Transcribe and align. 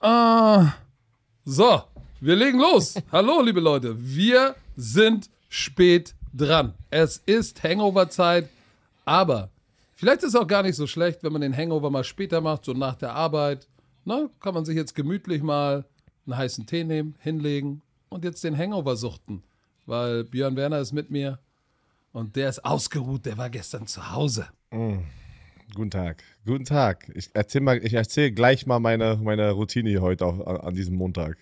Ah, 0.00 0.74
so, 1.44 1.82
wir 2.20 2.36
legen 2.36 2.60
los. 2.60 2.94
Hallo, 3.12 3.42
liebe 3.42 3.58
Leute. 3.58 3.96
Wir 3.98 4.54
sind 4.76 5.28
spät 5.48 6.14
dran. 6.32 6.74
Es 6.88 7.16
ist 7.26 7.60
Hangover-Zeit, 7.64 8.48
aber 9.04 9.50
vielleicht 9.96 10.22
ist 10.22 10.28
es 10.28 10.34
auch 10.36 10.46
gar 10.46 10.62
nicht 10.62 10.76
so 10.76 10.86
schlecht, 10.86 11.24
wenn 11.24 11.32
man 11.32 11.40
den 11.40 11.56
Hangover 11.56 11.90
mal 11.90 12.04
später 12.04 12.40
macht, 12.40 12.64
so 12.64 12.74
nach 12.74 12.94
der 12.94 13.12
Arbeit. 13.12 13.66
Na, 14.04 14.30
kann 14.38 14.54
man 14.54 14.64
sich 14.64 14.76
jetzt 14.76 14.94
gemütlich 14.94 15.42
mal 15.42 15.84
einen 16.26 16.36
heißen 16.36 16.64
Tee 16.66 16.84
nehmen, 16.84 17.16
hinlegen 17.18 17.82
und 18.08 18.24
jetzt 18.24 18.44
den 18.44 18.56
Hangover 18.56 18.94
suchten. 18.94 19.42
Weil 19.84 20.22
Björn 20.22 20.54
Werner 20.54 20.78
ist 20.78 20.92
mit 20.92 21.10
mir 21.10 21.40
und 22.12 22.36
der 22.36 22.50
ist 22.50 22.64
ausgeruht, 22.64 23.26
der 23.26 23.36
war 23.36 23.50
gestern 23.50 23.88
zu 23.88 24.12
Hause. 24.12 24.46
Guten 25.74 25.90
Tag. 25.90 26.22
Guten 26.46 26.64
Tag. 26.64 27.10
Ich 27.14 27.30
erzähle 27.34 27.80
erzähl 27.92 28.30
gleich 28.32 28.66
mal 28.66 28.80
meine, 28.80 29.18
meine 29.22 29.50
Routine 29.50 29.90
hier 29.90 30.00
heute 30.02 30.24
auch 30.26 30.64
an, 30.64 30.74
diesem 30.74 30.94
Montag. 30.96 31.36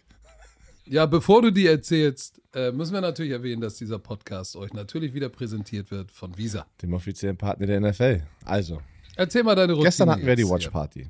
Ja, 0.85 1.07
bevor 1.07 1.43
du 1.43 1.51
die 1.51 1.67
erzählst, 1.67 2.41
äh, 2.55 2.71
müssen 2.73 2.93
wir 2.93 3.01
natürlich 3.01 3.33
erwähnen, 3.33 3.61
dass 3.61 3.75
dieser 3.77 3.99
Podcast 3.99 4.57
euch 4.57 4.73
natürlich 4.73 5.15
wieder 5.15 5.29
präsentiert 5.29 5.91
wird 5.91 6.11
von 6.11 6.37
Visa. 6.37 6.67
Dem 6.83 6.93
offiziellen 6.93 7.37
Partner 7.37 7.67
der 7.67 7.81
NFL. 7.81 8.23
Also, 8.45 8.81
Erzähl 9.17 9.43
mal 9.43 9.55
deine 9.55 9.73
Routine. 9.73 9.89
gestern 9.89 10.11
hatten 10.11 10.27
wir 10.27 10.37
die 10.37 10.45
Watch. 10.49 10.69
Party. 10.69 11.09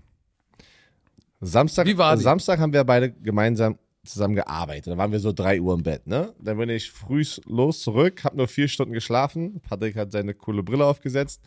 Samstag, 1.40 1.86
Wie 1.86 1.98
war 1.98 2.16
die? 2.16 2.22
Samstag 2.22 2.58
haben 2.60 2.72
wir 2.72 2.84
beide 2.84 3.10
gemeinsam 3.10 3.78
zusammen 4.04 4.36
gearbeitet. 4.36 4.92
Da 4.92 4.96
waren 4.96 5.10
wir 5.12 5.20
so 5.20 5.32
3 5.32 5.60
Uhr 5.60 5.74
im 5.74 5.82
Bett, 5.82 6.06
ne? 6.06 6.32
Dann 6.40 6.56
bin 6.56 6.68
ich 6.68 6.90
früh 6.90 7.24
los 7.46 7.80
zurück, 7.82 8.24
habe 8.24 8.36
nur 8.36 8.48
vier 8.48 8.68
Stunden 8.68 8.92
geschlafen. 8.94 9.60
Patrick 9.68 9.96
hat 9.96 10.12
seine 10.12 10.34
coole 10.34 10.62
Brille 10.62 10.84
aufgesetzt. 10.84 11.42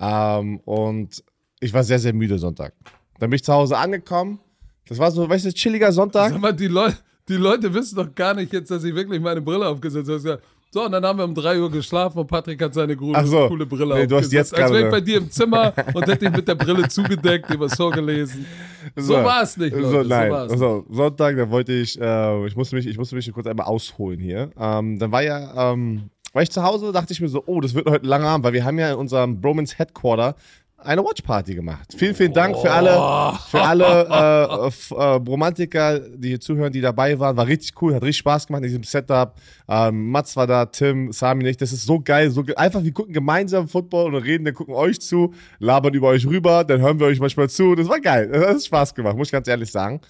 Ähm, 0.00 0.60
und 0.64 1.22
ich 1.60 1.72
war 1.72 1.84
sehr, 1.84 1.98
sehr 1.98 2.14
müde 2.14 2.38
Sonntag. 2.38 2.72
Dann 3.18 3.30
bin 3.30 3.36
ich 3.36 3.44
zu 3.44 3.52
Hause 3.52 3.76
angekommen. 3.76 4.40
Das 4.88 4.98
war 4.98 5.10
so, 5.10 5.28
weißt 5.28 5.44
du, 5.44 5.52
chilliger 5.52 5.92
Sonntag. 5.92 6.32
Sag 6.32 6.40
mal, 6.40 6.54
die, 6.54 6.66
Leu 6.66 6.90
die 7.28 7.36
Leute 7.36 7.72
wissen 7.72 7.96
doch 7.96 8.12
gar 8.14 8.34
nicht 8.34 8.52
jetzt, 8.52 8.70
dass 8.70 8.82
ich 8.82 8.94
wirklich 8.94 9.20
meine 9.20 9.40
Brille 9.40 9.68
aufgesetzt 9.68 10.08
habe. 10.08 10.40
So, 10.72 10.84
und 10.84 10.92
dann 10.92 11.04
haben 11.04 11.18
wir 11.18 11.24
um 11.24 11.34
3 11.34 11.60
Uhr 11.60 11.70
geschlafen 11.70 12.18
und 12.18 12.28
Patrick 12.28 12.62
hat 12.62 12.72
seine 12.72 12.96
coole, 12.96 13.26
so. 13.26 13.48
coole 13.48 13.66
Brille 13.66 13.92
Nee, 13.92 14.06
du 14.06 14.16
hast 14.16 14.32
jetzt 14.32 14.54
Als 14.56 14.72
wäre 14.72 14.84
ich 14.84 14.90
bei 14.90 15.00
dir 15.00 15.18
im 15.18 15.28
Zimmer 15.28 15.72
und 15.94 16.06
hätte 16.06 16.26
dich 16.26 16.30
mit 16.30 16.46
der 16.46 16.54
Brille 16.54 16.86
zugedeckt, 16.88 17.52
über 17.52 17.68
so 17.68 17.90
gelesen. 17.90 18.46
So, 18.94 19.14
war 19.14 19.42
es 19.42 19.56
nicht, 19.56 19.74
Leute. 19.74 19.90
So, 19.90 20.02
nein, 20.04 20.30
war's 20.30 20.52
also, 20.52 20.86
Sonntag, 20.88 21.36
da 21.36 21.50
wollte 21.50 21.72
ich, 21.72 22.00
äh, 22.00 22.46
ich 22.46 22.54
musste 22.54 22.76
mich, 22.76 22.86
ich 22.86 22.96
musste 22.96 23.16
mich 23.16 23.30
kurz 23.32 23.48
einmal 23.48 23.66
ausholen 23.66 24.20
hier. 24.20 24.52
Ähm, 24.56 24.98
dann 24.98 25.10
war 25.10 25.22
ja, 25.24 25.72
ähm, 25.72 26.10
war 26.32 26.42
ich 26.42 26.50
zu 26.50 26.62
Hause, 26.62 26.92
dachte 26.92 27.12
ich 27.12 27.20
mir 27.20 27.28
so, 27.28 27.42
oh, 27.46 27.60
das 27.60 27.74
wird 27.74 27.88
heute 27.88 28.06
ein 28.06 28.08
langer 28.08 28.28
Abend, 28.28 28.44
weil 28.44 28.52
wir 28.52 28.64
haben 28.64 28.78
ja 28.78 28.92
in 28.92 28.98
unserem 28.98 29.40
Bromance 29.40 29.78
Headquarter 29.78 30.36
eine 30.82 31.04
Watchparty 31.04 31.54
gemacht. 31.54 31.94
Vielen, 31.96 32.14
vielen 32.14 32.32
Dank 32.32 32.56
für 32.56 32.70
alle, 32.70 33.38
für 33.50 33.60
alle 33.60 34.06
äh, 34.08 34.94
äh, 34.94 35.02
Romantiker, 35.28 36.00
die 36.00 36.28
hier 36.28 36.40
zuhören, 36.40 36.72
die 36.72 36.80
dabei 36.80 37.18
waren. 37.18 37.36
War 37.36 37.46
richtig 37.46 37.80
cool, 37.82 37.94
hat 37.94 38.02
richtig 38.02 38.18
Spaß 38.18 38.46
gemacht 38.46 38.62
in 38.62 38.68
diesem 38.68 38.84
Setup. 38.84 39.34
Ähm, 39.68 40.10
Mats 40.10 40.36
war 40.36 40.46
da, 40.46 40.66
Tim, 40.66 41.12
Sami 41.12 41.44
nicht. 41.44 41.60
Das 41.60 41.72
ist 41.72 41.84
so 41.84 42.00
geil. 42.00 42.30
So 42.30 42.44
ge 42.44 42.54
einfach, 42.54 42.82
wir 42.82 42.92
gucken 42.92 43.12
gemeinsam 43.12 43.68
Football 43.68 44.14
und 44.14 44.22
reden, 44.22 44.44
dann 44.44 44.54
gucken 44.54 44.74
euch 44.74 45.00
zu, 45.00 45.34
labern 45.58 45.94
über 45.94 46.08
euch 46.08 46.26
rüber, 46.26 46.64
dann 46.64 46.80
hören 46.80 46.98
wir 46.98 47.06
euch 47.06 47.20
manchmal 47.20 47.50
zu. 47.50 47.74
Das 47.74 47.88
war 47.88 48.00
geil. 48.00 48.28
Das 48.32 48.46
hat 48.46 48.64
Spaß 48.64 48.94
gemacht, 48.94 49.16
muss 49.16 49.28
ich 49.28 49.32
ganz 49.32 49.48
ehrlich 49.48 49.70
sagen. 49.70 50.00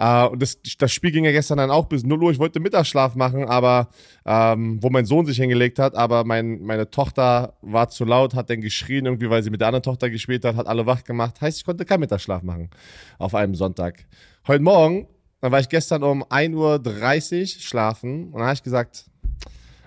Äh, 0.00 0.26
und 0.28 0.40
das, 0.40 0.58
das 0.78 0.92
Spiel 0.92 1.12
ging 1.12 1.26
ja 1.26 1.30
gestern 1.30 1.58
dann 1.58 1.70
auch 1.70 1.84
bis 1.84 2.04
0 2.04 2.22
Uhr. 2.22 2.30
Ich 2.32 2.38
wollte 2.38 2.58
Mittagsschlaf 2.58 3.14
machen, 3.16 3.44
aber 3.44 3.88
ähm, 4.24 4.82
wo 4.82 4.88
mein 4.88 5.04
Sohn 5.04 5.26
sich 5.26 5.36
hingelegt 5.36 5.78
hat, 5.78 5.94
aber 5.94 6.24
mein, 6.24 6.62
meine 6.62 6.90
Tochter 6.90 7.54
war 7.60 7.90
zu 7.90 8.06
laut, 8.06 8.34
hat 8.34 8.48
dann 8.48 8.62
geschrien, 8.62 9.04
irgendwie, 9.04 9.28
weil 9.28 9.42
sie 9.42 9.50
mit 9.50 9.60
der 9.60 9.68
anderen 9.68 9.82
Tochter 9.82 10.08
gespielt 10.08 10.44
hat, 10.46 10.56
hat 10.56 10.66
alle 10.66 10.86
wach 10.86 11.04
gemacht. 11.04 11.42
Heißt, 11.42 11.58
ich 11.58 11.64
konnte 11.66 11.84
keinen 11.84 12.00
Mittagsschlaf 12.00 12.42
machen 12.42 12.70
auf 13.18 13.34
einem 13.34 13.54
Sonntag. 13.54 14.06
Heute 14.46 14.62
Morgen, 14.62 15.06
dann 15.42 15.52
war 15.52 15.60
ich 15.60 15.68
gestern 15.68 16.02
um 16.02 16.24
1.30 16.24 17.40
Uhr 17.40 17.46
schlafen 17.60 18.28
und 18.28 18.34
dann 18.34 18.44
habe 18.44 18.54
ich 18.54 18.62
gesagt, 18.62 19.09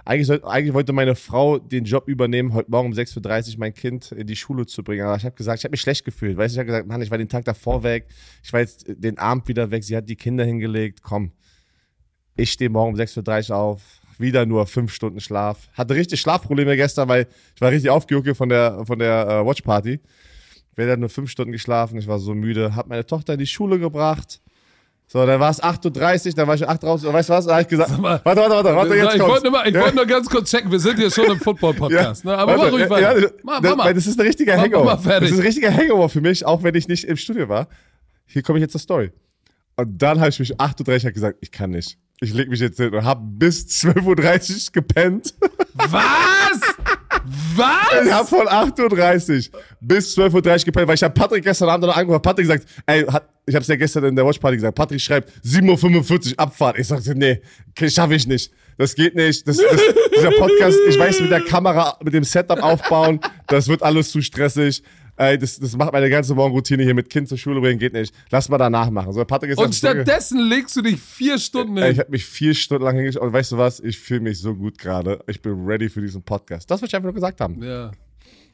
eigentlich, 0.05 0.27
soll, 0.27 0.43
eigentlich 0.43 0.73
wollte 0.73 0.91
meine 0.91 1.15
Frau 1.15 1.59
den 1.59 1.85
Job 1.85 2.07
übernehmen, 2.07 2.53
heute 2.53 2.69
Morgen 2.69 2.89
um 2.89 2.93
6.30 2.93 3.53
Uhr 3.53 3.59
mein 3.59 3.73
Kind 3.73 4.11
in 4.11 4.27
die 4.27 4.35
Schule 4.35 4.65
zu 4.65 4.83
bringen. 4.83 5.05
Aber 5.05 5.15
ich 5.15 5.23
habe 5.23 5.35
gesagt, 5.35 5.59
ich 5.59 5.63
habe 5.63 5.71
mich 5.71 5.81
schlecht 5.81 6.03
gefühlt. 6.03 6.37
Weißt 6.37 6.53
du, 6.53 6.55
ich 6.55 6.59
habe 6.59 6.67
gesagt, 6.67 6.87
Mann, 6.87 7.01
ich 7.01 7.09
war 7.09 7.17
den 7.17 7.29
Tag 7.29 7.45
davor 7.45 7.83
weg, 7.83 8.07
ich 8.43 8.51
war 8.51 8.59
jetzt 8.59 8.85
den 8.87 9.17
Abend 9.17 9.47
wieder 9.47 9.71
weg, 9.71 9.83
sie 9.83 9.95
hat 9.95 10.09
die 10.09 10.15
Kinder 10.15 10.43
hingelegt, 10.43 11.01
komm. 11.01 11.31
Ich 12.35 12.51
stehe 12.51 12.69
morgen 12.69 12.93
um 12.93 12.99
6.30 12.99 13.51
Uhr 13.51 13.57
auf, 13.57 13.81
wieder 14.17 14.45
nur 14.45 14.67
fünf 14.67 14.93
Stunden 14.93 15.19
Schlaf. 15.19 15.69
Hatte 15.73 15.95
richtig 15.95 16.19
Schlafprobleme 16.19 16.75
gestern, 16.75 17.07
weil 17.07 17.27
ich 17.55 17.61
war 17.61 17.71
richtig 17.71 17.89
aufgejuckt 17.89 18.35
von 18.35 18.49
der, 18.49 18.83
von 18.85 18.99
der 18.99 19.27
äh, 19.27 19.45
Watchparty. 19.45 20.01
Wir 20.75 20.87
hatten 20.87 21.01
nur 21.01 21.09
fünf 21.09 21.29
Stunden 21.29 21.51
geschlafen, 21.51 21.97
ich 21.97 22.07
war 22.07 22.19
so 22.19 22.33
müde, 22.33 22.75
hab 22.75 22.87
meine 22.87 23.05
Tochter 23.05 23.33
in 23.33 23.39
die 23.39 23.47
Schule 23.47 23.79
gebracht. 23.79 24.41
So, 25.13 25.23
dann 25.27 25.39
war 25.39 25.51
es 25.51 25.61
8.30 25.61 26.25
Uhr, 26.29 26.33
dann 26.33 26.47
war 26.47 26.55
ich 26.55 26.63
um 26.63 26.69
8 26.69 26.83
raus. 26.85 27.03
Weißt 27.03 27.29
du 27.29 27.33
was? 27.33 27.45
Da 27.45 27.51
habe 27.51 27.61
ich 27.61 27.67
gesagt, 27.67 27.91
Sag 27.91 27.99
mal, 27.99 28.19
warte, 28.23 28.41
warte, 28.41 28.55
warte, 28.55 28.75
warte, 28.75 28.95
jetzt 28.95 29.13
ich 29.13 29.19
kommt's. 29.19 29.27
wollte 29.33 29.43
nur, 29.43 29.51
mal- 29.51 29.67
ich 29.67 29.75
Ja. 29.75 29.81
wollte 29.81 29.95
nur 29.95 30.05
ganz 30.07 30.27
kurz 30.27 30.49
checken, 30.49 30.71
wir 30.71 30.79
sind 30.79 30.97
hier 30.97 31.11
schon 31.11 31.25
im 31.25 31.39
Football-Podcast, 31.39 32.25
ne? 32.25 32.35
aber 32.35 32.53
warte, 32.57 32.63
mach 32.65 32.71
ruhig 32.71 32.81
ja, 32.85 32.89
weiter. 32.89 33.19
ja, 33.21 33.29
mach, 33.43 33.61
das, 33.61 33.69
mach 33.75 33.77
mal. 33.85 33.93
das 33.93 34.07
ist 34.07 34.19
ein 34.19 34.25
richtiger 34.25 34.57
Mach- 34.57 34.63
mach 34.65 34.73
Hangover. 34.73 34.97
fertig. 34.97 35.29
Das 35.29 35.37
ist 35.37 35.43
ein 35.43 35.45
richtiger 35.45 35.71
Hangover 35.71 36.09
für 36.09 36.21
mich, 36.21 36.43
auch 36.47 36.63
wenn 36.63 36.73
ich 36.73 36.87
nicht 36.87 37.03
im 37.03 37.15
Studio 37.15 37.47
war. 37.47 37.67
Hier 38.25 38.41
komme 38.41 38.57
ich 38.57 38.63
jetzt 38.63 38.71
zur 38.71 38.81
Story. 38.81 39.11
Und 39.75 40.01
dann 40.01 40.19
habe 40.19 40.29
ich 40.29 40.39
mich 40.39 40.59
8.30 40.59 41.05
Uhr 41.05 41.11
gesagt, 41.11 41.37
ich 41.41 41.51
kann 41.51 41.69
nicht. 41.69 41.99
Ich 42.19 42.33
leg 42.33 42.49
mich 42.49 42.59
jetzt 42.59 42.77
hin 42.77 42.91
und 42.91 43.03
habe 43.05 43.21
bis 43.23 43.67
12.30 43.67 44.65
Uhr 44.69 44.71
gepennt. 44.73 45.35
Was? 45.75 46.01
Was? 47.55 48.05
Ich 48.05 48.11
habe 48.11 48.27
von 48.27 48.47
8.30 48.47 49.51
Uhr 49.51 49.59
bis 49.79 50.17
12.30 50.17 50.33
Uhr 50.33 50.65
gepennt, 50.65 50.87
weil 50.87 50.95
ich 50.95 51.03
habe 51.03 51.13
Patrick 51.13 51.43
gestern 51.43 51.69
Abend 51.69 51.87
noch 51.87 51.95
angerufen. 51.95 52.21
Patrick 52.21 52.47
gesagt, 52.47 52.65
ey, 52.85 53.05
hat, 53.05 53.29
ich 53.45 53.55
habe 53.55 53.61
es 53.61 53.67
ja 53.67 53.75
gestern 53.75 54.05
in 54.05 54.15
der 54.15 54.25
Watchparty 54.25 54.57
gesagt. 54.57 54.75
Patrick 54.75 54.99
schreibt 54.99 55.31
7.45 55.45 56.31
Uhr 56.31 56.39
Abfahrt. 56.39 56.79
Ich 56.79 56.87
sagte, 56.87 57.15
nee, 57.15 57.41
schaffe 57.87 58.15
ich 58.15 58.27
nicht. 58.27 58.51
Das 58.77 58.95
geht 58.95 59.15
nicht. 59.15 59.47
Das, 59.47 59.57
das, 59.57 59.81
dieser 60.15 60.31
Podcast, 60.31 60.77
ich 60.87 60.97
weiß, 60.97 61.21
mit 61.21 61.31
der 61.31 61.41
Kamera, 61.41 61.97
mit 62.03 62.13
dem 62.13 62.23
Setup 62.23 62.61
aufbauen, 62.61 63.19
das 63.47 63.67
wird 63.67 63.83
alles 63.83 64.11
zu 64.11 64.21
stressig. 64.21 64.83
Ey, 65.15 65.37
das, 65.37 65.59
das 65.59 65.75
macht 65.77 65.93
meine 65.93 66.09
ganze 66.09 66.33
Morgenroutine 66.33 66.83
hier 66.83 66.95
mit 66.95 67.09
Kind 67.09 67.29
zur 67.29 67.37
Schule 67.37 67.61
bringen, 67.61 67.77
geht 67.79 67.93
nicht. 67.93 68.13
Lass 68.31 68.49
mal 68.49 68.57
danach 68.57 68.89
machen. 68.89 69.13
So, 69.13 69.23
Patrick 69.25 69.51
ist 69.51 69.59
Und 69.59 69.75
stattdessen 69.75 70.39
legst 70.39 70.75
du 70.75 70.81
dich 70.81 70.99
vier 70.99 71.37
Stunden 71.37 71.77
Ey, 71.77 71.83
ich 71.83 71.89
hin. 71.91 71.99
habe 71.99 72.11
mich 72.11 72.25
vier 72.25 72.55
Stunden 72.55 72.83
lang 72.83 72.95
hingeschaut 72.95 73.21
und 73.21 73.31
weißt 73.31 73.51
du 73.51 73.57
was? 73.57 73.79
Ich 73.79 73.99
fühle 73.99 74.21
mich 74.21 74.39
so 74.39 74.55
gut 74.55 74.79
gerade. 74.79 75.19
Ich 75.27 75.41
bin 75.41 75.65
ready 75.65 75.87
für 75.87 76.01
diesen 76.01 76.23
Podcast. 76.23 76.69
Das, 76.71 76.81
was 76.81 76.89
ich 76.89 76.95
einfach 76.95 77.05
nur 77.05 77.13
gesagt 77.13 77.41
haben. 77.41 77.61
Ja. 77.61 77.91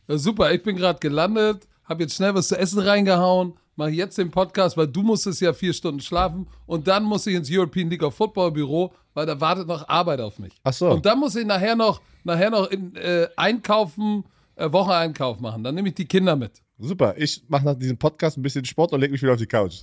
ja. 0.07 0.17
Super, 0.17 0.51
ich 0.51 0.61
bin 0.61 0.75
gerade 0.75 0.99
gelandet, 0.99 1.65
habe 1.85 2.03
jetzt 2.03 2.15
schnell 2.15 2.35
was 2.35 2.49
zu 2.49 2.57
essen 2.57 2.79
reingehauen, 2.79 3.53
mache 3.75 3.91
jetzt 3.91 4.17
den 4.17 4.29
Podcast, 4.29 4.75
weil 4.75 4.87
du 4.87 5.01
musstest 5.01 5.39
ja 5.39 5.53
vier 5.53 5.71
Stunden 5.71 6.01
schlafen 6.01 6.47
und 6.65 6.87
dann 6.87 7.03
muss 7.03 7.25
ich 7.25 7.35
ins 7.35 7.49
European 7.49 7.89
League 7.89 8.03
of 8.03 8.15
Football 8.15 8.51
Büro, 8.51 8.91
weil 9.13 9.25
da 9.25 9.39
wartet 9.39 9.67
noch 9.67 9.87
Arbeit 9.87 10.19
auf 10.19 10.39
mich. 10.39 10.53
Ach 10.63 10.73
so. 10.73 10.89
Und 10.89 11.05
dann 11.05 11.19
muss 11.19 11.35
ich 11.35 11.45
nachher 11.45 11.75
noch, 11.75 12.01
nachher 12.25 12.49
noch 12.49 12.69
in, 12.69 12.95
äh, 12.95 13.27
einkaufen, 13.37 14.25
äh, 14.59 14.71
Wocheneinkauf 14.71 15.39
machen. 15.39 15.63
Dann 15.63 15.75
nehme 15.75 15.89
ich 15.89 15.95
die 15.95 16.05
Kinder 16.05 16.35
mit. 16.35 16.61
Super. 16.77 17.15
Ich 17.17 17.43
mache 17.47 17.65
nach 17.65 17.75
diesem 17.75 17.97
Podcast 17.97 18.37
ein 18.37 18.41
bisschen 18.41 18.65
Sport 18.65 18.93
und 18.93 18.99
leg 18.99 19.11
mich 19.11 19.21
wieder 19.21 19.33
auf 19.33 19.39
die 19.39 19.47
Couch. 19.47 19.81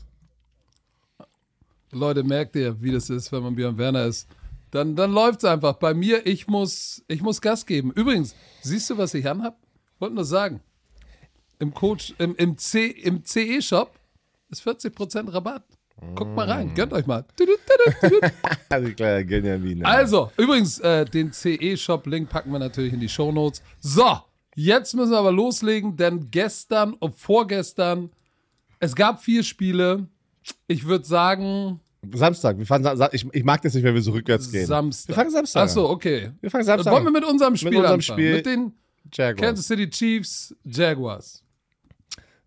Leute, 1.93 2.23
merkt 2.23 2.57
ihr, 2.57 2.81
wie 2.83 2.93
das 2.93 3.11
ist, 3.11 3.33
wenn 3.33 3.43
man 3.43 3.55
Björn 3.55 3.79
Werner 3.79 4.05
ist. 4.05 4.29
Dann, 4.71 4.97
dann 4.97 5.13
läuft 5.13 5.39
es 5.39 5.45
einfach. 5.45 5.75
Bei 5.75 5.95
mir, 5.95 6.27
ich 6.27 6.47
muss, 6.47 7.03
ich 7.09 7.23
muss 7.23 7.41
Gas 7.41 7.65
geben. 7.65 7.93
Übrigens, 7.93 8.35
siehst 8.61 8.91
du, 8.91 8.99
was 8.99 9.15
ich 9.15 9.29
anhab? 9.29 9.57
Wollte 9.99 10.15
nur 10.15 10.25
sagen. 10.25 10.61
Im 11.59 11.73
Coach, 11.73 12.15
im, 12.19 12.35
im, 12.37 12.59
C, 12.59 12.89
im 12.89 13.25
CE-Shop 13.25 13.99
ist 14.51 14.67
40% 14.67 15.33
Rabatt. 15.33 15.65
Guckt 16.15 16.35
mal 16.37 16.51
rein, 16.51 16.75
gönnt 16.75 16.93
euch 16.93 17.07
mal. 17.07 17.25
Also. 19.85 20.25
Also, 20.27 20.33
übrigens, 20.37 20.79
äh, 20.81 21.07
den 21.07 21.33
CE-Shop-Link 21.33 22.29
packen 22.29 22.53
wir 22.53 22.59
natürlich 22.59 22.93
in 22.93 23.01
die 23.01 23.09
Shownotes. 23.09 23.63
So, 23.81 24.19
jetzt 24.57 24.95
müssen 24.95 25.13
wir 25.13 25.19
aber 25.19 25.31
loslegen, 25.31 25.97
denn 25.97 26.31
gestern 26.33 26.95
und 26.95 27.15
vorgestern, 27.17 28.11
es 28.81 28.97
gab 28.97 29.23
vier 29.23 29.45
Spiele. 29.45 30.09
Ich 30.67 30.85
würde 30.87 31.05
sagen, 31.05 31.81
Samstag. 32.13 32.59
Wir 32.59 32.67
Sa- 32.67 33.11
ich, 33.13 33.27
ich 33.33 33.45
mag 33.45 33.63
das 33.63 33.75
nicht, 33.75 33.85
wenn 33.85 33.95
wir 33.95 34.03
so 34.03 34.13
rückwärts 34.13 34.51
gehen. 34.51 34.67
Samstag. 34.67 35.09
Wir 35.09 35.15
fangen 35.15 35.31
Samstag 35.31 35.61
an. 35.61 35.69
Achso, 35.69 35.89
okay. 35.91 36.31
Wir 36.41 36.51
fangen 36.51 36.65
Samstag 36.65 36.93
Wollen 36.93 37.05
wir 37.05 37.11
mit 37.11 37.25
unserem 37.25 37.57
Spiel 37.57 37.77
unserem 37.77 37.95
anfangen? 37.95 38.03
Spiel. 38.03 38.35
Mit 38.37 38.47
den 38.47 38.73
Jaguars. 39.13 39.41
Kansas 39.41 39.67
City 39.67 39.89
Chiefs 39.91 40.55
Jaguars. 40.65 41.43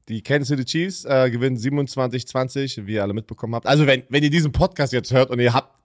Die 0.08 0.22
Kansas 0.22 0.48
City 0.48 0.66
Chiefs 0.66 1.06
äh, 1.06 1.30
gewinnen 1.30 1.58
27-20, 1.58 2.86
wie 2.88 2.94
ihr 2.94 3.04
alle 3.04 3.14
mitbekommen 3.14 3.54
habt. 3.56 3.68
Also 3.68 3.86
wenn, 3.86 4.04
wenn 4.10 4.24
ihr 4.24 4.30
diesen 4.32 4.52
Podcast 4.52 4.92
jetzt 4.94 5.14
hört 5.14 5.30
und 5.30 5.40
ihr 5.40 5.54
habt 5.54 5.78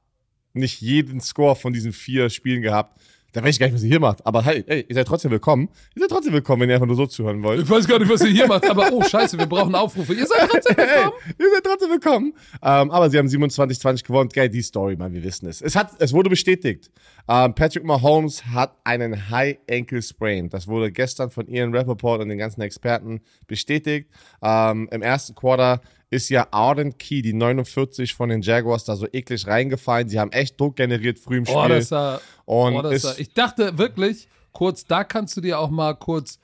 nicht 0.55 0.81
jeden 0.81 1.21
Score 1.21 1.57
von 1.57 1.73
diesen 1.73 1.93
vier 1.93 2.31
Spielen 2.31 2.63
gehabt, 2.63 3.01
dann 3.35 3.43
weiß 3.43 3.57
ich 3.57 3.59
gar 3.59 3.67
nicht, 3.67 3.75
was 3.75 3.83
ihr 3.83 3.89
hier 3.89 4.01
macht. 4.01 4.25
Aber 4.25 4.45
hey, 4.45 4.63
ey, 4.67 4.87
ihr 4.89 4.95
seid 4.95 5.09
trotzdem 5.09 5.33
willkommen. 5.33 5.69
Ihr 5.97 6.03
seid 6.03 6.11
trotzdem 6.11 6.33
willkommen, 6.33 6.63
wenn 6.63 6.69
ihr 6.69 6.77
einfach 6.77 6.87
nur 6.87 6.95
so 6.95 7.07
zuhören 7.07 7.43
wollt. 7.43 7.61
Ich 7.63 7.69
weiß 7.69 7.89
gar 7.89 7.99
nicht, 7.99 8.09
was 8.09 8.23
ihr 8.23 8.29
hier 8.31 8.47
macht, 8.47 8.71
aber 8.71 8.93
oh, 8.93 9.03
scheiße, 9.03 9.37
wir 9.37 9.47
brauchen 9.47 9.75
Aufrufe. 9.75 10.15
Ihr 10.15 10.25
seid 10.25 10.49
trotzdem 10.49 10.77
Hey, 10.77 10.87
willkommen. 10.87 11.35
ihr 11.39 11.51
seid 11.51 11.65
trotzdem 11.65 11.91
willkommen. 11.91 12.33
Ähm, 12.63 12.91
aber 12.93 13.11
sie 13.11 13.19
haben 13.19 13.27
27-20 13.27 14.05
gewonnen. 14.07 14.31
Geil, 14.33 14.49
die 14.49 14.63
Story, 14.63 14.95
man, 14.95 15.13
wir 15.13 15.25
wissen 15.25 15.49
es. 15.49 15.61
Es, 15.61 15.75
hat, 15.75 15.91
es 15.99 16.13
wurde 16.13 16.31
bestätigt. 16.31 16.93
Ähm, 17.29 17.55
Patrick 17.57 17.85
Mahomes 17.85 18.47
hat 18.47 18.77
einen 18.85 19.31
High 19.31 19.59
Ankle 19.69 20.01
Sprain. 20.01 20.49
Das 20.49 20.69
wurde 20.69 20.93
gestern 20.93 21.31
von 21.31 21.49
Ian 21.49 21.75
Rappaport 21.75 22.21
und 22.21 22.29
den 22.29 22.39
ganzen 22.39 22.61
Experten 22.61 23.21
bestätigt. 23.49 24.11
Ähm, 24.43 24.89
Im 24.93 25.03
ersten 25.03 25.35
Quarter 25.35 25.81
ist 26.11 26.29
ja 26.29 26.49
Arden 26.51 26.97
Key, 26.99 27.23
die 27.23 27.33
49 27.33 28.15
von 28.15 28.29
den 28.29 28.43
Jaguars, 28.43 28.85
da 28.85 28.97
so 28.97 29.07
eklig 29.13 29.47
reingefallen. 29.47 30.09
Sie 30.09 30.21
haben 30.21 30.33
echt 30.33 30.61
Druck 30.61 30.77
generiert 30.77 31.19
früh 31.19 31.39
im 31.39 31.47
Spiel. 31.47 31.57
Oh, 31.57 31.69
das 31.69 31.89
sah, 31.89 32.21
und 32.45 32.77
oh, 32.77 32.83
das 32.83 32.93
ist, 32.93 33.03
sah, 33.03 33.15
ich 33.19 33.33
dachte 33.33 33.79
wirklich, 33.79 34.29
kurz, 34.53 34.85
da 34.85 35.05
kannst 35.05 35.37
du 35.37 35.41
dir 35.41 35.59
auch 35.59 35.71
mal 35.71 35.95
kurz 35.95 36.39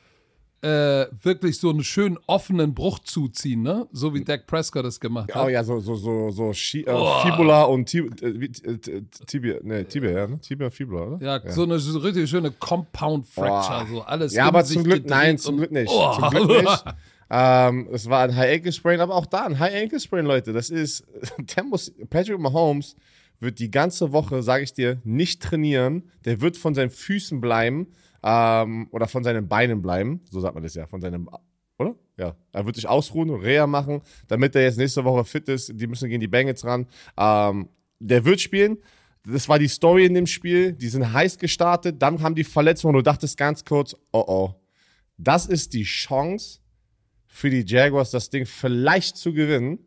äh, 0.62 1.06
wirklich 1.22 1.58
so 1.58 1.70
einen 1.70 1.82
schönen 1.82 2.18
offenen 2.26 2.74
Bruch 2.74 2.98
zuziehen, 2.98 3.62
ne? 3.62 3.86
So 3.92 4.12
wie 4.12 4.22
Dak 4.22 4.46
Prescott 4.46 4.84
es 4.84 5.00
gemacht 5.00 5.34
hat. 5.34 5.46
Oh 5.46 5.48
ja, 5.48 5.64
so, 5.64 5.80
so, 5.80 5.94
so, 5.94 6.30
so 6.30 6.52
Schi 6.52 6.82
äh, 6.82 6.92
Oh. 6.92 7.20
Fibula 7.22 7.62
und 7.62 7.86
Tib 7.86 8.22
äh, 8.22 8.26
äh, 8.26 8.72
äh, 8.72 9.02
Tibia, 9.26 9.56
ne, 9.62 9.86
Tibia, 9.86 10.10
ja, 10.10 10.26
ne? 10.26 10.38
Tibia, 10.40 10.68
Fibula, 10.68 11.02
oder? 11.02 11.24
Ja, 11.24 11.50
so 11.50 11.62
eine 11.62 11.78
so 11.78 11.98
richtig 12.00 12.28
schöne 12.28 12.50
Compound 12.50 13.26
Fracture, 13.26 13.86
Boah. 13.86 13.86
so 13.90 14.02
alles. 14.02 14.34
Ja, 14.34 14.46
aber 14.46 14.64
zum 14.64 14.84
Glück, 14.84 15.06
nein, 15.06 15.38
zum 15.38 15.56
Glück 15.56 15.72
nicht. 15.72 15.90
Oh. 15.90 16.12
Zum 16.14 16.28
Glück 16.28 16.62
nicht. 16.62 16.84
Ähm, 17.30 17.88
es 17.92 18.10
war 18.10 18.24
ein 18.24 18.34
High 18.34 18.56
Ankle 18.56 18.72
Sprain, 18.72 19.00
aber 19.00 19.14
auch 19.14 19.26
da 19.26 19.46
ein 19.46 19.58
High 19.58 19.82
Ankle 19.82 20.00
Sprain, 20.00 20.26
Leute. 20.26 20.52
Das 20.52 20.68
ist, 20.68 21.06
der 21.56 21.62
muss, 21.62 21.92
Patrick 22.10 22.38
Mahomes 22.38 22.96
wird 23.38 23.58
die 23.58 23.70
ganze 23.70 24.12
Woche, 24.12 24.42
sage 24.42 24.64
ich 24.64 24.72
dir, 24.72 25.00
nicht 25.04 25.42
trainieren. 25.42 26.10
Der 26.24 26.40
wird 26.40 26.56
von 26.56 26.74
seinen 26.74 26.90
Füßen 26.90 27.40
bleiben 27.40 27.86
ähm, 28.22 28.88
oder 28.90 29.06
von 29.06 29.22
seinen 29.22 29.48
Beinen 29.48 29.80
bleiben. 29.80 30.20
So 30.30 30.40
sagt 30.40 30.54
man 30.54 30.64
das 30.64 30.74
ja, 30.74 30.86
von 30.86 31.00
seinem, 31.00 31.30
oder? 31.78 31.94
Ja. 32.18 32.34
Er 32.52 32.66
wird 32.66 32.76
sich 32.76 32.88
ausruhen 32.88 33.30
und 33.30 33.42
Reha 33.42 33.66
machen, 33.66 34.02
damit 34.26 34.54
er 34.56 34.62
jetzt 34.62 34.76
nächste 34.76 35.04
Woche 35.04 35.24
fit 35.24 35.48
ist. 35.48 35.72
Die 35.74 35.86
müssen 35.86 36.08
gegen 36.08 36.20
die 36.20 36.28
Bengals 36.28 36.64
ran. 36.64 36.86
Ähm, 37.16 37.68
der 38.00 38.24
wird 38.24 38.40
spielen. 38.40 38.78
Das 39.24 39.48
war 39.48 39.58
die 39.58 39.68
Story 39.68 40.04
in 40.06 40.14
dem 40.14 40.26
Spiel. 40.26 40.72
Die 40.72 40.88
sind 40.88 41.12
heiß 41.12 41.38
gestartet. 41.38 42.02
Dann 42.02 42.20
haben 42.22 42.34
die 42.34 42.44
Verletzungen 42.44 42.96
und 42.96 43.04
du 43.04 43.10
dachtest 43.10 43.38
ganz 43.38 43.64
kurz, 43.64 43.94
oh 44.12 44.24
oh. 44.26 44.54
Das 45.16 45.46
ist 45.46 45.74
die 45.74 45.84
Chance 45.84 46.60
für 47.30 47.48
die 47.48 47.64
Jaguars, 47.64 48.10
das 48.10 48.28
Ding 48.28 48.44
vielleicht 48.44 49.16
zu 49.16 49.32
gewinnen. 49.32 49.78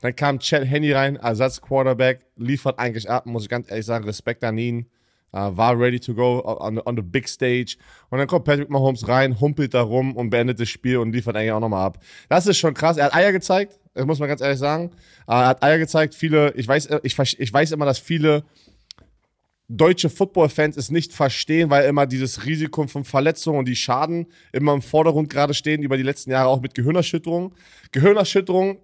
Dann 0.00 0.14
kam 0.14 0.38
Chad 0.38 0.64
Henney 0.64 0.92
rein, 0.92 1.16
Ersatz-Quarterback, 1.16 2.26
liefert 2.36 2.78
eigentlich 2.78 3.10
ab, 3.10 3.26
muss 3.26 3.44
ich 3.44 3.48
ganz 3.48 3.70
ehrlich 3.70 3.84
sagen, 3.84 4.04
Respekt 4.04 4.44
an 4.44 4.56
ihn. 4.56 4.86
Äh, 5.32 5.38
war 5.56 5.78
ready 5.78 5.98
to 5.98 6.14
go 6.14 6.40
on, 6.44 6.78
on 6.78 6.96
the 6.96 7.02
big 7.02 7.28
stage. 7.28 7.76
Und 8.10 8.18
dann 8.18 8.28
kommt 8.28 8.44
Patrick 8.44 8.70
Mahomes 8.70 9.08
rein, 9.08 9.38
humpelt 9.40 9.74
da 9.74 9.82
rum 9.82 10.14
und 10.16 10.30
beendet 10.30 10.60
das 10.60 10.68
Spiel 10.68 10.98
und 10.98 11.12
liefert 11.12 11.36
eigentlich 11.36 11.52
auch 11.52 11.60
nochmal 11.60 11.84
ab. 11.84 11.98
Das 12.28 12.46
ist 12.46 12.58
schon 12.58 12.74
krass. 12.74 12.96
Er 12.96 13.06
hat 13.06 13.14
Eier 13.14 13.32
gezeigt, 13.32 13.78
muss 13.96 14.18
man 14.20 14.28
ganz 14.28 14.40
ehrlich 14.40 14.58
sagen. 14.58 14.92
Äh, 15.26 15.32
er 15.32 15.48
hat 15.48 15.62
Eier 15.64 15.78
gezeigt. 15.78 16.14
Viele, 16.14 16.52
ich 16.54 16.68
weiß, 16.68 16.88
ich, 17.02 17.18
ich 17.18 17.52
weiß 17.52 17.72
immer, 17.72 17.86
dass 17.86 17.98
viele 17.98 18.44
deutsche 19.68 20.08
Football-Fans 20.10 20.76
es 20.76 20.90
nicht 20.90 21.12
verstehen, 21.12 21.70
weil 21.70 21.88
immer 21.88 22.06
dieses 22.06 22.44
Risiko 22.44 22.86
von 22.86 23.04
Verletzungen 23.04 23.58
und 23.58 23.68
die 23.68 23.76
Schaden 23.76 24.26
immer 24.52 24.72
im 24.72 24.82
Vordergrund 24.82 25.28
gerade 25.28 25.54
stehen, 25.54 25.82
über 25.82 25.96
die 25.96 26.02
letzten 26.02 26.30
Jahre 26.30 26.48
auch 26.48 26.60
mit 26.60 26.74
Gehirnerschütterung. 26.74 27.52
Gehirnerschütterung 27.90 28.78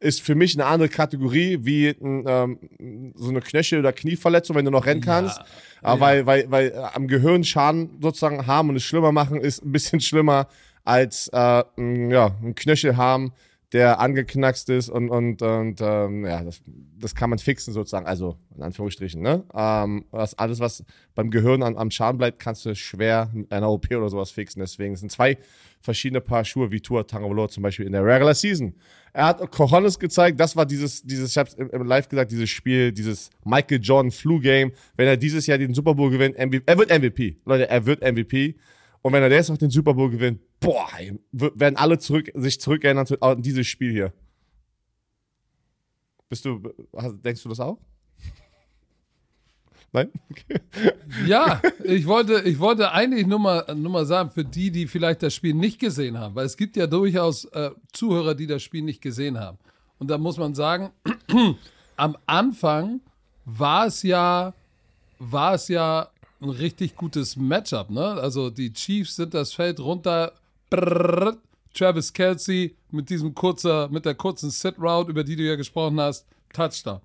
ist 0.00 0.20
für 0.20 0.34
mich 0.34 0.54
eine 0.54 0.66
andere 0.66 0.88
Kategorie 0.88 1.58
wie 1.62 1.88
ein, 1.88 2.24
ähm, 2.26 3.12
so 3.14 3.30
eine 3.30 3.40
Knöchel- 3.40 3.78
oder 3.78 3.92
Knieverletzung, 3.92 4.56
wenn 4.56 4.64
du 4.64 4.70
noch 4.70 4.86
rennen 4.86 5.00
kannst. 5.00 5.40
Aber 5.80 6.00
weil, 6.00 6.26
weil, 6.26 6.50
weil 6.50 6.68
äh, 6.70 6.76
am 6.94 7.06
Gehirn 7.06 7.44
Schaden 7.44 7.98
sozusagen 8.00 8.46
haben 8.46 8.70
und 8.70 8.76
es 8.76 8.82
schlimmer 8.82 9.12
machen, 9.12 9.40
ist 9.40 9.64
ein 9.64 9.72
bisschen 9.72 10.00
schlimmer 10.00 10.48
als 10.84 11.28
äh, 11.28 11.62
ein, 11.76 12.10
ja, 12.10 12.34
ein 12.42 12.54
Knöchel 12.54 12.96
haben, 12.96 13.32
der 13.72 14.00
angeknackst 14.00 14.68
ist 14.68 14.90
und, 14.90 15.08
und, 15.08 15.40
und 15.40 15.80
ähm, 15.80 16.26
ja, 16.26 16.44
das, 16.44 16.60
das 16.98 17.14
kann 17.14 17.30
man 17.30 17.38
fixen 17.38 17.72
sozusagen, 17.72 18.06
also 18.06 18.36
in 18.54 18.62
Anführungsstrichen. 18.62 19.22
Ne? 19.22 19.44
Ähm, 19.54 20.04
was, 20.10 20.38
alles, 20.38 20.60
was 20.60 20.84
beim 21.14 21.30
Gehirn 21.30 21.62
an, 21.62 21.78
am 21.78 21.90
Schaden 21.90 22.18
bleibt, 22.18 22.38
kannst 22.38 22.66
du 22.66 22.74
schwer 22.74 23.30
mit 23.32 23.50
einer 23.50 23.70
OP 23.70 23.86
oder 23.90 24.10
sowas 24.10 24.30
fixen. 24.30 24.60
Deswegen 24.60 24.94
sind 24.96 25.10
zwei 25.10 25.38
verschiedene 25.80 26.20
Paar 26.20 26.44
Schuhe, 26.44 26.70
wie 26.70 26.80
Tua 26.80 27.02
Tagovailoa 27.02 27.48
zum 27.48 27.62
Beispiel 27.62 27.86
in 27.86 27.92
der 27.92 28.04
Regular 28.04 28.34
Season. 28.34 28.74
Er 29.14 29.26
hat 29.26 29.50
Cojones 29.50 29.98
gezeigt, 29.98 30.38
das 30.38 30.54
war 30.54 30.66
dieses, 30.66 31.02
dieses 31.02 31.30
ich 31.30 31.38
hab's 31.38 31.54
im, 31.54 31.86
Live 31.86 32.08
gesagt, 32.08 32.30
dieses 32.30 32.50
Spiel, 32.50 32.92
dieses 32.92 33.30
Michael 33.44 33.80
Jordan 33.82 34.10
Flu 34.10 34.38
Game. 34.38 34.72
Wenn 34.96 35.08
er 35.08 35.16
dieses 35.16 35.46
Jahr 35.46 35.58
den 35.58 35.74
Super 35.74 35.94
Bowl 35.94 36.10
gewinnt, 36.10 36.38
MVP, 36.38 36.62
er 36.66 36.78
wird 36.78 36.90
MVP. 36.90 37.36
Leute, 37.44 37.68
er 37.68 37.86
wird 37.86 38.00
MVP. 38.00 38.56
Und 39.02 39.12
wenn 39.12 39.22
er 39.22 39.30
jetzt 39.32 39.50
noch 39.50 39.58
den 39.58 39.70
Super 39.70 39.94
Bowl 39.94 40.10
gewinnt, 40.10 40.40
boah, 40.60 40.88
werden 41.32 41.76
alle 41.76 41.98
zurück, 41.98 42.30
sich 42.34 42.60
zurückerinnern 42.60 43.06
zu- 43.06 43.20
an 43.20 43.42
dieses 43.42 43.66
Spiel 43.66 43.90
hier. 43.92 44.12
Bist 46.28 46.44
du, 46.44 46.62
denkst 47.24 47.42
du 47.42 47.48
das 47.48 47.60
auch? 47.60 47.78
Nein? 49.92 50.10
Okay. 50.30 50.60
Ja, 51.26 51.60
ich 51.84 52.06
wollte, 52.06 52.40
ich 52.42 52.58
wollte 52.58 52.90
eigentlich 52.92 53.26
nur 53.26 53.38
mal, 53.38 53.74
nur 53.74 53.92
mal 53.92 54.06
sagen, 54.06 54.30
für 54.30 54.44
die, 54.44 54.70
die 54.70 54.86
vielleicht 54.86 55.22
das 55.22 55.34
Spiel 55.34 55.52
nicht 55.52 55.78
gesehen 55.78 56.18
haben, 56.18 56.34
weil 56.34 56.46
es 56.46 56.56
gibt 56.56 56.76
ja 56.76 56.86
durchaus 56.86 57.44
äh, 57.46 57.70
Zuhörer, 57.92 58.34
die 58.34 58.46
das 58.46 58.62
Spiel 58.62 58.80
nicht 58.82 59.02
gesehen 59.02 59.38
haben. 59.38 59.58
Und 59.98 60.08
da 60.08 60.16
muss 60.16 60.38
man 60.38 60.54
sagen, 60.54 60.90
am 61.96 62.16
Anfang 62.24 63.00
war 63.44 63.86
es 63.86 64.02
ja, 64.02 64.54
war 65.18 65.54
es 65.54 65.68
ja 65.68 66.08
ein 66.42 66.50
richtig 66.50 66.96
gutes 66.96 67.36
Matchup, 67.36 67.90
ne? 67.90 68.04
Also 68.04 68.50
die 68.50 68.72
Chiefs 68.72 69.16
sind 69.16 69.34
das 69.34 69.52
Feld 69.52 69.80
runter, 69.80 70.32
brrr, 70.70 71.36
Travis 71.74 72.12
Kelsey 72.12 72.76
mit 72.90 73.08
diesem 73.08 73.34
kurzer, 73.34 73.88
mit 73.88 74.04
der 74.04 74.14
kurzen 74.14 74.50
Sit-Route, 74.50 75.10
über 75.10 75.24
die 75.24 75.36
du 75.36 75.42
ja 75.44 75.56
gesprochen 75.56 76.00
hast, 76.00 76.26
Touchdown. 76.52 77.00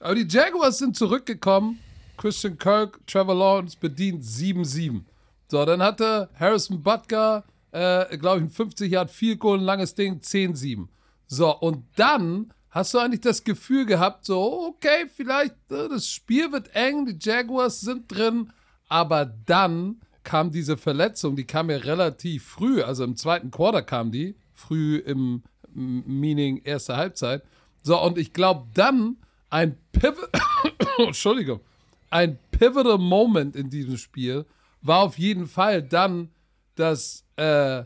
Aber 0.00 0.14
die 0.14 0.26
Jaguars 0.28 0.78
sind 0.78 0.96
zurückgekommen. 0.96 1.78
Christian 2.16 2.58
Kirk, 2.58 3.00
Trevor 3.06 3.34
Lawrence 3.34 3.76
bedient 3.78 4.24
7-7. 4.24 5.02
So, 5.48 5.64
dann 5.64 5.82
hatte 5.82 6.28
Harrison 6.38 6.82
Butker, 6.82 7.44
äh, 7.72 8.16
glaube 8.18 8.38
ich, 8.38 8.44
ein 8.44 8.50
50 8.50 8.90
Yard 8.92 9.10
Field 9.10 9.38
Goal, 9.38 9.58
ein 9.58 9.64
langes 9.64 9.94
Ding, 9.94 10.20
10-7. 10.20 10.88
So, 11.26 11.54
und 11.58 11.84
dann 11.96 12.52
hast 12.78 12.94
du 12.94 12.98
eigentlich 12.98 13.20
das 13.20 13.42
Gefühl 13.42 13.86
gehabt, 13.86 14.24
so, 14.24 14.68
okay, 14.68 15.06
vielleicht, 15.12 15.56
äh, 15.70 15.88
das 15.88 16.08
Spiel 16.08 16.52
wird 16.52 16.74
eng, 16.76 17.06
die 17.06 17.18
Jaguars 17.20 17.80
sind 17.80 18.06
drin, 18.06 18.52
aber 18.88 19.24
dann 19.24 20.00
kam 20.22 20.52
diese 20.52 20.76
Verletzung, 20.76 21.34
die 21.34 21.44
kam 21.44 21.70
ja 21.70 21.78
relativ 21.78 22.44
früh, 22.44 22.80
also 22.80 23.02
im 23.02 23.16
zweiten 23.16 23.50
Quarter 23.50 23.82
kam 23.82 24.12
die, 24.12 24.36
früh 24.54 24.96
im 24.98 25.42
Meaning 25.74 26.60
erste 26.62 26.96
Halbzeit. 26.96 27.42
So, 27.82 28.00
und 28.00 28.16
ich 28.16 28.32
glaube 28.32 28.68
dann 28.74 29.16
ein 29.50 29.76
Pivot, 29.90 30.30
Entschuldigung, 30.98 31.60
ein 32.10 32.38
pivotal 32.52 32.98
Moment 32.98 33.56
in 33.56 33.70
diesem 33.70 33.96
Spiel 33.96 34.46
war 34.82 35.00
auf 35.00 35.18
jeden 35.18 35.48
Fall 35.48 35.82
dann, 35.82 36.30
dass 36.76 37.24
äh, 37.34 37.82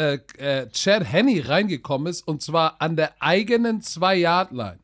äh, 0.00 0.18
äh, 0.38 0.68
Chad 0.70 1.04
Henney 1.04 1.40
reingekommen 1.40 2.06
ist 2.06 2.26
und 2.26 2.40
zwar 2.40 2.80
an 2.80 2.96
der 2.96 3.12
eigenen 3.20 3.82
2-Yard-Line. 3.82 4.78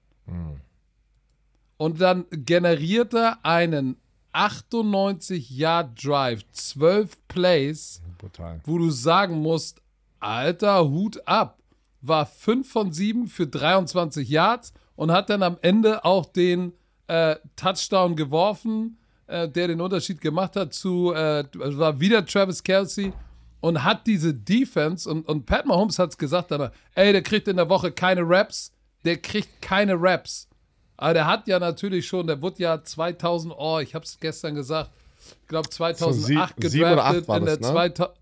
Und 1.79 2.01
dann 2.01 2.25
generiert 2.31 3.13
er 3.15 3.39
einen 3.43 3.97
98-Yard-Drive, 4.35 6.43
12 6.53 7.17
Plays, 7.29 8.03
Brutal. 8.19 8.61
wo 8.65 8.77
du 8.79 8.91
sagen 8.91 9.39
musst, 9.39 9.81
alter 10.21 10.85
Hut 10.85 11.27
ab. 11.27 11.59
War 12.03 12.27
5 12.27 12.71
von 12.71 12.93
7 12.93 13.29
für 13.29 13.47
23 13.47 14.29
Yards 14.29 14.75
und 14.97 15.13
hat 15.13 15.31
dann 15.31 15.43
am 15.43 15.57
Ende 15.63 16.05
auch 16.05 16.27
den 16.27 16.75
äh, 17.07 17.37
Touchdown 17.57 18.17
geworfen, 18.17 18.99
äh, 19.27 19.49
der 19.49 19.69
den 19.69 19.81
Unterschied 19.81 20.21
gemacht 20.21 20.57
hat 20.57 20.75
zu, 20.75 21.15
äh, 21.15 21.41
es 21.41 21.79
war 21.79 21.99
wieder 22.01 22.27
Travis 22.27 22.63
Kelsey 22.63 23.15
und 23.61 23.83
hat 23.85 24.07
diese 24.07 24.35
Defense 24.35 25.09
und, 25.11 25.27
und 25.29 25.47
Pat 25.47 25.67
Mahomes 25.67 25.99
hat 25.99 26.11
es 26.11 26.19
gesagt 26.19 26.51
danach, 26.51 26.71
ey, 26.95 27.13
der 27.13 27.23
kriegt 27.23 27.49
in 27.49 27.57
der 27.57 27.69
Woche 27.69 27.91
keine 27.93 28.23
Raps, 28.25 28.73
der 29.05 29.17
kriegt 29.17 29.61
keine 29.63 29.95
Raps. 29.99 30.49
Aber 30.97 31.15
der 31.15 31.27
hat 31.27 31.47
ja 31.49 31.59
natürlich 31.59 32.07
schon, 32.07 32.27
der 32.27 32.41
wurde 32.41 32.63
ja 32.63 32.83
2000, 32.83 33.55
oh, 33.57 33.79
ich 33.81 33.95
habe 33.95 34.05
es 34.05 34.19
gestern 34.19 34.55
gesagt, 34.55 34.91
ich 35.43 35.49
glaube 35.49 35.69
2008 35.69 36.55
So 36.63 36.69
sie- 36.69 36.79
gedraftet 36.79 37.29
in 37.29 37.45
das, 37.45 37.59
der 37.59 37.73
ne? 37.73 37.77
zweita- 37.77 38.13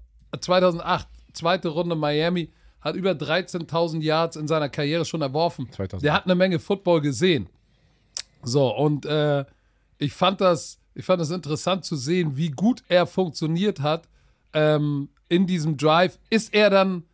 2008, 0.40 1.08
zweite 1.32 1.68
Runde 1.68 1.94
Miami, 1.94 2.50
hat 2.80 2.96
über 2.96 3.12
13.000 3.12 4.02
Yards 4.02 4.36
in 4.36 4.46
seiner 4.48 4.68
Karriere 4.68 5.04
schon 5.04 5.22
erworfen. 5.22 5.66
2008. 5.72 6.02
Der 6.04 6.12
hat 6.12 6.24
eine 6.24 6.34
Menge 6.34 6.58
Football 6.58 7.00
gesehen. 7.00 7.48
So, 8.42 8.68
und 8.76 9.06
äh, 9.06 9.44
ich, 9.98 10.12
fand 10.12 10.40
das, 10.40 10.78
ich 10.94 11.04
fand 11.04 11.20
das 11.20 11.30
interessant 11.30 11.84
zu 11.84 11.96
sehen, 11.96 12.36
wie 12.36 12.50
gut 12.50 12.82
er 12.88 13.06
funktioniert 13.06 13.80
hat 13.80 14.06
ähm, 14.52 15.08
in 15.34 15.46
diesem 15.46 15.76
Drive. 15.76 16.18
Ist 16.30 16.54
er 16.54 16.70
dann, 16.70 17.04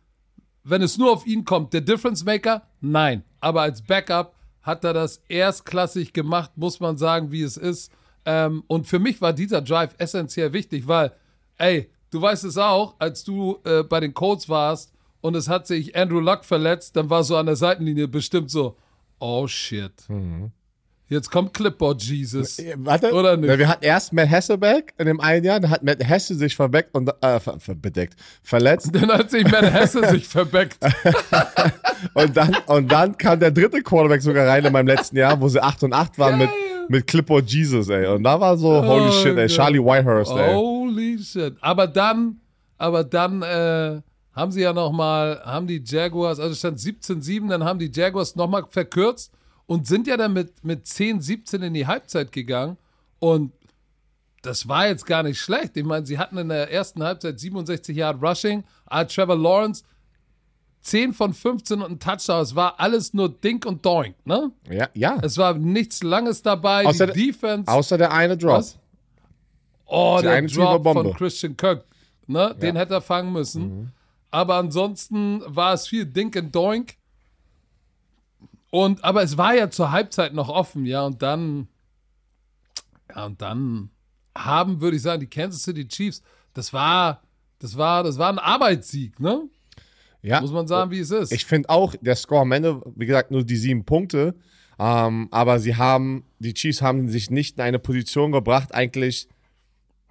wenn 0.63 0.81
es 0.81 0.97
nur 0.97 1.11
auf 1.11 1.25
ihn 1.25 1.43
kommt, 1.43 1.73
der 1.73 1.81
Difference 1.81 2.23
Maker? 2.23 2.63
Nein. 2.79 3.23
Aber 3.39 3.61
als 3.61 3.81
Backup 3.81 4.35
hat 4.61 4.83
er 4.83 4.93
das 4.93 5.23
erstklassig 5.27 6.13
gemacht, 6.13 6.51
muss 6.55 6.79
man 6.79 6.97
sagen, 6.97 7.31
wie 7.31 7.41
es 7.41 7.57
ist. 7.57 7.91
Ähm, 8.25 8.63
und 8.67 8.85
für 8.85 8.99
mich 8.99 9.21
war 9.21 9.33
dieser 9.33 9.61
Drive 9.61 9.95
essentiell 9.97 10.53
wichtig, 10.53 10.87
weil, 10.87 11.11
ey, 11.57 11.89
du 12.11 12.21
weißt 12.21 12.43
es 12.43 12.57
auch, 12.57 12.95
als 12.99 13.23
du 13.23 13.57
äh, 13.63 13.81
bei 13.81 13.99
den 13.99 14.13
Colts 14.13 14.47
warst 14.47 14.93
und 15.21 15.35
es 15.35 15.49
hat 15.49 15.65
sich 15.65 15.95
Andrew 15.95 16.19
Luck 16.19 16.45
verletzt, 16.45 16.95
dann 16.95 17.09
war 17.09 17.23
so 17.23 17.37
an 17.37 17.47
der 17.47 17.55
Seitenlinie 17.55 18.07
bestimmt 18.07 18.51
so, 18.51 18.77
oh 19.19 19.47
shit. 19.47 19.93
Jetzt 21.11 21.29
kommt 21.29 21.53
Clipboard 21.53 22.01
Jesus. 22.01 22.57
Äh, 22.57 22.73
Warte, 22.77 23.11
Oder 23.11 23.35
nicht? 23.35 23.57
Wir 23.57 23.67
hatten 23.67 23.83
erst 23.83 24.13
Matt 24.13 24.29
Hasselbeck 24.29 24.93
in 24.97 25.07
dem 25.07 25.19
einen 25.19 25.43
Jahr, 25.43 25.59
da 25.59 25.69
hat 25.69 25.83
Matt 25.83 26.01
Hesse 26.01 26.35
sich 26.35 26.55
verbeckt 26.55 26.95
und, 26.95 27.09
äh, 27.19 27.37
ver, 27.41 27.59
ver, 27.59 27.75
bedeckt, 27.75 28.15
verletzt. 28.41 28.91
Dann 28.93 29.11
hat 29.11 29.29
sich 29.29 29.43
Matt 29.43 29.73
Hesse 29.73 30.07
sich 30.07 30.25
verbeckt. 30.25 30.77
Und 32.13 32.35
dann, 32.35 32.57
und 32.65 32.91
dann 32.91 33.15
kam 33.15 33.39
der 33.39 33.51
dritte 33.51 33.83
Quarterback 33.83 34.23
sogar 34.23 34.47
rein 34.47 34.65
in 34.65 34.73
meinem 34.73 34.87
letzten 34.87 35.17
Jahr, 35.17 35.39
wo 35.39 35.47
sie 35.47 35.61
8 35.61 35.83
und 35.83 35.93
8 35.93 36.17
waren 36.17 36.39
mit, 36.39 36.49
mit 36.89 37.05
Clipboard 37.05 37.47
Jesus, 37.47 37.89
ey. 37.89 38.07
Und 38.07 38.23
da 38.23 38.39
war 38.39 38.57
so, 38.57 38.83
holy 38.83 39.07
Oh 39.07 39.11
shit, 39.11 39.37
ey. 39.37 39.47
Charlie 39.47 39.79
Whitehurst, 39.79 40.31
ey. 40.31 40.51
Holy 40.55 41.19
shit. 41.19 41.53
Aber 41.61 41.85
dann, 41.85 42.37
aber 42.79 43.03
dann 43.03 43.43
äh, 43.43 44.01
haben 44.33 44.51
sie 44.51 44.61
ja 44.61 44.73
noch 44.73 44.91
mal, 44.91 45.41
haben 45.45 45.67
die 45.67 45.83
Jaguars, 45.85 46.39
also 46.39 46.55
stand 46.55 46.79
17-7, 46.79 47.49
dann 47.49 47.63
haben 47.63 47.77
die 47.77 47.91
Jaguars 47.93 48.35
noch 48.35 48.49
mal 48.49 48.63
verkürzt 48.67 49.31
und 49.71 49.87
sind 49.87 50.05
ja 50.05 50.17
dann 50.17 50.33
mit, 50.33 50.65
mit 50.65 50.85
10-17 50.85 51.63
in 51.63 51.73
die 51.73 51.87
Halbzeit 51.87 52.33
gegangen 52.33 52.75
und 53.19 53.53
das 54.41 54.67
war 54.67 54.87
jetzt 54.87 55.05
gar 55.05 55.23
nicht 55.23 55.39
schlecht. 55.39 55.77
Ich 55.77 55.85
meine, 55.85 56.05
sie 56.05 56.19
hatten 56.19 56.37
in 56.37 56.49
der 56.49 56.69
ersten 56.69 57.01
Halbzeit 57.01 57.39
67 57.39 57.95
Yard 57.95 58.21
Rushing, 58.21 58.65
ah, 58.87 59.05
Trevor 59.05 59.37
Lawrence 59.37 59.85
10 60.81 61.13
von 61.13 61.33
15 61.33 61.81
und 61.81 61.89
ein 61.91 61.99
Touchdown. 61.99 62.41
Es 62.41 62.53
war 62.53 62.81
alles 62.81 63.13
nur 63.13 63.29
Dink 63.29 63.65
und 63.65 63.85
Doink, 63.85 64.15
ne? 64.25 64.51
Ja, 64.69 64.89
ja. 64.93 65.19
Es 65.21 65.37
war 65.37 65.53
nichts 65.53 66.03
Langes 66.03 66.41
dabei. 66.41 66.85
Außer 66.85 67.07
die 67.07 67.13
der- 67.13 67.25
Defense. 67.27 67.71
Außer 67.71 67.97
der 67.97 68.11
eine 68.11 68.35
Drop. 68.35 68.57
Was? 68.57 68.77
Oh, 69.85 70.17
Die 70.19 70.23
der 70.23 70.41
Drop 70.47 70.83
von 70.83 71.13
Christian 71.13 71.55
Kirk. 71.55 71.85
Ne? 72.27 72.53
Den 72.61 72.75
hätte 72.75 72.95
er 72.95 73.01
fangen 73.01 73.31
müssen. 73.31 73.63
Mhm. 73.63 73.87
Aber 74.31 74.55
ansonsten 74.55 75.41
war 75.45 75.73
es 75.75 75.87
viel 75.87 76.05
Dink 76.05 76.35
and 76.35 76.53
Doink. 76.53 76.95
Und, 78.71 79.03
aber 79.03 79.21
es 79.21 79.37
war 79.37 79.53
ja 79.53 79.69
zur 79.69 79.91
Halbzeit 79.91 80.33
noch 80.33 80.49
offen, 80.49 80.85
ja, 80.85 81.05
und 81.05 81.21
dann, 81.21 81.67
ja, 83.13 83.25
und 83.25 83.41
dann 83.41 83.91
haben, 84.35 84.81
würde 84.81 84.95
ich 84.95 85.03
sagen, 85.03 85.19
die 85.19 85.27
Kansas 85.27 85.63
City 85.63 85.87
Chiefs, 85.87 86.23
das 86.53 86.73
war, 86.73 87.21
das 87.59 87.77
war, 87.77 88.03
das 88.03 88.17
war 88.17 88.29
ein 88.29 88.39
Arbeitssieg, 88.39 89.19
ne? 89.19 89.43
Ja. 90.21 90.39
Muss 90.39 90.51
man 90.51 90.67
sagen, 90.67 90.91
wie 90.91 90.99
es 90.99 91.11
ist. 91.11 91.31
Ich 91.31 91.45
finde 91.45 91.69
auch, 91.69 91.95
der 91.99 92.15
Score 92.15 92.41
am 92.41 92.51
Ende, 92.51 92.81
wie 92.95 93.05
gesagt, 93.05 93.31
nur 93.31 93.43
die 93.43 93.55
sieben 93.55 93.85
Punkte. 93.85 94.35
Ähm, 94.79 95.27
aber 95.31 95.59
sie 95.59 95.75
haben, 95.75 96.23
die 96.39 96.53
Chiefs 96.53 96.81
haben 96.81 97.09
sich 97.09 97.29
nicht 97.29 97.57
in 97.57 97.63
eine 97.63 97.79
Position 97.79 98.31
gebracht, 98.31 98.73
eigentlich. 98.73 99.27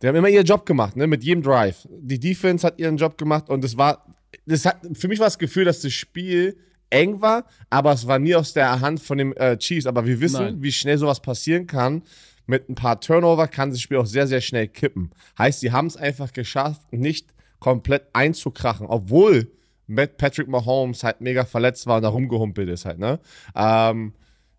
Die 0.02 0.07
haben 0.07 0.17
immer 0.17 0.29
ihren 0.29 0.47
Job 0.47 0.67
gemacht, 0.67 0.97
ne, 0.97 1.07
mit 1.07 1.23
jedem 1.25 1.43
Drive. 1.43 1.88
Die 1.90 2.19
Defense 2.19 2.67
hat 2.67 2.79
ihren 2.79 2.97
Job 2.97 3.19
gemacht 3.19 3.49
und 3.49 3.64
es 3.64 3.76
war, 3.76 4.07
das 4.47 4.64
hat, 4.64 4.81
für 4.95 5.09
mich 5.09 5.19
war 5.19 5.26
das 5.26 5.38
Gefühl, 5.38 5.64
dass 5.64 5.81
das 5.81 5.93
Spiel 5.93 6.57
eng 6.91 7.21
war, 7.21 7.45
aber 7.71 7.93
es 7.93 8.07
war 8.07 8.19
nie 8.19 8.35
aus 8.35 8.53
der 8.53 8.81
Hand 8.81 9.01
von 9.01 9.19
den 9.19 9.37
äh, 9.37 9.57
Chiefs. 9.57 9.87
Aber 9.87 10.07
wir 10.07 10.21
wissen, 10.21 10.43
Nein. 10.45 10.63
wie 10.63 10.73
schnell 10.73 10.99
sowas 10.99 11.21
passieren 11.21 11.67
kann. 11.67 12.03
Mit 12.47 12.69
ein 12.69 12.75
paar 12.75 13.01
Turnover 13.01 13.47
kann 13.47 13.71
das 13.71 13.81
Spiel 13.81 13.99
auch 13.99 14.07
sehr, 14.07 14.27
sehr 14.27 14.41
schnell 14.41 14.67
kippen. 14.67 15.11
Heißt, 15.39 15.61
sie 15.61 15.71
haben 15.71 15.87
es 15.87 15.97
einfach 15.97 16.33
geschafft, 16.33 16.81
nicht 16.93 17.29
komplett 17.61 18.07
einzukrachen, 18.13 18.87
obwohl 18.87 19.53
Matt 19.87 20.17
Patrick 20.17 20.49
Mahomes 20.49 21.05
halt 21.05 21.21
mega 21.21 21.45
verletzt 21.45 21.87
war 21.87 21.97
und 21.97 22.03
da 22.03 22.09
rumgehumpelt 22.09 22.69
ist 22.69 22.85
halt, 22.85 22.99
ne? 22.99 23.21
Ähm, 23.55 24.15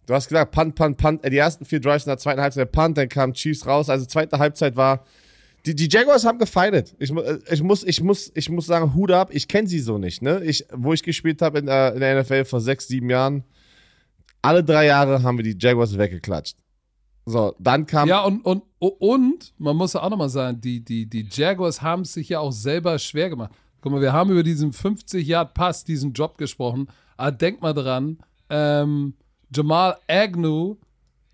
du 0.06 0.14
hast 0.14 0.28
gesagt, 0.30 0.52
Punt, 0.52 0.76
Punt, 0.76 0.98
Punt. 0.98 1.26
Äh, 1.26 1.30
Die 1.30 1.38
ersten 1.38 1.66
vier 1.66 1.80
Drives 1.82 2.06
in 2.06 2.10
der 2.10 2.18
zweiten 2.18 2.42
Halbzeit 2.42 2.72
Punt, 2.72 2.98
dann 2.98 3.10
kam 3.10 3.34
Chiefs 3.34 3.66
raus. 3.66 3.90
Also 3.90 4.06
zweite 4.06 4.40
Halbzeit 4.40 4.76
war. 4.76 5.06
Die, 5.65 5.75
die 5.75 5.89
Jaguars 5.89 6.25
haben 6.25 6.39
gefeitet. 6.39 6.96
Ich, 7.00 7.12
äh, 7.12 7.39
ich, 7.51 7.62
muss, 7.62 7.84
ich, 7.84 8.01
muss, 8.01 8.32
ich 8.34 8.50
muss 8.50 8.65
sagen, 8.65 8.94
Hut 8.96 9.12
ab, 9.12 9.30
ich 9.32 9.48
kenne 9.48 9.68
sie 9.68 9.80
so 9.80 9.98
nicht. 9.98 10.22
Ne? 10.22 10.44
Ich, 10.44 10.65
wo 10.74 10.94
ich 10.94 11.03
gespielt 11.03 11.41
habe 11.41 11.60
in, 11.60 11.68
äh, 11.68 11.91
in 11.91 12.00
der 12.00 12.22
NFL 12.22 12.46
vor 12.46 12.62
sechs, 12.62 12.88
sieben 12.88 13.10
Jahren, 13.10 13.44
alle 14.41 14.63
drei 14.63 14.88
Jahre 14.88 15.22
haben 15.22 15.38
wir 15.38 15.44
die 15.44 15.58
Jaguars 15.60 15.98
weggeklatscht. 15.98 16.58
So, 17.25 17.56
dann 17.60 17.86
kam. 17.86 18.10
Ja, 18.10 18.24
und, 18.24 18.44
und, 18.44 18.63
und 18.80 19.53
man 19.60 19.75
muss 19.75 19.94
ja 19.94 20.01
auch 20.01 20.10
nochmal 20.10 20.30
sagen, 20.30 20.60
die, 20.60 20.84
die, 20.84 21.06
die 21.08 21.27
Jaguars 21.30 21.82
haben 21.82 22.01
es 22.01 22.13
sich 22.13 22.30
ja 22.30 22.39
auch 22.39 22.51
selber 22.51 22.98
schwer 22.98 23.30
gemacht. 23.30 23.51
Guck 23.82 23.91
mal, 23.91 24.01
wir 24.01 24.13
haben 24.13 24.32
über 24.32 24.44
diesen 24.44 24.72
50-Yard-Pass, 24.72 25.84
diesen 25.84 26.13
Job 26.13 26.38
gesprochen. 26.38 26.88
Aber 27.18 27.32
denk 27.32 27.62
mal 27.62 27.74
dran, 27.74 28.18
ähm, 28.50 29.13
Jamal 29.56 29.98
Agnew, 30.08 30.77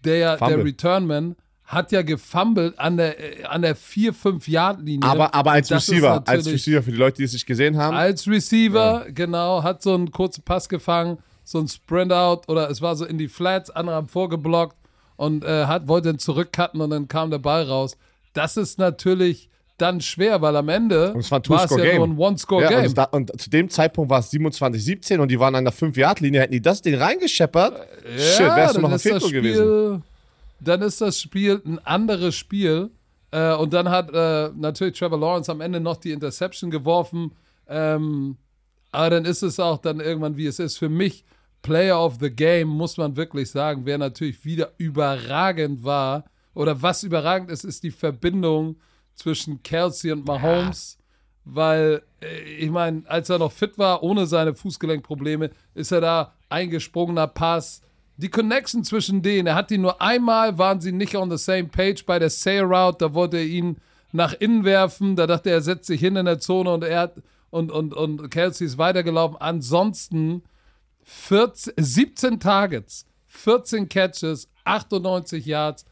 der 0.04 0.18
ja 0.18 0.36
der. 0.38 0.64
Returnman, 0.64 1.36
hat 1.68 1.92
ja 1.92 2.02
gefummelt 2.02 2.80
an 2.80 2.96
der, 2.96 3.42
äh, 3.42 3.44
an 3.44 3.62
der 3.62 3.76
4-5-Yard-Linie. 3.76 5.08
aber, 5.08 5.34
aber 5.34 5.52
als 5.52 5.68
Das 5.68 5.90
Receiver, 5.90 6.24
als 6.26 6.48
Receiver 6.48 6.82
für 6.82 6.92
die 6.92 6.98
Leute, 6.98 7.18
die 7.18 7.24
es 7.24 7.34
nicht 7.34 7.46
gesehen 7.46 7.78
haben. 7.78 7.96
Als 7.96 8.26
Receiver, 8.28 9.06
genau, 9.14 9.64
hat 9.64 9.82
so 9.82 9.94
einen 9.94 10.10
kurzen 10.12 10.44
Pass 10.44 10.70
gefangen, 10.70 11.18
so 11.44 11.60
ein 11.60 11.68
Sprint-Out 11.68 12.48
oder 12.48 12.70
es 12.70 12.82
war 12.82 12.96
so 12.96 13.06
in 13.06 13.18
die 13.18 13.28
Flats, 13.28 13.70
andere 13.70 13.98
haben 13.98 14.08
vorgeblockt 14.08 14.78
und 15.18 15.44
äh, 15.44 15.66
hat, 15.66 15.88
wollte 15.90 16.10
dann 16.10 16.20
zurückcutten 16.20 16.80
und 16.80 16.90
dann 16.90 17.08
kam 17.10 17.32
der 17.32 17.40
Ball 17.40 17.64
raus. 17.64 17.98
Das 18.34 18.56
ist 18.56 18.80
natürlich 18.80 19.50
dann 19.78 20.00
schwer, 20.02 20.42
weil 20.42 20.56
am 20.56 20.70
Ende 20.70 21.14
Und 21.14 21.20
es 21.20 21.30
war 21.32 21.40
ein 21.40 21.50
war 21.50 21.66
es 21.66 21.70
ja 21.72 21.78
Two-Score-Game. 21.78 21.98
nur 21.98 22.08
ein 22.08 22.12
Ja, 22.12 22.16
und, 22.16 22.20
One-Score-Game. 22.32 22.86
es 22.86 22.94
da, 22.94 23.04
und 23.04 23.42
zu 23.42 23.50
dem 23.50 23.70
Zeitpunkt 23.70 24.10
war 24.10 24.20
es 24.20 24.32
27-17 24.32 25.20
und 25.20 25.28
die 25.30 25.40
waren 25.40 25.54
an 25.54 25.66
der 25.66 25.74
5-Yard-Linie. 25.74 26.42
Hätten 26.42 26.54
die 26.54 26.62
das 26.62 26.82
Ding 26.82 26.96
reingescheppert, 26.96 27.88
shit, 28.18 28.40
wärst 28.40 28.78
du 28.78 28.82
noch 28.82 28.92
ein 28.92 29.00
Spiel, 29.00 29.20
gewesen. 29.20 30.04
Dann 30.60 30.82
ist 30.82 31.02
das 31.02 31.20
Spiel 31.20 31.62
ein 31.66 31.80
anderes 31.80 32.36
Spiel. 32.36 32.92
Äh, 33.32 33.54
und 33.56 33.74
dann 33.74 33.90
hat 33.90 34.10
äh, 34.14 34.50
natürlich 34.56 34.98
Trevor 34.98 35.20
Lawrence 35.20 35.52
am 35.52 35.62
Ende 35.62 35.80
noch 35.80 35.98
die 35.98 36.12
Interception 36.12 36.72
geworfen. 36.72 37.34
Ähm, 37.68 38.38
aber 38.92 39.10
dann 39.12 39.26
ist 39.26 39.44
es 39.44 39.60
auch 39.60 39.80
dann 39.80 40.00
irgendwann, 40.00 40.38
wie 40.38 40.48
es 40.48 40.60
ist. 40.60 40.78
Für 40.78 40.90
mich, 40.90 41.26
Player 41.62 42.00
of 42.00 42.18
the 42.20 42.30
Game, 42.30 42.70
muss 42.70 42.98
man 42.98 43.16
wirklich 43.18 43.52
sagen, 43.52 43.82
wer 43.86 43.98
natürlich 43.98 44.46
wieder 44.46 44.72
überragend 44.78 45.84
war. 45.84 46.26
Oder 46.54 46.82
was 46.82 47.04
überragend 47.04 47.52
ist, 47.52 47.66
ist 47.66 47.84
die 47.84 47.92
Verbindung 47.92 48.78
zwischen 49.14 49.62
Kelsey 49.62 50.12
und 50.12 50.26
Mahomes. 50.26 50.98
Weil, 51.44 52.02
äh, 52.22 52.42
ich 52.58 52.70
meine, 52.70 53.04
als 53.08 53.30
er 53.30 53.40
noch 53.40 53.52
fit 53.52 53.78
war, 53.78 54.04
ohne 54.04 54.26
seine 54.26 54.56
Fußgelenkprobleme, 54.56 55.52
ist 55.76 55.92
er 55.92 56.02
da 56.02 56.34
eingesprungener 56.50 57.28
Pass. 57.28 57.82
Die 58.18 58.30
Connection 58.30 58.84
zwischen 58.84 59.22
denen, 59.22 59.48
er 59.48 59.56
hat 59.56 59.70
die 59.70 59.78
nur 59.78 60.02
einmal, 60.02 60.58
waren 60.58 60.82
sie 60.82 60.92
nicht 60.92 61.16
on 61.16 61.30
the 61.30 61.38
same 61.38 61.66
page 61.66 62.06
bei 62.06 62.18
der 62.18 62.32
Sail 62.32 62.64
Route, 62.64 62.98
da 63.00 63.14
wollte 63.14 63.38
er 63.38 63.46
ihn 63.46 63.78
nach 64.12 64.34
innen 64.34 64.64
werfen, 64.64 65.16
da 65.16 65.28
dachte 65.28 65.50
er, 65.50 65.58
er 65.58 65.62
setzt 65.62 65.86
sich 65.86 66.00
hin 66.00 66.16
in 66.16 66.26
der 66.26 66.40
Zone 66.40 66.72
und 66.74 66.84
er 66.84 67.00
hat, 67.00 67.22
und, 67.52 67.72
und, 67.72 67.94
und 67.94 68.30
Kelsey 68.32 68.66
ist 68.66 68.78
weitergelaufen. 68.78 69.38
Ansonsten 69.38 70.42
14, 71.04 71.74
17 71.78 72.40
Targets, 72.40 73.06
14 73.28 73.88
Catches, 73.88 74.50
98 74.66 75.46
Yards, 75.46 75.86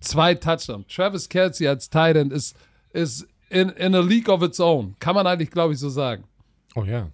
zwei 0.00 0.34
Touchdowns. 0.34 0.86
Travis 0.88 1.28
Kelsey 1.28 1.68
als 1.68 1.88
Tight 1.90 2.16
End 2.16 2.32
ist, 2.32 2.56
ist 2.92 3.26
in, 3.50 3.68
in 3.70 3.94
a 3.94 4.00
league 4.00 4.28
of 4.28 4.42
its 4.42 4.60
own. 4.60 4.96
Kann 4.98 5.14
man 5.14 5.26
eigentlich, 5.26 5.50
glaube 5.50 5.74
ich, 5.74 5.78
so 5.78 5.88
sagen. 5.88 6.24
Oh 6.74 6.84
ja. 6.84 7.10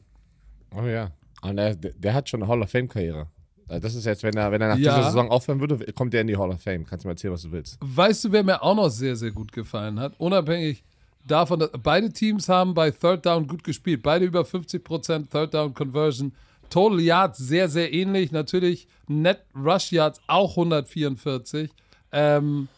Oh 0.74 0.86
ja. 0.86 1.10
Und 1.42 1.56
der, 1.56 1.74
der 1.74 2.14
hat 2.14 2.28
schon 2.28 2.42
eine 2.42 2.50
Hall 2.50 2.62
of 2.62 2.70
Fame-Karriere. 2.70 3.26
Also 3.70 3.80
Das 3.82 3.94
ist 3.94 4.04
jetzt, 4.04 4.22
wenn 4.22 4.34
er, 4.36 4.50
wenn 4.52 4.60
er 4.60 4.68
nach 4.68 4.76
Ja. 4.78 4.94
dieser 4.96 5.04
Saison 5.10 5.30
aufhören 5.30 5.60
würde, 5.60 5.92
kommt 5.92 6.12
er 6.14 6.20
in 6.22 6.26
die 6.26 6.36
Hall 6.36 6.50
of 6.50 6.60
Fame. 6.60 6.84
Kannst 6.84 7.04
du 7.04 7.08
mir 7.08 7.12
erzählen, 7.12 7.32
was 7.34 7.42
du 7.42 7.52
willst. 7.52 7.78
Weißt 7.80 8.24
du, 8.24 8.32
wer 8.32 8.42
mir 8.42 8.62
auch 8.62 8.74
noch 8.74 8.88
sehr, 8.88 9.16
sehr 9.16 9.30
gut 9.30 9.52
gefallen 9.52 9.98
hat? 10.00 10.12
Unabhängig 10.18 10.82
davon, 11.26 11.60
dass 11.60 11.70
beide 11.82 12.10
Teams 12.12 12.48
haben 12.48 12.74
bei 12.74 12.90
Third 12.90 13.24
Down 13.26 13.46
gut 13.46 13.62
gespielt. 13.64 14.02
Beide 14.02 14.24
über 14.24 14.42
50% 14.44 15.30
Third 15.30 15.54
Down 15.54 15.72
Conversion. 15.74 16.32
Total 16.68 17.00
Yards 17.00 17.38
sehr, 17.38 17.68
sehr 17.68 17.92
ähnlich. 17.92 18.30
Natürlich 18.32 18.86
Net 19.08 19.40
Rush 19.56 19.92
Yards 19.92 20.20
auch 20.26 20.56
144. 20.56 21.70
Ähm, 22.12 22.68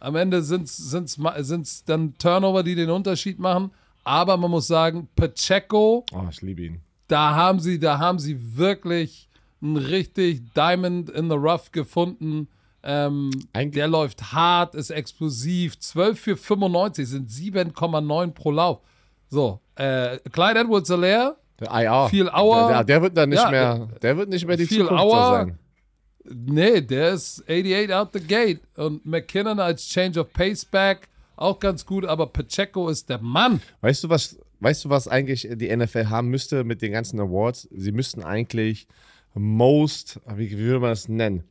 am 0.00 0.16
Ende 0.16 0.42
sind 0.42 0.64
es 0.68 1.84
dann 1.86 2.14
Turnover, 2.18 2.62
die 2.62 2.74
den 2.74 2.90
Unterschied 2.90 3.38
machen. 3.38 3.70
Aber 4.04 4.36
man 4.36 4.50
muss 4.50 4.66
sagen, 4.66 5.08
Pacheco, 5.16 6.04
Oh, 6.12 6.22
ich 6.30 6.40
liebe 6.40 6.62
ihn. 6.62 6.80
da 7.08 7.34
haben 7.34 7.60
sie, 7.60 7.78
da 7.78 7.98
haben 7.98 8.18
sie 8.18 8.56
wirklich 8.56 9.27
ein 9.62 9.76
richtig 9.76 10.52
Diamond 10.54 11.10
in 11.10 11.28
the 11.28 11.36
Rough 11.36 11.70
gefunden. 11.72 12.48
Ähm, 12.82 13.30
der 13.54 13.88
läuft 13.88 14.32
hart, 14.32 14.74
ist 14.74 14.90
explosiv. 14.90 15.78
12 15.78 16.20
für 16.20 16.36
95 16.36 17.08
sind 17.08 17.28
7,9 17.30 18.30
pro 18.32 18.50
Lauf. 18.52 18.80
So, 19.28 19.60
äh, 19.74 20.18
Clyde 20.32 20.60
Edwards 20.60 20.90
Alaire, 20.90 21.36
IR. 21.60 22.06
Viel 22.08 22.28
Auer. 22.30 22.68
Der, 22.68 22.76
der, 22.76 22.84
der 22.84 23.02
wird 23.02 23.16
dann 23.16 23.28
nicht 23.30 23.42
Ja, 23.42 23.50
mehr, 23.50 23.88
der 24.00 24.16
wird 24.16 24.28
nicht 24.28 24.46
mehr 24.46 24.56
die 24.56 24.66
viel 24.66 24.78
Zukunft 24.82 25.02
Auer. 25.02 25.32
sein. 25.46 25.58
nee, 26.24 26.80
der 26.80 27.10
ist 27.14 27.42
88 27.48 27.92
out 27.92 28.10
the 28.12 28.20
gate. 28.20 28.60
Und 28.76 29.04
McKinnon 29.04 29.58
als 29.58 29.86
Change 29.88 30.20
of 30.20 30.32
Pace 30.32 30.64
back, 30.64 31.08
auch 31.36 31.58
ganz 31.58 31.84
gut, 31.84 32.04
aber 32.04 32.26
Pacheco 32.28 32.88
ist 32.88 33.08
der 33.08 33.18
Mann. 33.18 33.60
Weißt 33.80 34.04
du, 34.04 34.08
was, 34.08 34.38
weißt 34.60 34.84
du, 34.84 34.90
was 34.90 35.08
eigentlich 35.08 35.48
die 35.52 35.76
NFL 35.76 36.06
haben 36.06 36.28
müsste 36.28 36.62
mit 36.64 36.80
den 36.80 36.92
ganzen 36.92 37.18
Awards? 37.20 37.68
Sie 37.72 37.92
müssten 37.92 38.22
eigentlich 38.22 38.86
most, 39.34 40.20
wie, 40.36 40.50
wie 40.50 40.58
würde 40.58 40.80
man 40.80 40.90
das 40.90 41.08
nennen? 41.08 41.44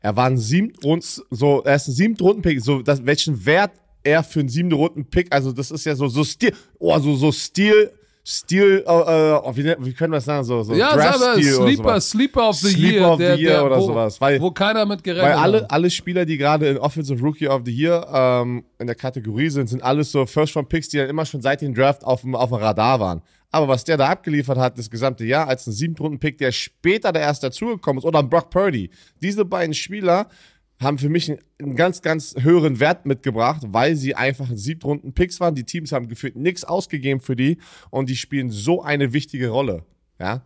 Er 0.00 0.16
war 0.16 0.26
ein 0.26 0.38
siebten 0.38 1.00
so, 1.30 1.62
er 1.64 1.74
ist 1.74 1.88
ein 1.88 1.92
siebten 1.92 2.22
Runden-Pick, 2.22 2.60
so, 2.60 2.82
das, 2.82 3.04
welchen 3.04 3.44
Wert 3.44 3.72
er 4.04 4.22
für 4.22 4.40
einen 4.40 4.48
siebten 4.48 4.72
Runden-Pick, 4.72 5.26
also 5.30 5.52
das 5.52 5.70
ist 5.70 5.84
ja 5.84 5.94
so, 5.94 6.08
so 6.08 6.22
Stil, 6.24 6.52
oh, 6.78 6.98
so, 6.98 7.14
so 7.16 7.32
Stil, 7.32 7.90
Steel, 8.30 8.84
äh, 8.86 8.92
äh, 8.92 9.56
wie, 9.56 9.64
wie 9.86 9.92
können 9.94 10.12
wir 10.12 10.18
das 10.18 10.26
sagen? 10.26 10.44
So, 10.44 10.62
so 10.62 10.74
Ja, 10.74 10.94
Draft 10.94 11.18
Sleeper. 11.42 11.98
Sleeper 11.98 12.48
of 12.50 12.56
the 12.56 12.68
Sleeper 12.68 12.92
Year. 12.98 13.10
of 13.10 13.16
the 13.18 13.24
der, 13.24 13.36
Year 13.38 13.52
der, 13.52 13.64
oder 13.64 13.76
wo, 13.78 13.86
sowas, 13.86 14.20
weil- 14.20 14.38
wo 14.40 14.50
keiner 14.50 14.84
mit 14.84 15.02
gerechnet 15.02 15.30
Weil 15.32 15.38
alle, 15.38 15.62
hat. 15.62 15.70
alle 15.72 15.88
Spieler, 15.90 16.26
die 16.26 16.36
gerade 16.36 16.68
in 16.68 16.76
Offensive 16.76 17.22
Rookie 17.22 17.48
of 17.48 17.62
the 17.64 17.72
Year 17.72 18.06
ähm, 18.12 18.64
in 18.78 18.86
der 18.86 18.96
Kategorie 18.96 19.48
sind, 19.48 19.68
sind 19.70 19.82
alles 19.82 20.12
so 20.12 20.26
First-Round-Picks, 20.26 20.90
die 20.90 20.98
dann 20.98 21.08
immer 21.08 21.24
schon 21.24 21.40
seit 21.40 21.62
dem 21.62 21.74
Draft 21.74 22.04
auf 22.04 22.20
dem, 22.20 22.34
auf 22.34 22.50
dem 22.50 22.58
Radar 22.58 23.00
waren. 23.00 23.22
Aber 23.50 23.68
was 23.68 23.84
der 23.84 23.96
da 23.96 24.08
abgeliefert 24.08 24.58
hat, 24.58 24.78
das 24.78 24.90
gesamte 24.90 25.24
Jahr, 25.24 25.48
als 25.48 25.66
ein 25.66 25.72
Siebtrunden-Pick, 25.72 26.38
der 26.38 26.52
später 26.52 27.12
der 27.12 27.22
erst 27.22 27.42
dazugekommen 27.42 27.98
ist, 27.98 28.04
oder 28.04 28.18
ein 28.18 28.28
Brock 28.28 28.50
Purdy. 28.50 28.90
Diese 29.22 29.44
beiden 29.44 29.74
Spieler 29.74 30.28
haben 30.80 30.98
für 30.98 31.08
mich 31.08 31.30
einen, 31.30 31.74
ganz, 31.74 32.02
ganz 32.02 32.34
höheren 32.38 32.78
Wert 32.78 33.06
mitgebracht, 33.06 33.62
weil 33.66 33.96
sie 33.96 34.14
einfach 34.14 34.48
Siebtrunden-Picks 34.52 35.40
waren. 35.40 35.54
Die 35.54 35.64
Teams 35.64 35.92
haben 35.92 36.08
gefühlt 36.08 36.36
nichts 36.36 36.64
ausgegeben 36.64 37.20
für 37.20 37.36
die 37.36 37.58
und 37.90 38.08
die 38.08 38.16
spielen 38.16 38.50
so 38.50 38.82
eine 38.82 39.12
wichtige 39.12 39.48
Rolle. 39.48 39.84
Ja, 40.20 40.42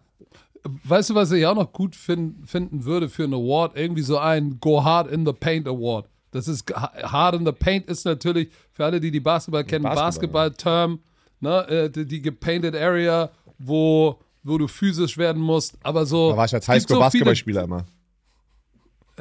Weißt 0.64 1.11
du, 1.11 1.14
was 1.14 1.32
ich 1.32 1.44
auch 1.47 1.56
noch 1.56 1.73
gut 1.73 1.97
fin 1.97 2.37
finden 2.44 2.85
würde 2.85 3.09
für 3.09 3.25
einen 3.25 3.35
Award? 3.35 3.76
Irgendwie 3.76 4.02
so 4.02 4.18
ein 4.18 4.61
Go 4.61 4.85
Hard 4.85 5.11
in 5.11 5.26
the 5.26 5.32
Paint 5.32 5.66
Award. 5.66 6.09
Das 6.30 6.47
ist 6.47 6.73
Hard 6.73 7.35
in 7.35 7.44
the 7.44 7.52
Paint 7.52 7.87
ist 7.87 8.04
natürlich 8.04 8.49
für 8.73 8.85
alle, 8.85 9.00
die 9.00 9.11
die 9.11 9.21
Basketball 9.21 9.64
kennen, 9.64 9.82
Basketball, 9.82 10.50
Basketball-Term, 10.50 11.00
ne, 11.42 11.68
äh, 11.68 11.90
die, 11.90 12.06
die 12.06 12.22
gepainted 12.22 12.75
Area, 12.75 13.30
wo, 13.58 14.18
wo 14.42 14.56
du 14.58 14.68
physisch 14.68 15.18
werden 15.18 15.42
musst. 15.42 15.76
Aber 15.82 16.06
so. 16.06 16.30
da 16.30 16.37
war 16.37 16.46
ich 16.46 16.54
als 16.54 16.66
gibt 16.66 16.88
so 16.88 16.94
Highschool-Basketballspieler 16.94 17.64
immer. 17.64 17.84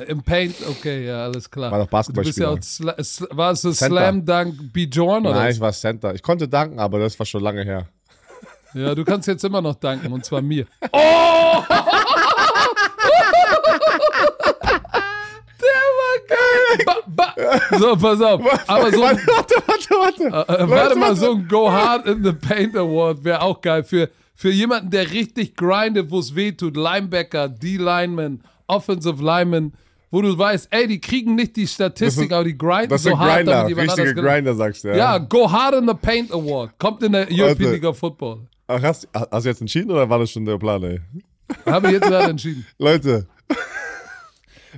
Im 0.08 0.24
Paint, 0.24 0.56
okay, 0.70 1.06
ja, 1.06 1.26
alles 1.26 1.52
klar. 1.52 1.70
War 1.72 1.80
doch 1.80 1.88
Basketballspieler. 1.88 2.50
Du 2.52 2.56
bist 2.56 2.80
ja 2.80 2.88
auch 2.88 2.96
Sla 2.96 3.04
Sl 3.04 3.28
war 3.32 3.52
es 3.52 3.62
so 3.62 3.72
Center. 3.72 3.98
Slam 3.98 4.26
Dunk 4.26 4.72
Bjorn 4.72 5.26
oder? 5.26 5.36
Nein, 5.36 5.52
ich 5.52 5.60
war 5.60 5.74
Center. 5.74 6.16
Ich 6.16 6.24
konnte 6.24 6.48
danken, 6.48 6.80
aber 6.80 7.00
das 7.00 7.20
war 7.20 7.26
schon 7.26 7.44
lange 7.44 7.66
her. 7.66 7.90
Ja, 8.74 8.96
du 8.96 9.04
kannst 9.04 9.28
jetzt 9.28 9.44
immer 9.44 9.62
noch 9.62 9.76
danken 9.76 10.14
und 10.14 10.24
zwar 10.24 10.42
mir. 10.42 10.66
Oh! 10.94 11.64
Der 15.62 15.80
war 16.00 16.18
geil. 16.28 16.61
Ba, 16.86 16.96
ba. 17.08 17.36
So, 17.80 17.96
pass 17.96 18.22
auf. 18.22 18.42
Aber 18.68 18.92
so, 18.92 19.02
warte, 19.02 19.22
warte, 19.28 19.56
warte, 19.66 19.90
warte. 20.30 20.62
äh, 20.64 20.70
warte 20.70 20.96
mal, 21.00 21.16
so 21.16 21.32
ein 21.34 21.48
Go 21.48 21.72
Hard 21.72 22.06
in 22.08 22.24
the 22.24 22.32
Paint 22.34 22.76
Award 22.76 23.24
wäre 23.24 23.42
auch 23.42 23.60
geil 23.62 23.84
für, 23.84 24.10
für 24.36 24.52
jemanden, 24.52 24.90
der 24.90 25.12
richtig 25.12 25.56
grindet, 25.56 26.10
wo 26.12 26.20
es 26.20 26.36
weh 26.36 26.52
tut. 26.52 26.76
Linebacker, 26.78 27.50
D-Lineman, 27.50 28.42
Offensive 28.68 29.24
Lineman, 29.24 29.74
wo 30.10 30.22
du 30.22 30.38
weißt, 30.38 30.68
ey, 30.72 30.88
die 30.88 31.00
kriegen 31.00 31.36
nicht 31.36 31.56
die 31.56 31.68
Statistik, 31.68 32.26
ist- 32.26 32.34
aber 32.34 32.44
die 32.44 32.58
grinden 32.58 32.90
Das 32.90 33.04
so 33.04 33.18
hart, 33.18 33.38
Grinder, 33.38 33.64
damit 33.70 33.78
richtige. 33.78 34.14
Grinder, 34.16 34.54
sagst 34.56 34.84
du. 34.84 34.90
Ja. 34.90 34.96
Ja, 34.96 35.18
Go 35.18 35.50
Hard 35.52 35.76
in 35.76 35.88
the 35.88 35.94
Paint 35.94 36.32
Award. 36.32 36.78
Kommt 36.80 37.02
in 37.04 37.14
der 37.14 37.28
European. 37.32 37.72
League 37.72 37.86
of 37.86 37.98
Football. 37.98 38.42
Ach, 38.68 38.82
hast, 38.82 39.08
hast 39.14 39.44
du 39.46 39.50
jetzt 39.50 39.62
entschieden 39.62 39.92
oder 39.92 40.10
war 40.10 40.20
das 40.20 40.32
schon 40.32 40.46
der 40.46 40.58
Plan, 40.58 40.82
ey? 40.84 41.00
Habe 41.66 41.88
ich 41.88 41.94
jetzt 41.94 42.08
gerade 42.08 42.30
entschieden. 42.30 42.66
Leute, 42.78 43.28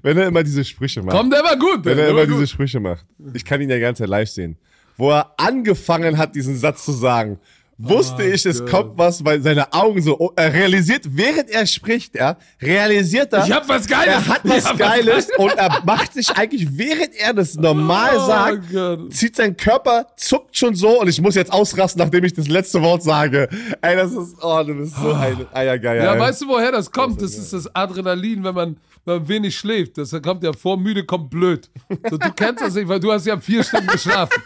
wenn 0.02 0.18
er 0.18 0.28
immer 0.28 0.44
diese 0.44 0.64
Sprüche 0.66 1.02
macht, 1.04 1.16
Komm, 1.16 1.30
der 1.30 1.44
war 1.44 1.58
gut. 1.58 1.86
wenn 1.86 1.98
er 2.00 2.10
immer 2.10 2.20
war 2.20 2.26
diese 2.26 2.40
gut. 2.40 2.50
Sprüche 2.50 2.80
macht, 2.80 3.06
ich 3.34 3.46
kann 3.46 3.62
ihn 3.62 3.70
ja 3.70 3.80
ganz 3.80 4.00
live 4.00 4.30
sehen, 4.30 4.58
wo 4.98 5.12
er 5.12 5.32
angefangen 5.38 6.18
hat, 6.18 6.36
diesen 6.36 6.58
Satz 6.58 6.86
zu 6.86 6.92
sagen, 6.92 7.40
wusste 7.80 8.18
Oh 8.20 8.22
ich, 8.22 8.46
es 8.46 8.60
Gott. 8.60 8.70
kommt 8.70 8.98
was, 9.00 9.26
weil 9.26 9.42
seine 9.42 9.74
Augen 9.74 10.00
so, 10.02 10.18
oh, 10.20 10.32
er 10.36 10.54
realisiert, 10.54 11.02
während 11.10 11.50
er 11.50 11.66
spricht, 11.66 12.16
er 12.16 12.38
realisiert 12.62 13.34
er, 13.34 13.46
Ich 13.46 13.52
hab 13.52 13.68
was 13.68 13.88
Geiles. 13.88 14.08
er 14.14 14.28
hat 14.28 14.42
was 14.44 14.78
Geiles 14.78 15.28
und 15.38 15.52
er 15.58 15.82
macht 15.84 16.14
sich 16.14 16.30
eigentlich, 16.32 16.68
während 16.78 17.16
er 17.16 17.34
das 17.34 17.56
normal 17.56 18.12
Oh 18.16 18.28
sagt, 18.28 18.72
Gott. 18.72 19.12
zieht 19.14 19.36
sein 19.36 19.58
Körper, 19.58 20.06
zuckt 20.16 20.56
schon 20.56 20.76
so 20.76 21.02
und 21.02 21.08
ich 21.08 21.20
muss 21.20 21.34
jetzt 21.36 21.52
ausrasten, 21.52 22.00
nachdem 22.02 22.24
ich 22.24 22.34
das 22.34 22.48
letzte 22.48 22.80
Wort 22.84 23.02
sage. 23.04 23.50
Ey, 23.82 23.96
das 23.96 24.12
ist, 24.12 24.36
oh, 24.42 24.64
du 24.64 24.76
bist 24.76 24.96
so 24.96 25.12
ein 25.12 25.46
Eiergeier. 25.52 26.04
Ja, 26.04 26.14
ey. 26.14 26.20
weißt 26.20 26.44
du, 26.44 26.48
woher 26.50 26.72
das 26.72 26.92
kommt? 26.92 27.22
Das 27.24 27.34
ist 27.36 27.54
das 27.54 27.76
Adrenalin, 27.76 28.44
wenn 28.44 28.54
man, 28.56 28.78
wenn 29.06 29.18
man 29.20 29.28
wenig 29.28 29.56
schläft. 29.58 29.98
Das 29.98 30.12
kommt 30.22 30.44
ja 30.44 30.54
vor, 30.54 30.78
müde 30.78 31.04
kommt 31.06 31.30
blöd. 31.30 31.70
So, 32.10 32.18
du 32.18 32.32
kennst 32.34 32.62
das 32.64 32.76
nicht, 32.76 32.88
weil 32.88 33.00
du 33.00 33.12
hast 33.12 33.26
ja 33.26 33.40
vier 33.40 33.64
Stunden 33.64 33.88
geschlafen. 33.88 34.42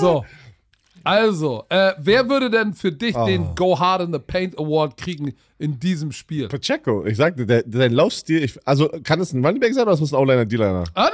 So. 0.00 0.24
Also, 1.02 1.64
äh, 1.70 1.92
wer 1.98 2.28
würde 2.28 2.50
denn 2.50 2.74
für 2.74 2.92
dich 2.92 3.16
Ah. 3.16 3.24
den 3.24 3.54
Go 3.54 3.78
Hard 3.78 4.02
in 4.02 4.12
the 4.12 4.18
Paint 4.18 4.58
Award 4.58 4.98
kriegen 4.98 5.32
in 5.58 5.80
diesem 5.80 6.12
Spiel? 6.12 6.46
Pacheco, 6.48 7.06
ich 7.06 7.16
sagte, 7.16 7.46
der, 7.46 7.62
dein 7.62 7.92
Laufstil, 7.92 8.44
ich, 8.44 8.58
also 8.66 8.86
kann 9.02 9.18
es 9.18 9.32
ein 9.32 9.42
Running 9.42 9.60
Back 9.60 9.72
sein 9.72 9.84
oder 9.84 9.92
ist 9.94 10.02
es 10.02 10.12
ein 10.12 10.16
O-Liner, 10.20 10.44
D-Liner? 10.44 10.84
Ah, 10.92 11.08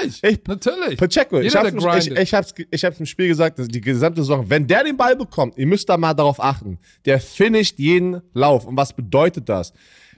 natürlich. 0.00 0.24
Ich- 0.24 0.44
natürlich. 0.48 0.98
Pacheco, 0.98 1.38
ich 1.38 1.52
Jeder, 1.54 1.60
hab's, 1.70 1.70
der 1.84 1.98
ich, 1.98 2.10
ich, 2.18 2.34
hab's, 2.34 2.52
ich 2.68 2.84
hab's 2.84 2.98
im 2.98 3.06
Spiel 3.06 3.28
gesagt, 3.28 3.60
die 3.60 3.80
gesamte 3.80 4.22
Saison, 4.22 4.44
wenn 4.50 4.66
der 4.66 4.82
den 4.82 4.96
Ball 4.96 5.14
bekommt, 5.14 5.56
ihr 5.56 5.66
müsst 5.68 5.88
da 5.88 5.96
mal 5.96 6.14
darauf 6.14 6.42
achten, 6.42 6.78
der 7.04 7.20
finisht 7.20 7.78
jeden 7.78 8.20
Lauf. 8.34 8.66
Und 8.66 8.76
was 8.76 8.92
bedeutet 8.92 9.48
das? 9.48 9.72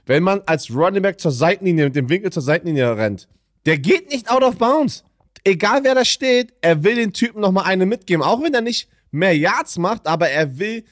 Wenn 0.05 0.23
man 0.23 0.41
als 0.45 0.73
Running 0.73 1.01
Back 1.01 1.19
zur 1.19 1.31
Seitenlinie, 1.31 1.85
mit 1.85 1.95
dem 1.95 2.09
Winkel 2.09 2.31
zur 2.31 2.41
Seitenlinie 2.41 2.97
rennt, 2.97 3.27
der 3.65 3.77
geht 3.77 4.09
nicht 4.09 4.29
out 4.29 4.43
of 4.43 4.57
bounds. 4.57 5.03
Egal 5.43 5.83
wer 5.83 5.95
da 5.95 6.05
steht, 6.05 6.53
er 6.61 6.83
will 6.83 6.95
den 6.95 7.13
Typen 7.13 7.41
nochmal 7.41 7.65
eine 7.65 7.85
mitgeben. 7.85 8.23
Auch 8.23 8.41
wenn 8.41 8.53
er 8.53 8.61
nicht 8.61 8.89
mehr 9.11 9.35
Yards 9.37 9.77
macht, 9.77 10.07
aber 10.07 10.29
er 10.29 10.59
will 10.59 10.83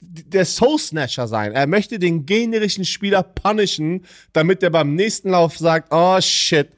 der 0.00 0.44
Soul 0.44 0.78
Snatcher 0.78 1.28
sein. 1.28 1.52
Er 1.52 1.66
möchte 1.66 1.98
den 1.98 2.26
gegnerischen 2.26 2.84
Spieler 2.84 3.22
punishen, 3.22 4.04
damit 4.32 4.62
der 4.62 4.70
beim 4.70 4.94
nächsten 4.94 5.30
Lauf 5.30 5.56
sagt, 5.56 5.92
oh 5.92 6.20
shit, 6.20 6.68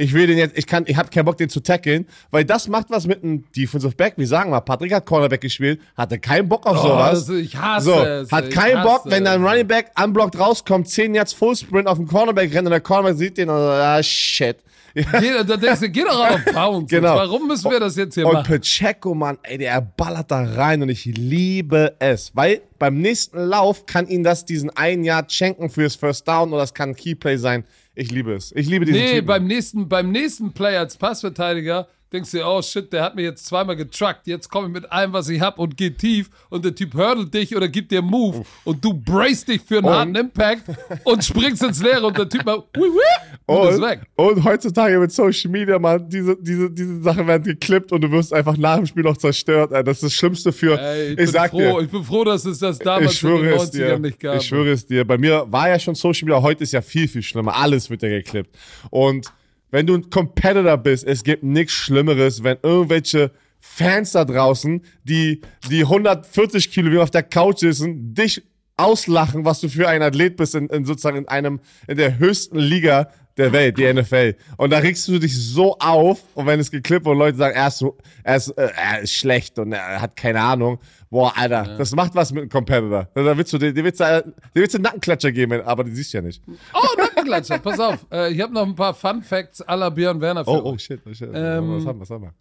ich 0.00 0.12
will 0.14 0.26
den 0.26 0.38
jetzt, 0.38 0.56
ich 0.56 0.66
kann, 0.66 0.84
ich 0.86 0.96
habe 0.96 1.10
keinen 1.10 1.24
Bock, 1.26 1.36
den 1.36 1.48
zu 1.48 1.60
tackeln, 1.60 2.06
weil 2.30 2.44
das 2.44 2.68
macht 2.68 2.86
was 2.90 3.06
mit 3.06 3.22
einem 3.22 3.44
Defensive 3.52 3.94
Back. 3.94 4.14
Wir 4.16 4.26
sagen 4.26 4.50
mal, 4.50 4.60
Patrick 4.60 4.92
hat 4.92 5.06
Cornerback 5.06 5.40
gespielt, 5.42 5.80
hatte 5.96 6.18
keinen 6.18 6.48
Bock 6.48 6.66
auf 6.66 6.78
Oh, 6.78 6.88
sowas. 6.88 7.26
das- 7.26 7.36
ich 7.36 7.56
hasse 7.56 7.84
so, 7.86 7.94
es, 8.02 8.32
hat 8.32 8.50
keinen 8.50 8.82
Bock, 8.82 9.02
wenn 9.04 9.24
dein 9.24 9.44
Running 9.44 9.66
Back 9.66 9.90
unblockt 10.02 10.38
rauskommt, 10.38 10.88
10 10.88 11.14
Yards 11.14 11.32
Full 11.34 11.54
Sprint 11.56 11.86
auf 11.86 11.98
den 11.98 12.06
Cornerback 12.06 12.52
rennt 12.54 12.66
und 12.66 12.70
der 12.72 12.80
Cornerback 12.80 13.18
sieht 13.18 13.38
den 13.38 13.48
und 13.50 13.58
sagt, 13.58 13.82
ah 13.82 14.02
shit. 14.02 14.56
Geh, 14.92 15.04
da 15.46 15.56
denkst 15.56 15.80
du, 15.80 15.88
geh 15.88 16.02
doch 16.02 16.30
auf 16.30 16.44
Bounce. 16.52 16.86
Genau. 16.96 17.14
Warum 17.14 17.46
müssen 17.46 17.70
wir 17.70 17.78
das 17.78 17.94
jetzt 17.94 18.14
hier 18.14 18.26
Und 18.26 18.32
machen? 18.32 18.58
Pacheco, 18.60 19.14
Mann, 19.14 19.38
ey, 19.44 19.56
der 19.56 19.80
ballert 19.80 20.32
da 20.32 20.42
rein 20.42 20.82
und 20.82 20.88
ich 20.88 21.04
liebe 21.04 21.94
es. 22.00 22.32
Weil 22.34 22.62
beim 22.76 22.98
nächsten 23.00 23.38
Lauf 23.38 23.86
kann 23.86 24.08
ihn 24.08 24.24
das 24.24 24.44
diesen 24.46 24.68
einen 24.70 25.04
Yard 25.04 25.32
schenken 25.32 25.70
fürs 25.70 25.94
First 25.94 26.26
Down 26.26 26.52
oder 26.52 26.64
es 26.64 26.74
kann 26.74 26.88
ein 26.90 26.96
Keyplay 26.96 27.36
sein. 27.36 27.62
Ich 27.94 28.10
liebe 28.10 28.32
es. 28.34 28.52
Ich 28.54 28.68
liebe 28.68 28.84
diesen 28.84 29.00
Nee, 29.00 29.14
Typen. 29.14 29.26
beim 29.26 29.46
nächsten, 29.46 29.88
beim 29.88 30.10
nächsten 30.10 30.52
Play 30.52 30.76
als 30.76 30.96
Passverteidiger 30.96 31.88
denkst 32.12 32.30
du 32.32 32.38
dir, 32.38 32.46
oh 32.46 32.60
shit, 32.62 32.92
der 32.92 33.02
hat 33.04 33.14
mir 33.14 33.22
jetzt 33.22 33.46
zweimal 33.46 33.76
getruckt, 33.76 34.26
jetzt 34.26 34.48
komme 34.48 34.66
ich 34.68 34.72
mit 34.72 34.90
allem, 34.90 35.12
was 35.12 35.28
ich 35.28 35.40
hab 35.40 35.58
und 35.58 35.76
geht 35.76 35.98
tief 35.98 36.28
und 36.48 36.64
der 36.64 36.74
Typ 36.74 36.94
hurdelt 36.94 37.32
dich 37.32 37.54
oder 37.56 37.68
gibt 37.68 37.92
dir 37.92 38.00
einen 38.00 38.08
Move 38.08 38.44
und 38.64 38.84
du 38.84 38.92
brace 38.94 39.44
dich 39.44 39.60
für 39.62 39.78
einen 39.78 39.86
Und- 39.86 39.92
harten 39.92 40.14
Impact 40.16 40.64
und 41.04 41.24
springst 41.24 41.62
ins 41.62 41.82
Leere 41.82 42.06
und 42.06 42.18
der 42.18 42.28
Typ 42.28 42.44
mal 42.44 42.56
hui, 42.76 42.88
hui, 42.88 43.00
und 43.46 43.68
ist 43.68 43.76
und, 43.76 43.82
weg. 43.82 44.00
und 44.16 44.44
heutzutage 44.44 44.98
mit 44.98 45.12
Social 45.12 45.50
Media, 45.50 45.78
Mann, 45.78 46.08
diese, 46.08 46.36
diese, 46.40 46.70
diese 46.70 47.00
Sachen 47.02 47.26
werden 47.26 47.44
geklippt 47.44 47.92
und 47.92 48.00
du 48.00 48.10
wirst 48.10 48.32
einfach 48.32 48.56
nach 48.56 48.76
dem 48.76 48.86
Spiel 48.86 49.02
noch 49.04 49.16
zerstört. 49.16 49.70
Das 49.72 49.96
ist 49.98 50.02
das 50.04 50.12
Schlimmste 50.12 50.52
für, 50.52 50.80
Ey, 50.80 51.04
ich, 51.04 51.10
ich 51.10 51.16
bin 51.16 51.26
sag 51.28 51.50
froh, 51.50 51.58
dir, 51.58 51.80
ich 51.80 51.90
bin 51.90 52.02
froh, 52.04 52.24
dass 52.24 52.44
es 52.44 52.58
das 52.58 52.78
damals 52.78 53.12
ich 53.14 53.22
in 53.22 53.28
den 53.30 53.38
schwöre 53.38 53.54
es 53.56 53.72
90ern 53.72 53.76
dir. 53.76 53.98
nicht 53.98 54.20
gab. 54.20 54.36
Ich 54.36 54.46
schwöre 54.46 54.70
es 54.70 54.86
dir. 54.86 55.04
Bei 55.06 55.18
mir 55.18 55.46
war 55.48 55.68
ja 55.68 55.78
schon 55.78 55.94
Social 55.94 56.26
Media, 56.26 56.42
heute 56.42 56.64
ist 56.64 56.72
ja 56.72 56.82
viel, 56.82 57.06
viel 57.08 57.22
schlimmer. 57.22 57.56
Alles 57.56 57.88
wird 57.90 58.02
ja 58.02 58.08
geklippt. 58.08 58.56
Und 58.90 59.26
wenn 59.70 59.86
du 59.86 59.94
ein 59.94 60.10
Competitor 60.10 60.76
bist, 60.76 61.04
es 61.04 61.24
gibt 61.24 61.42
nichts 61.42 61.72
Schlimmeres, 61.72 62.42
wenn 62.42 62.58
irgendwelche 62.62 63.30
Fans 63.60 64.12
da 64.12 64.24
draußen, 64.24 64.82
die, 65.04 65.42
die 65.70 65.82
140 65.82 66.70
Kilo 66.70 66.90
wie 66.90 66.98
auf 66.98 67.10
der 67.10 67.22
Couch 67.22 67.58
sitzen, 67.60 68.14
dich 68.14 68.42
auslachen, 68.76 69.44
was 69.44 69.60
du 69.60 69.68
für 69.68 69.88
ein 69.88 70.02
Athlet 70.02 70.36
bist 70.36 70.54
in, 70.54 70.68
in 70.68 70.84
sozusagen 70.84 71.18
in 71.18 71.28
einem, 71.28 71.60
in 71.86 71.98
der 71.98 72.18
höchsten 72.18 72.58
Liga 72.58 73.10
der 73.36 73.52
Welt, 73.52 73.78
die 73.78 73.92
NFL. 73.92 74.36
Und 74.56 74.70
da 74.70 74.78
regst 74.78 75.06
du 75.08 75.18
dich 75.18 75.36
so 75.36 75.76
auf, 75.78 76.22
und 76.34 76.46
wenn 76.46 76.60
es 76.60 76.70
geklippt 76.70 77.06
wird 77.06 77.14
und 77.14 77.18
Leute 77.18 77.38
sagen, 77.38 77.54
er 77.54 77.68
ist, 77.68 77.84
er 78.22 78.36
ist, 78.36 78.48
äh, 78.50 78.70
er 78.76 79.00
ist 79.00 79.12
schlecht 79.12 79.58
und 79.58 79.72
er 79.72 80.00
hat 80.00 80.16
keine 80.16 80.40
Ahnung. 80.40 80.78
Boah, 81.10 81.32
Alter, 81.36 81.76
das 81.76 81.94
macht 81.94 82.14
was 82.14 82.32
mit 82.32 82.42
einem 82.42 82.50
Competitor. 82.50 83.08
Da 83.14 83.36
willst 83.36 83.52
du, 83.52 83.58
dir 83.58 83.72
dir 83.72 83.82
willst 83.82 84.00
du, 84.00 84.04
dir 84.04 84.34
willst 84.54 84.74
du 84.74 84.78
einen 84.78 84.84
Nackenklatscher 84.84 85.32
geben, 85.32 85.60
aber 85.62 85.84
die 85.84 85.92
siehst 85.92 86.12
du 86.12 86.18
ja 86.18 86.22
nicht. 86.22 86.42
Oh, 86.72 86.86
Nackenklatscher, 86.96 87.58
pass 87.58 87.80
auf. 87.80 87.98
Äh, 88.10 88.32
ich 88.32 88.40
habe 88.40 88.52
noch 88.52 88.66
ein 88.66 88.74
paar 88.74 88.94
Fun 88.94 89.22
Facts 89.22 89.62
la 89.66 89.88
Björn 89.88 90.20
Werner 90.20 90.44
für 90.44 90.50
Oh, 90.50 90.72
oh, 90.72 90.78
shit, 90.78 91.00
oh, 91.06 91.12
shit. 91.12 91.30
Ähm, 91.32 91.76
was 91.76 91.86
haben 91.86 91.98
wir, 91.98 92.00
was 92.00 92.10
haben 92.10 92.22
wir? 92.22 92.34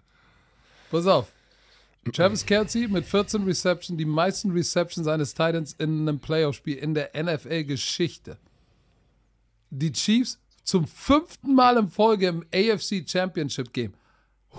Pass 0.89 1.05
auf. 1.05 1.31
Travis 2.11 2.45
Kelsey 2.45 2.87
mit 2.87 3.05
14 3.05 3.43
Receptions, 3.43 3.97
die 3.97 4.05
meisten 4.05 4.51
Receptions 4.51 5.07
eines 5.07 5.33
Titans 5.33 5.73
in 5.73 6.01
einem 6.07 6.19
Playoff-Spiel 6.19 6.77
in 6.77 6.93
der 6.93 7.11
NFL-Geschichte. 7.15 8.37
Die 9.69 9.91
Chiefs 9.91 10.39
zum 10.63 10.87
fünften 10.87 11.53
Mal 11.55 11.77
in 11.77 11.89
Folge 11.89 12.27
im 12.27 12.45
AFC 12.53 13.03
Championship 13.07 13.73
Game. 13.73 13.93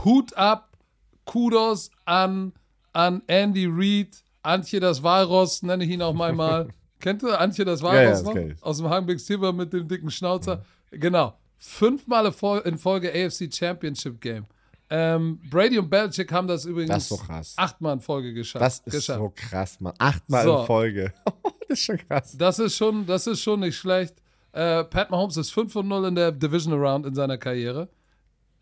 Hut 0.04 0.34
ab, 0.36 0.76
Kudos 1.24 1.90
an, 2.04 2.52
an 2.92 3.22
Andy 3.26 3.66
Reid, 3.70 4.22
Antje 4.42 4.80
das 4.80 5.02
Walross, 5.02 5.62
nenne 5.62 5.84
ich 5.84 5.90
ihn 5.90 6.02
auch 6.02 6.14
mal 6.14 6.32
mal. 6.32 6.68
Kennt 7.00 7.22
ihr 7.22 7.40
Antje 7.40 7.64
das 7.64 7.82
Walross 7.82 8.22
Ja, 8.22 8.34
ja, 8.34 8.48
noch? 8.52 8.62
Aus 8.62 8.78
dem 8.78 8.88
Hagenbeck 8.88 9.20
Silber 9.20 9.52
mit 9.52 9.72
dem 9.72 9.88
dicken 9.88 10.10
Schnauzer. 10.10 10.64
Genau. 10.90 11.36
Fünfmal 11.58 12.32
in 12.64 12.78
Folge 12.78 13.12
AFC 13.12 13.52
Championship 13.54 14.20
Game. 14.20 14.46
Ähm, 14.92 15.38
Brady 15.48 15.78
und 15.78 15.88
Belichick 15.88 16.32
haben 16.32 16.48
das 16.48 16.64
übrigens 16.64 16.90
Das 16.90 17.08
so 17.08 17.20
achtmal 17.56 17.92
in 17.94 18.00
Folge 18.00 18.34
geschafft. 18.34 18.62
Das 18.64 18.78
ist 18.80 18.92
geschafft. 18.92 19.20
so 19.20 19.32
krass, 19.36 19.80
Mann. 19.80 19.94
Achtmal 19.98 20.44
So. 20.44 20.58
in 20.60 20.66
Folge. 20.66 21.12
das 21.68 21.78
ist 21.78 21.84
schon 21.84 21.98
krass. 21.98 22.36
Das 22.36 22.58
ist 22.58 22.76
schon, 22.76 23.06
das 23.06 23.26
ist 23.28 23.40
schon 23.40 23.60
nicht 23.60 23.76
schlecht. 23.76 24.16
Äh, 24.52 24.84
Pat 24.84 25.10
Mahomes 25.10 25.36
ist 25.36 25.50
5 25.50 25.72
von 25.72 25.88
0 25.88 26.08
in 26.08 26.14
der 26.14 26.32
Division 26.32 26.74
Round 26.74 27.06
in 27.06 27.14
seiner 27.14 27.38
Karriere. 27.38 27.88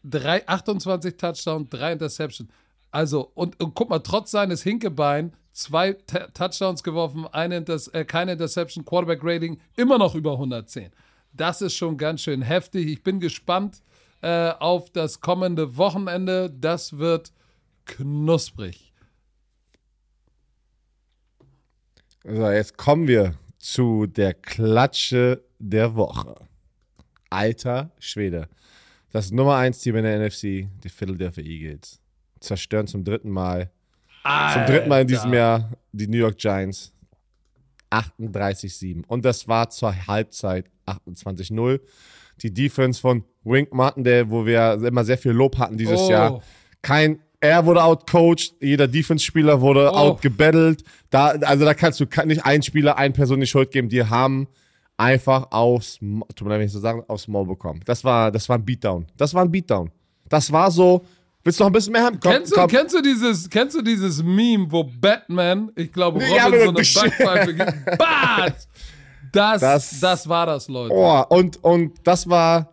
Drei, 0.05 0.47
28 0.47 1.17
Touchdowns, 1.17 1.69
3 1.71 1.93
Interception. 1.93 2.49
Also, 2.91 3.31
und, 3.35 3.63
und 3.63 3.75
guck 3.75 3.91
mal, 3.91 3.99
trotz 3.99 4.31
seines 4.31 4.63
Hinkebein, 4.63 5.33
zwei 5.53 5.93
T 5.93 6.19
Touchdowns 6.35 6.83
geworfen, 6.83 7.27
eine 7.27 7.59
Inters 7.59 7.89
äh, 7.89 8.05
keine 8.05 8.33
Interception, 8.33 8.85
Quarterback 8.85 9.21
Rating 9.23 9.61
immer 9.77 9.99
noch 9.99 10.15
über 10.15 10.33
110. 10.33 10.91
Das 11.33 11.61
ist 11.63 11.75
schon 11.75 11.99
ganz 11.99 12.23
schön 12.23 12.43
heftig. 12.43 12.87
Ich 12.87 13.03
bin 13.03 13.21
gespannt 13.21 13.83
äh, 14.23 14.51
auf 14.51 14.91
das 14.91 15.21
kommende 15.21 15.77
Wochenende. 15.77 16.51
Das 16.51 16.99
wird 16.99 17.33
knusprig. 17.85 18.93
So, 22.25 22.51
jetzt 22.51 22.77
kommen 22.77 23.09
wir 23.09 23.35
zu 23.59 24.07
der 24.07 24.35
Klatsche 24.35 25.43
der 25.59 25.95
Woche. 25.95 26.35
Alter 27.31 27.91
Schwede. 27.99 28.49
Das 29.11 29.31
Nummer 29.31 29.57
1 29.57 29.79
Team 29.81 29.97
in 29.97 30.05
der 30.05 30.19
NFC, 30.19 30.69
die 30.83 30.89
Philadelphia 30.89 31.45
Eagles, 31.45 32.01
zerstören 32.41 32.87
zum 32.87 33.05
dritten 33.05 33.31
Mal, 33.31 33.71
zum 34.53 34.67
dritten 34.67 34.89
Mal 34.89 35.03
in 35.03 35.09
diesem 35.09 35.33
Jahr 35.33 35.71
die 35.93 36.07
New 36.09 36.19
York 36.19 36.37
Giants. 36.39 36.93
38-7. 37.91 39.05
Und 39.07 39.25
das 39.25 39.49
war 39.49 39.71
zur 39.71 39.95
Halbzeit 40.07 40.67
28-0. 40.87 41.81
Die 42.43 42.53
Defense 42.53 43.01
von 43.01 43.25
Wink 43.45 43.73
Martindale, 43.73 44.31
wo 44.31 44.45
wir 44.45 44.75
immer 44.85 45.05
sehr 45.05 45.19
viel 45.19 45.33
Lob 45.33 45.57
hatten 45.59 45.77
dieses 45.79 45.99
Oh. 46.01 46.11
Jahr. 46.11 46.43
Kein, 46.83 47.21
er 47.41 47.65
wurde 47.65 47.83
outcoached, 47.83 48.55
jeder 48.61 48.87
Defense-Spieler 48.87 49.61
wurde 49.61 49.91
Oh. 49.93 49.97
outgebattelt. 49.97 50.85
Da, 51.11 51.29
also 51.29 51.65
da 51.65 51.73
kannst 51.75 51.99
du 52.01 52.05
nicht 52.27 52.45
einen 52.45 52.63
Spieler, 52.63 52.99
eine 52.99 53.15
Person 53.15 53.41
die 53.41 53.47
Schuld 53.47 53.71
geben. 53.71 53.89
Die 53.89 54.05
haben 54.05 54.49
einfach 54.99 55.51
aufs, 55.51 55.99
tut 55.99 56.43
mir 56.43 56.51
leid, 56.51 56.59
wenn 56.61 56.67
ich 56.67 56.73
so 56.73 56.81
sagen, 56.81 57.03
aufs 57.09 57.27
Maul 57.27 57.47
bekommen. 57.47 57.81
Das 57.87 58.05
war, 58.05 58.31
das 58.31 58.47
war 58.49 58.59
ein 58.59 58.65
Beatdown. 58.65 59.07
Das 59.17 59.33
war 59.33 59.43
ein 59.45 59.51
Beatdown. 59.51 59.91
Das 60.29 60.53
war 60.53 60.71
so, 60.71 61.03
willst 61.45 61.59
du 61.59 61.65
noch 61.65 61.71
ein 61.71 61.73
bisschen 61.73 61.93
mehr 61.93 62.03
haben? 62.05 62.19
Komm, 62.21 62.33
Kennst 62.33 62.53
du, 62.53 62.57
komm. 62.61 62.69
kennst, 62.69 62.95
du 62.95 63.01
dieses, 63.01 63.49
kennst 63.49 63.77
du 63.77 63.81
dieses 63.83 64.23
Meme, 64.23 64.67
wo 64.71 64.85
Batman, 64.85 65.71
ich 65.77 65.91
glaube, 65.93 66.19
Robin 66.21 66.35
Ja, 66.37 66.49
so 66.51 66.55
eine 66.69 66.73
Backpfeife 66.73 67.55
gibt? 67.55 67.99
Bad! 67.99 68.55
Das, 69.33 69.61
das, 69.61 70.01
Das- 70.01 70.29
war 70.29 70.47
das, 70.47 70.69
Leute. 70.69 70.95
Oh, 70.95 71.23
und, 71.31 71.63
und 71.63 71.93
das 72.05 72.29
war 72.29 72.73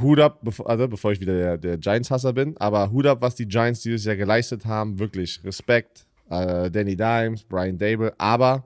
Hut 0.00 0.18
ab, 0.20 0.38
bevor, 0.42 0.68
also 0.68 0.88
bevor 0.88 1.12
ich 1.12 1.20
wieder 1.20 1.34
der, 1.36 1.58
der 1.58 1.78
Giants-Hasser 1.78 2.32
bin, 2.32 2.56
aber 2.58 2.90
Hut 2.90 3.06
ab, 3.06 3.18
was 3.20 3.34
die 3.34 3.46
Giants 3.46 3.80
dieses 3.82 4.04
Jahr 4.04 4.16
geleistet 4.16 4.64
haben. 4.64 4.98
Wirklich 4.98 5.40
Respekt. 5.44 6.06
Äh, 6.30 6.70
Danny 6.70 6.96
Dimes, 6.96 7.44
Brian 7.44 7.76
Dable, 7.76 8.12
aber 8.18 8.64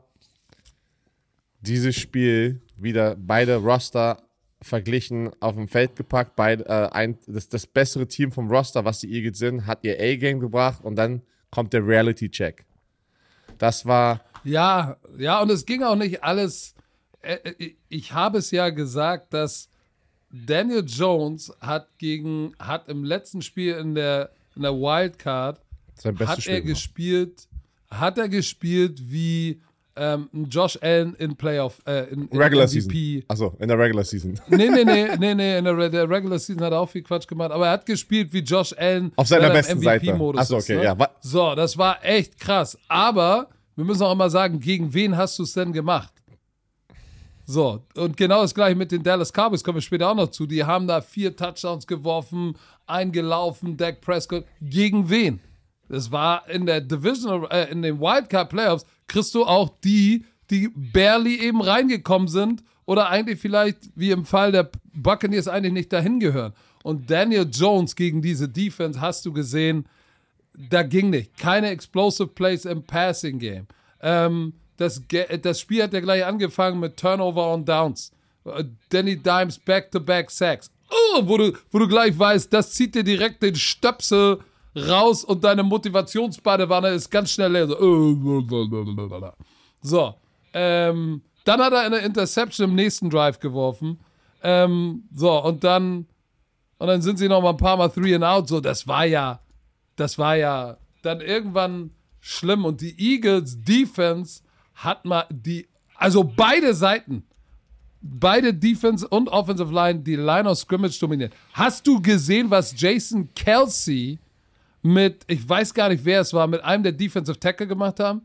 dieses 1.60 1.96
Spiel 1.96 2.60
wieder 2.76 3.16
beide 3.16 3.56
Roster 3.56 4.22
verglichen 4.62 5.30
auf 5.40 5.54
dem 5.54 5.68
Feld 5.68 5.96
gepackt. 5.96 6.34
Beide, 6.36 6.64
äh, 6.66 6.88
ein, 6.92 7.18
das, 7.26 7.48
das 7.48 7.66
bessere 7.66 8.06
Team 8.08 8.32
vom 8.32 8.50
Roster, 8.50 8.84
was 8.84 9.00
die 9.00 9.12
Eagles 9.12 9.38
sind, 9.38 9.66
hat 9.66 9.80
ihr 9.84 9.96
A-Game 10.00 10.40
gebracht 10.40 10.82
und 10.82 10.96
dann 10.96 11.22
kommt 11.50 11.72
der 11.72 11.86
Reality-Check. 11.86 12.64
Das 13.58 13.86
war 13.86 14.20
Ja, 14.44 14.96
ja, 15.18 15.40
und 15.40 15.50
es 15.50 15.64
ging 15.66 15.82
auch 15.82 15.96
nicht 15.96 16.22
alles. 16.22 16.74
äh, 17.22 17.34
äh, 17.58 17.74
Ich 17.88 18.12
habe 18.12 18.38
es 18.38 18.50
ja 18.50 18.70
gesagt, 18.70 19.32
dass 19.34 19.68
Daniel 20.30 20.84
Jones 20.86 21.52
hat 21.60 21.88
gegen, 21.98 22.54
hat 22.58 22.88
im 22.88 23.04
letzten 23.04 23.42
Spiel 23.42 23.74
in 23.76 23.94
der, 23.94 24.30
in 24.54 24.62
der 24.62 24.72
Wildcard, 24.74 25.60
hat 26.04 26.20
er 26.20 26.40
Spiel. 26.40 26.60
gespielt, 26.62 27.48
hat 27.90 28.18
er 28.18 28.28
gespielt 28.28 29.00
wie 29.10 29.62
ähm, 29.96 30.28
Josh 30.50 30.78
Allen 30.82 31.14
in 31.16 31.34
Playoff, 31.36 31.80
äh, 31.86 32.04
in, 32.12 32.28
in 32.28 32.38
Regular 32.38 32.66
MVP. 32.66 32.80
Season. 32.80 33.22
Achso, 33.28 33.54
in 33.58 33.68
der 33.68 33.78
Regular 33.78 34.04
Season. 34.04 34.38
Nee, 34.48 34.68
nee, 34.68 34.84
nee, 34.84 35.08
nee, 35.18 35.34
nee, 35.34 35.58
in 35.58 35.64
der, 35.64 35.88
der 35.88 36.08
Regular 36.08 36.38
Season 36.38 36.62
hat 36.62 36.72
er 36.72 36.80
auch 36.80 36.88
viel 36.90 37.02
Quatsch 37.02 37.26
gemacht, 37.26 37.50
aber 37.50 37.66
er 37.66 37.72
hat 37.72 37.86
gespielt 37.86 38.32
wie 38.32 38.40
Josh 38.40 38.74
Allen 38.76 39.12
Auf 39.16 39.26
seiner 39.28 39.48
er 39.48 39.52
besten 39.54 39.80
Seite. 39.80 40.04
MVP-Modus 40.06 40.40
Achso, 40.40 40.58
ist, 40.58 40.64
okay, 40.64 40.76
ne? 40.76 40.84
ja. 40.84 40.98
Wa- 40.98 41.10
So, 41.20 41.54
das 41.54 41.76
war 41.78 42.04
echt 42.04 42.38
krass. 42.38 42.78
Aber 42.88 43.48
wir 43.74 43.84
müssen 43.84 44.02
auch 44.02 44.12
immer 44.12 44.30
sagen, 44.30 44.60
gegen 44.60 44.92
wen 44.94 45.16
hast 45.16 45.38
du 45.38 45.42
es 45.42 45.52
denn 45.52 45.72
gemacht? 45.72 46.12
So, 47.48 47.80
und 47.94 48.16
genau 48.16 48.42
das 48.42 48.54
gleiche 48.54 48.74
mit 48.74 48.90
den 48.90 49.02
Dallas 49.04 49.32
Cowboys, 49.32 49.62
kommen 49.62 49.76
wir 49.76 49.82
später 49.82 50.10
auch 50.10 50.16
noch 50.16 50.30
zu. 50.30 50.46
Die 50.46 50.64
haben 50.64 50.88
da 50.88 51.00
vier 51.00 51.36
Touchdowns 51.36 51.86
geworfen, 51.86 52.56
eingelaufen, 52.86 53.76
Dak 53.76 54.00
Prescott. 54.00 54.44
Gegen 54.60 55.08
wen? 55.08 55.40
Das 55.88 56.10
war 56.10 56.48
in 56.50 56.66
der 56.66 56.80
Division, 56.80 57.46
äh, 57.48 57.70
in 57.70 57.82
den 57.82 58.00
Wildcard 58.00 58.50
Playoffs, 58.50 58.84
kriegst 59.06 59.34
du 59.34 59.44
auch 59.44 59.70
die, 59.84 60.24
die 60.50 60.68
barely 60.74 61.36
eben 61.40 61.60
reingekommen 61.60 62.28
sind 62.28 62.62
oder 62.84 63.08
eigentlich 63.08 63.40
vielleicht, 63.40 63.90
wie 63.94 64.10
im 64.10 64.24
Fall 64.24 64.52
der 64.52 64.70
Buccaneers, 64.94 65.48
eigentlich 65.48 65.72
nicht 65.72 65.92
dahin 65.92 66.20
gehören. 66.20 66.52
Und 66.82 67.10
Daniel 67.10 67.48
Jones 67.50 67.96
gegen 67.96 68.22
diese 68.22 68.48
Defense 68.48 69.00
hast 69.00 69.26
du 69.26 69.32
gesehen, 69.32 69.88
da 70.56 70.82
ging 70.82 71.10
nicht. 71.10 71.36
Keine 71.36 71.70
explosive 71.70 72.28
Plays 72.28 72.64
im 72.64 72.84
Passing 72.84 73.38
Game. 73.38 73.66
Ähm, 74.00 74.54
das, 74.76 75.02
das 75.42 75.60
Spiel 75.60 75.82
hat 75.82 75.92
ja 75.92 76.00
gleich 76.00 76.24
angefangen 76.24 76.80
mit 76.80 76.96
Turnover 76.96 77.52
on 77.52 77.64
Downs. 77.64 78.12
Äh, 78.44 78.64
Danny 78.88 79.16
Dimes 79.16 79.58
Back-to-Back 79.58 80.30
Sacks. 80.30 80.70
Oh, 80.88 81.22
wo, 81.26 81.36
du, 81.36 81.52
wo 81.70 81.80
du 81.80 81.88
gleich 81.88 82.16
weißt, 82.16 82.52
das 82.52 82.72
zieht 82.72 82.94
dir 82.94 83.02
direkt 83.02 83.42
den 83.42 83.56
Stöpsel 83.56 84.38
raus 84.76 85.24
und 85.24 85.42
deine 85.42 85.62
Motivationsbadewanne 85.62 86.88
ist 86.88 87.10
ganz 87.10 87.30
schnell 87.32 87.52
leer. 87.52 87.66
So, 87.66 87.74
äh, 87.74 89.30
so 89.80 90.14
ähm, 90.52 91.22
dann 91.44 91.60
hat 91.60 91.72
er 91.72 91.80
eine 91.80 91.98
Interception 91.98 92.70
im 92.70 92.74
nächsten 92.74 93.08
Drive 93.08 93.38
geworfen. 93.38 94.00
Ähm, 94.42 95.04
so, 95.14 95.42
und 95.42 95.64
dann, 95.64 96.06
und 96.78 96.86
dann 96.86 97.02
sind 97.02 97.18
sie 97.18 97.28
noch 97.28 97.40
mal 97.40 97.50
ein 97.50 97.56
paar 97.56 97.76
Mal 97.76 97.88
Three 97.88 98.14
and 98.14 98.24
Out. 98.24 98.48
So, 98.48 98.60
das 98.60 98.86
war 98.86 99.04
ja, 99.04 99.40
das 99.96 100.18
war 100.18 100.36
ja 100.36 100.76
dann 101.02 101.20
irgendwann 101.20 101.90
schlimm. 102.20 102.64
Und 102.64 102.80
die 102.80 102.98
Eagles 102.98 103.62
Defense 103.62 104.42
hat 104.74 105.04
mal 105.04 105.24
die, 105.30 105.68
also 105.94 106.24
beide 106.24 106.74
Seiten, 106.74 107.24
beide 108.02 108.52
Defense 108.52 109.06
und 109.06 109.28
Offensive 109.28 109.72
Line, 109.72 110.00
die 110.00 110.16
Line 110.16 110.48
of 110.48 110.58
Scrimmage 110.58 110.98
dominiert. 110.98 111.32
Hast 111.52 111.86
du 111.86 112.00
gesehen, 112.00 112.50
was 112.50 112.74
Jason 112.76 113.28
Kelsey 113.34 114.18
mit, 114.86 115.22
ich 115.26 115.46
weiß 115.48 115.74
gar 115.74 115.88
nicht, 115.88 116.04
wer 116.04 116.20
es 116.20 116.32
war, 116.32 116.46
mit 116.46 116.62
einem 116.64 116.82
der 116.82 116.92
Defensive 116.92 117.38
Tackle 117.38 117.66
gemacht 117.66 118.00
haben? 118.00 118.22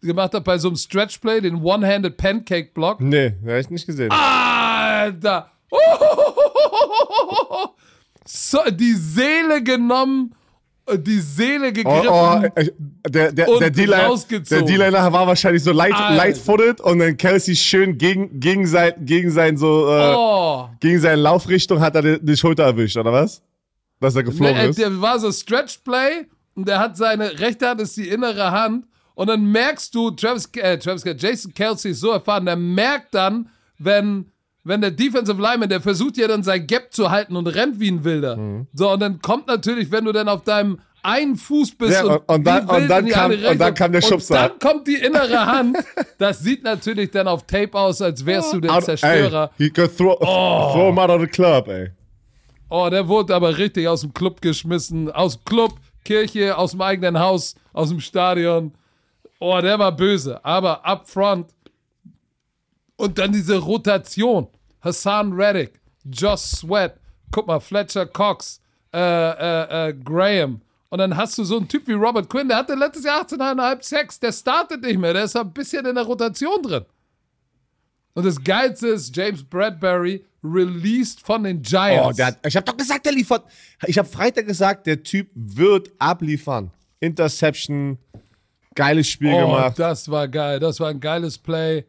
Gemacht 0.00 0.34
hat 0.34 0.44
bei 0.44 0.58
so 0.58 0.68
einem 0.68 0.76
Stretch 0.76 1.18
Play, 1.18 1.40
den 1.40 1.62
One-Handed 1.62 2.16
Pancake 2.16 2.70
Block. 2.74 3.00
Nee, 3.00 3.34
hab 3.46 3.56
ich 3.58 3.70
nicht 3.70 3.86
gesehen. 3.86 4.10
Alter! 4.10 5.50
So, 8.24 8.58
die 8.70 8.92
Seele 8.92 9.62
genommen, 9.62 10.34
die 10.96 11.18
Seele 11.18 11.68
Oh, 11.68 11.72
gegriffen. 11.72 12.08
oh, 12.08 12.40
äh, 12.54 12.70
der, 13.08 13.32
der, 13.32 13.70
D-Liner 13.70 14.06
rausgezogen. 14.06 14.66
der 14.66 14.76
D-Liner 14.76 15.12
war 15.12 15.26
wahrscheinlich 15.26 15.62
so 15.62 15.72
light, 15.72 15.92
Alter. 15.92 16.14
light-footed 16.14 16.80
und 16.80 17.00
dann 17.00 17.16
Kelsey 17.16 17.56
schön 17.56 17.98
gegen, 17.98 18.38
gegen, 18.38 18.66
sein, 18.66 18.92
gegen 19.00 19.30
sein 19.30 19.56
so, 19.56 19.88
äh, 19.88 20.14
oh. 20.16 20.68
gegen 20.80 21.00
seine 21.00 21.20
Laufrichtung 21.20 21.80
hat 21.80 21.96
er 21.96 22.02
die, 22.02 22.24
die 22.24 22.36
Schulter 22.36 22.64
erwischt, 22.64 22.96
oder 22.96 23.12
was? 23.12 23.42
Dass 24.02 24.14
er 24.16 24.22
geflogen 24.24 24.54
äh, 24.56 24.68
ist. 24.68 24.78
der 24.78 25.00
war 25.00 25.18
so 25.18 25.32
Stretch 25.32 25.78
Play 25.78 26.26
und 26.54 26.68
der 26.68 26.78
hat 26.78 26.96
seine 26.98 27.38
rechte 27.40 27.68
Hand 27.68 27.80
ist 27.80 27.96
die 27.96 28.08
innere 28.08 28.50
Hand 28.50 28.84
und 29.14 29.28
dann 29.28 29.44
merkst 29.50 29.94
du, 29.94 30.10
Travis, 30.10 30.48
äh, 30.56 30.76
Travis 30.78 31.04
Jason 31.18 31.54
Kelsey 31.54 31.92
ist 31.92 32.00
so 32.00 32.10
erfahren, 32.10 32.44
der 32.46 32.56
merkt 32.56 33.14
dann, 33.14 33.48
wenn, 33.78 34.26
wenn 34.64 34.80
der 34.80 34.90
Defensive 34.90 35.40
Lineman, 35.40 35.68
der 35.68 35.80
versucht 35.80 36.16
ja 36.16 36.28
dann 36.28 36.42
sein 36.42 36.66
Gap 36.66 36.92
zu 36.92 37.10
halten 37.10 37.36
und 37.36 37.46
rennt 37.46 37.80
wie 37.80 37.90
ein 37.90 38.04
Wilder. 38.04 38.36
Mhm. 38.36 38.66
So, 38.74 38.90
und 38.92 39.00
dann 39.00 39.20
kommt 39.22 39.46
natürlich, 39.46 39.90
wenn 39.90 40.04
du 40.04 40.12
dann 40.12 40.28
auf 40.28 40.44
deinem 40.44 40.78
einen 41.04 41.34
Fuß 41.36 41.74
bist 41.74 41.92
Ja, 41.94 42.04
und, 42.04 42.10
und- 42.12 42.28
und 42.28 42.44
dann- 42.46 42.68
und 42.68 42.88
dann 42.88 43.08
kam- 43.08 43.32
und 43.32 43.58
dann 43.60 43.74
kam 43.74 43.90
der 43.92 44.02
Schubser. 44.02 44.34
Und 44.34 44.40
dann 44.40 44.58
kommt 44.60 44.86
die 44.86 44.94
innere 44.94 45.46
Hand. 45.46 45.76
Das 46.18 46.38
sieht 46.40 46.62
natürlich 46.62 47.10
dann 47.10 47.26
auf 47.26 47.44
Tape 47.44 47.74
aus, 47.76 48.00
als 48.00 48.24
wärst 48.24 48.52
du 48.52 48.60
der 48.60 48.78
Zerstörer. 48.80 49.50
Ey, 49.58 49.64
he 49.66 49.70
could 49.70 49.96
throw, 49.96 50.16
throw 50.20 50.86
him 50.88 50.98
out 50.98 51.10
of 51.10 51.20
the 51.20 51.26
club, 51.26 51.66
ey. 51.68 51.90
Oh, 52.74 52.88
der 52.88 53.06
wurde 53.06 53.34
aber 53.34 53.58
richtig 53.58 53.86
aus 53.86 54.00
dem 54.00 54.14
Club 54.14 54.40
geschmissen. 54.40 55.12
Aus 55.12 55.36
dem 55.36 55.44
Club, 55.44 55.74
Kirche, 56.06 56.56
aus 56.56 56.70
dem 56.70 56.80
eigenen 56.80 57.18
Haus, 57.18 57.54
aus 57.74 57.90
dem 57.90 58.00
Stadion. 58.00 58.72
Oh, 59.40 59.60
der 59.60 59.78
war 59.78 59.92
böse. 59.92 60.42
Aber 60.42 60.82
up 60.82 61.06
front. 61.06 61.52
Und 62.96 63.18
dann 63.18 63.30
diese 63.30 63.58
Rotation. 63.58 64.48
Hassan 64.80 65.34
Reddick, 65.34 65.78
Josh 66.10 66.40
Sweat, 66.40 66.98
guck 67.30 67.46
mal, 67.46 67.60
Fletcher 67.60 68.06
Cox, 68.06 68.58
äh, 68.94 68.98
äh, 68.98 69.90
äh, 69.90 69.92
Graham. 69.92 70.62
Und 70.88 70.98
dann 70.98 71.14
hast 71.14 71.36
du 71.36 71.44
so 71.44 71.58
einen 71.58 71.68
Typ 71.68 71.86
wie 71.86 71.92
Robert 71.92 72.30
Quinn, 72.30 72.48
der 72.48 72.56
hatte 72.56 72.74
letztes 72.74 73.04
Jahr 73.04 73.22
18,5 73.22 73.82
Sex, 73.82 74.18
der 74.18 74.32
startet 74.32 74.82
nicht 74.82 74.98
mehr, 74.98 75.12
der 75.12 75.24
ist 75.24 75.36
ein 75.36 75.52
bisschen 75.52 75.84
in 75.84 75.94
der 75.94 76.04
Rotation 76.04 76.62
drin. 76.62 76.86
Und 78.14 78.24
das 78.24 78.42
Geilste 78.42 78.88
ist, 78.88 79.14
James 79.14 79.44
Bradbury 79.44 80.24
released 80.42 81.20
von 81.20 81.44
den 81.44 81.58
Oh, 81.58 81.62
Giants. 81.62 82.16
der 82.16 82.26
hat, 82.26 82.38
ich 82.46 82.56
habe 82.56 82.64
doch 82.64 82.76
gesagt, 82.76 83.06
der 83.06 83.12
liefert. 83.12 83.44
Ich 83.86 83.96
habe 83.98 84.08
Freitag 84.08 84.46
gesagt, 84.46 84.86
der 84.86 85.02
Typ 85.02 85.28
wird 85.34 85.90
abliefern. 85.98 86.70
Interception, 87.00 87.98
geiles 88.74 89.08
Spiel 89.08 89.32
oh, 89.34 89.40
gemacht. 89.46 89.78
das 89.78 90.10
war 90.10 90.28
geil. 90.28 90.58
Das 90.60 90.80
war 90.80 90.88
ein 90.88 91.00
geiles 91.00 91.36
Play. 91.38 91.84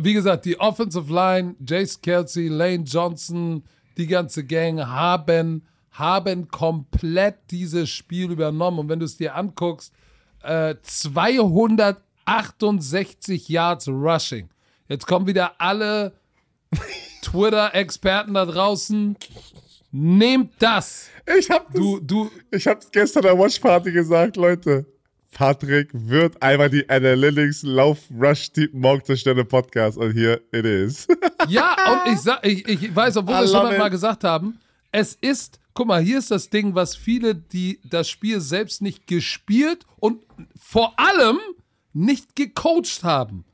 Wie 0.00 0.14
gesagt, 0.14 0.44
die 0.44 0.58
Offensive 0.60 1.12
Line, 1.12 1.56
Jace 1.66 2.00
Kelsey, 2.00 2.46
Lane 2.48 2.84
Johnson, 2.84 3.64
die 3.96 4.06
ganze 4.06 4.44
Gang 4.44 4.78
haben, 4.80 5.62
haben 5.92 6.48
komplett 6.48 7.36
dieses 7.50 7.90
Spiel 7.90 8.30
übernommen. 8.30 8.78
Und 8.78 8.88
wenn 8.88 9.00
du 9.00 9.06
es 9.06 9.16
dir 9.16 9.34
anguckst, 9.34 9.92
äh, 10.42 10.76
268 10.82 13.48
Yards 13.48 13.88
Rushing. 13.88 14.48
Jetzt 14.88 15.06
kommen 15.06 15.26
wieder 15.26 15.60
alle 15.60 16.12
Twitter-Experten 17.22 18.34
da 18.34 18.46
draußen. 18.46 19.16
Nehmt 19.90 20.52
das. 20.58 21.08
Ich 21.38 21.50
habe 21.50 21.66
Du, 21.72 22.00
du, 22.00 22.30
ich 22.50 22.66
hab's 22.66 22.90
gestern 22.90 23.22
der 23.22 23.38
Watchparty 23.38 23.92
gesagt, 23.92 24.36
Leute. 24.36 24.86
Patrick 25.32 25.90
wird 25.92 26.42
einmal 26.42 26.70
die 26.70 26.88
Analytics 26.88 27.62
Lauf 27.62 27.98
Rush 28.18 28.50
Deep 28.52 28.72
Morg 28.74 29.04
zerstören 29.04 29.38
im 29.38 29.46
Podcast 29.46 29.98
und 29.98 30.12
hier 30.12 30.40
it 30.52 30.64
is. 30.64 31.06
Ja, 31.48 31.76
und 31.92 32.12
ich, 32.12 32.18
sag, 32.18 32.44
ich, 32.44 32.66
ich 32.66 32.94
weiß, 32.94 33.16
obwohl 33.18 33.36
wir 33.36 33.42
es 33.44 33.54
hundertmal 33.54 33.86
it. 33.86 33.92
gesagt 33.92 34.24
haben, 34.24 34.58
es 34.90 35.14
ist, 35.14 35.60
guck 35.72 35.86
mal, 35.86 36.02
hier 36.02 36.18
ist 36.18 36.30
das 36.30 36.50
Ding, 36.50 36.74
was 36.74 36.96
viele, 36.96 37.34
die 37.34 37.78
das 37.84 38.08
Spiel 38.10 38.40
selbst 38.40 38.82
nicht 38.82 39.06
gespielt 39.06 39.86
und 40.00 40.22
vor 40.58 40.98
allem 40.98 41.38
nicht 41.92 42.34
gecoacht 42.34 43.04
haben, 43.04 43.44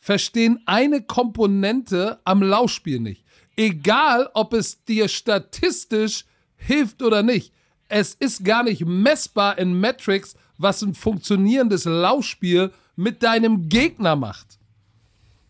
verstehen 0.00 0.60
eine 0.66 1.02
Komponente 1.02 2.18
am 2.24 2.42
Laufspiel 2.42 2.98
nicht. 2.98 3.24
Egal, 3.56 4.28
ob 4.34 4.54
es 4.54 4.82
dir 4.84 5.06
statistisch 5.08 6.24
hilft 6.56 7.02
oder 7.02 7.22
nicht. 7.22 7.52
Es 7.88 8.14
ist 8.14 8.44
gar 8.44 8.62
nicht 8.62 8.84
messbar 8.84 9.58
in 9.58 9.78
Metrics, 9.78 10.34
was 10.56 10.82
ein 10.82 10.94
funktionierendes 10.94 11.84
Laufspiel 11.84 12.72
mit 12.96 13.22
deinem 13.22 13.68
Gegner 13.68 14.16
macht. 14.16 14.58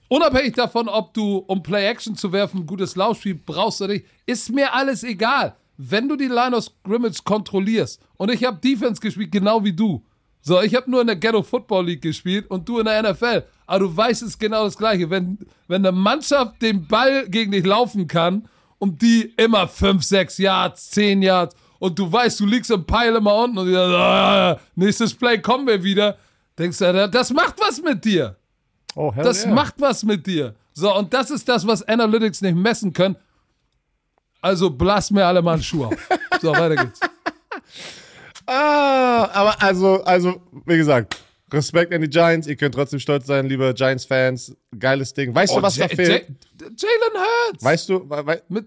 Unabhängig 0.08 0.54
davon, 0.54 0.88
ob 0.88 1.14
du, 1.14 1.38
um 1.46 1.62
Play-Action 1.62 2.16
zu 2.16 2.32
werfen, 2.32 2.60
ein 2.62 2.66
gutes 2.66 2.96
Laufspiel 2.96 3.34
brauchst 3.34 3.80
oder 3.80 3.92
nicht, 3.92 4.06
ist 4.26 4.50
mir 4.50 4.74
alles 4.74 5.04
egal. 5.04 5.54
Wenn 5.76 6.08
du 6.08 6.16
die 6.16 6.26
Line 6.26 6.56
of 6.56 6.64
Scrimmage 6.64 7.22
kontrollierst 7.24 8.00
und 8.16 8.30
ich 8.30 8.44
habe 8.44 8.58
Defense 8.58 9.00
gespielt, 9.00 9.30
genau 9.30 9.62
wie 9.62 9.72
du. 9.72 10.04
So, 10.42 10.60
ich 10.62 10.74
habe 10.74 10.90
nur 10.90 11.02
in 11.02 11.06
der 11.06 11.16
Ghetto 11.16 11.42
Football 11.42 11.86
League 11.86 12.02
gespielt 12.02 12.50
und 12.50 12.68
du 12.68 12.78
in 12.78 12.86
der 12.86 13.02
NFL. 13.02 13.44
Aber 13.70 13.87
du 13.87 13.96
weißt 13.96 14.22
es 14.22 14.37
genau 14.37 14.64
das 14.64 14.76
Gleiche. 14.76 15.09
Wenn, 15.11 15.38
wenn 15.68 15.87
eine 15.87 15.96
Mannschaft 15.96 16.61
den 16.61 16.88
Ball 16.88 17.28
gegen 17.28 17.52
dich 17.52 17.64
laufen 17.64 18.09
kann 18.09 18.48
und 18.80 19.00
die 19.00 19.33
immer 19.37 19.68
5, 19.68 20.02
6 20.02 20.38
Yards, 20.38 20.90
10 20.90 21.22
Yards 21.22 21.54
und 21.78 21.96
du 21.96 22.11
weißt, 22.11 22.40
du 22.40 22.46
liegst 22.46 22.72
im 22.72 22.85
Pile 22.85 23.18
immer 23.18 23.33
unten 23.37 23.59
und 23.59 23.72
sagen, 23.72 23.94
ah, 23.94 24.59
nächstes 24.74 25.14
Play 25.14 25.38
kommen 25.38 25.68
wir 25.68 25.85
wieder, 25.85 26.18
denkst 26.59 26.78
du, 26.78 27.09
das 27.12 27.33
macht 27.33 27.61
was 27.61 27.80
mit 27.80 28.04
dir. 28.04 28.35
Oh, 28.96 29.14
hell 29.14 29.22
Das 29.22 29.46
macht 29.46 29.76
was 29.78 30.02
mit 30.02 30.26
dir. 30.26 30.56
So, 30.72 30.92
und 30.92 31.14
das 31.14 31.30
ist 31.30 31.48
das, 31.48 31.64
was 31.64 31.87
Analytics 31.87 32.40
nicht 32.40 32.56
messen 32.56 32.92
können. 32.92 33.14
Also 34.40 34.68
blass 34.70 35.12
mir 35.12 35.24
alle 35.24 35.42
mal 35.42 35.52
einen 35.52 35.62
Schuh 35.62 35.85
auf. 35.85 36.09
So, 36.42 36.50
weiter 36.50 36.74
geht's. 36.74 36.98
Ah, 38.46 39.28
aber 39.33 39.62
also, 39.62 40.02
also, 40.02 40.42
wie 40.66 40.76
gesagt, 40.76 41.16
Respekt 41.52 41.92
an 41.92 42.00
die 42.00 42.08
Giants. 42.08 42.46
Ihr 42.46 42.56
könnt 42.56 42.74
trotzdem 42.74 42.98
stolz 43.00 43.26
sein, 43.26 43.46
liebe 43.46 43.72
Giants-Fans. 43.74 44.56
Geiles 44.78 45.12
Ding. 45.14 45.34
Weißt 45.34 45.56
du, 45.56 45.62
was 45.62 45.76
da 45.76 45.84
Oh, 45.84 45.88
Ja- 45.88 45.96
fehlt? 45.96 46.28
Ja- 46.28 46.66
Jalen 46.66 47.24
Hurts. 47.48 47.64
Weißt 47.64 47.88
du, 47.88 48.04
wei- 48.08 48.42
Mit 48.48 48.66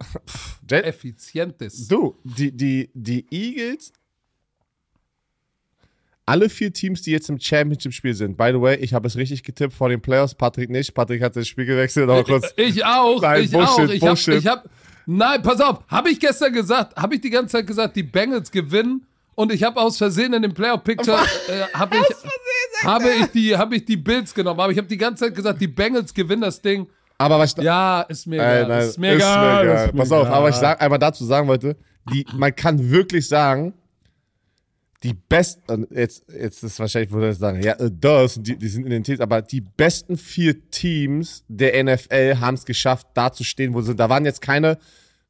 effizientes. 0.69 1.87
du, 1.87 2.17
die, 2.23 2.51
die, 2.51 2.89
die 2.93 3.25
Eagles, 3.31 3.93
alle 6.25 6.47
vier 6.49 6.71
Teams, 6.71 7.01
die 7.01 7.11
jetzt 7.11 7.29
im 7.29 7.39
Championship-Spiel 7.39 8.13
sind, 8.13 8.37
by 8.37 8.51
the 8.53 8.61
way, 8.61 8.75
ich 8.77 8.93
habe 8.93 9.07
es 9.07 9.17
richtig 9.17 9.43
getippt 9.43 9.73
vor 9.73 9.89
den 9.89 10.01
Playoffs, 10.01 10.33
Patrick 10.33 10.69
nicht. 10.69 10.93
Patrick 10.93 11.21
hat 11.21 11.35
das 11.35 11.47
Spiel 11.47 11.65
gewechselt, 11.65 12.09
aber 12.09 12.23
kurz. 12.23 12.53
Ich 12.55 12.83
auch. 12.85 13.21
Nein, 13.21 13.43
ich 13.43 13.51
Bullshit, 13.51 13.69
auch. 13.69 13.79
Ich 13.89 14.01
hab, 14.01 14.07
Bullshit. 14.09 14.33
ich 14.35 14.47
hab, 14.47 14.69
nein, 15.05 15.41
pass 15.41 15.59
auf. 15.59 15.83
Habe 15.89 16.09
ich 16.11 16.19
gestern 16.19 16.53
gesagt, 16.53 16.95
habe 16.95 17.15
ich 17.15 17.21
die 17.21 17.29
ganze 17.29 17.53
Zeit 17.57 17.67
gesagt, 17.67 17.95
die 17.97 18.03
Bengals 18.03 18.51
gewinnen 18.51 19.05
und 19.35 19.51
ich 19.51 19.63
habe 19.63 19.79
aus 19.81 19.97
Versehen 19.97 20.31
in 20.33 20.43
dem 20.43 20.53
Playoff-Picture 20.53 21.17
äh, 21.49 21.63
habe 21.73 21.97
ich, 21.97 22.03
habe 22.85 23.09
ich, 23.19 23.27
die, 23.27 23.55
hab 23.55 23.71
ich 23.73 23.85
die 23.85 23.97
Bills 23.97 24.33
genommen. 24.33 24.59
Aber 24.59 24.71
ich 24.71 24.77
habe 24.77 24.87
die 24.87 24.97
ganze 24.97 25.25
Zeit 25.25 25.35
gesagt, 25.35 25.61
die 25.61 25.67
Bengals 25.67 26.13
gewinnen 26.13 26.41
das 26.41 26.61
Ding. 26.61 26.87
Aber 27.17 27.39
was 27.39 27.55
ich, 27.57 27.63
Ja, 27.63 28.01
ist 28.01 28.27
mir 28.27 28.35
egal. 28.35 28.67
nein, 28.67 28.81
ist 28.81 28.99
mir 28.99 29.15
egal. 29.15 29.87
ist 29.87 29.95
Pass 29.95 30.11
auf, 30.11 30.27
aber 30.27 30.49
ich 30.49 30.55
sag 30.55 30.81
einmal 30.81 30.99
dazu 30.99 31.25
sagen 31.25 31.47
wollte, 31.47 31.77
die, 32.11 32.25
man 32.35 32.55
kann 32.55 32.89
wirklich 32.91 33.27
sagen, 33.27 33.73
die 35.03 35.13
besten, 35.13 35.85
jetzt, 35.91 36.23
jetzt 36.29 36.63
ist 36.63 36.79
wahrscheinlich, 36.79 37.11
würde 37.11 37.31
ich 37.31 37.37
sagen, 37.37 37.61
ja, 37.61 37.73
äh, 37.73 37.91
das, 37.91 38.41
die, 38.41 38.55
die 38.57 38.67
sind 38.67 38.85
in 38.85 38.91
den 38.91 39.03
Teams, 39.03 39.19
aber 39.19 39.41
die 39.41 39.61
besten 39.61 40.17
vier 40.17 40.69
Teams 40.69 41.43
der 41.49 41.83
NFL 41.83 42.37
haben 42.39 42.55
es 42.55 42.65
geschafft, 42.65 43.07
da 43.13 43.31
zu 43.31 43.43
stehen, 43.43 43.73
wo 43.73 43.81
sie 43.81 43.87
sind. 43.87 43.99
Da 43.99 44.09
waren 44.09 44.23
jetzt 44.25 44.41
keine 44.41 44.77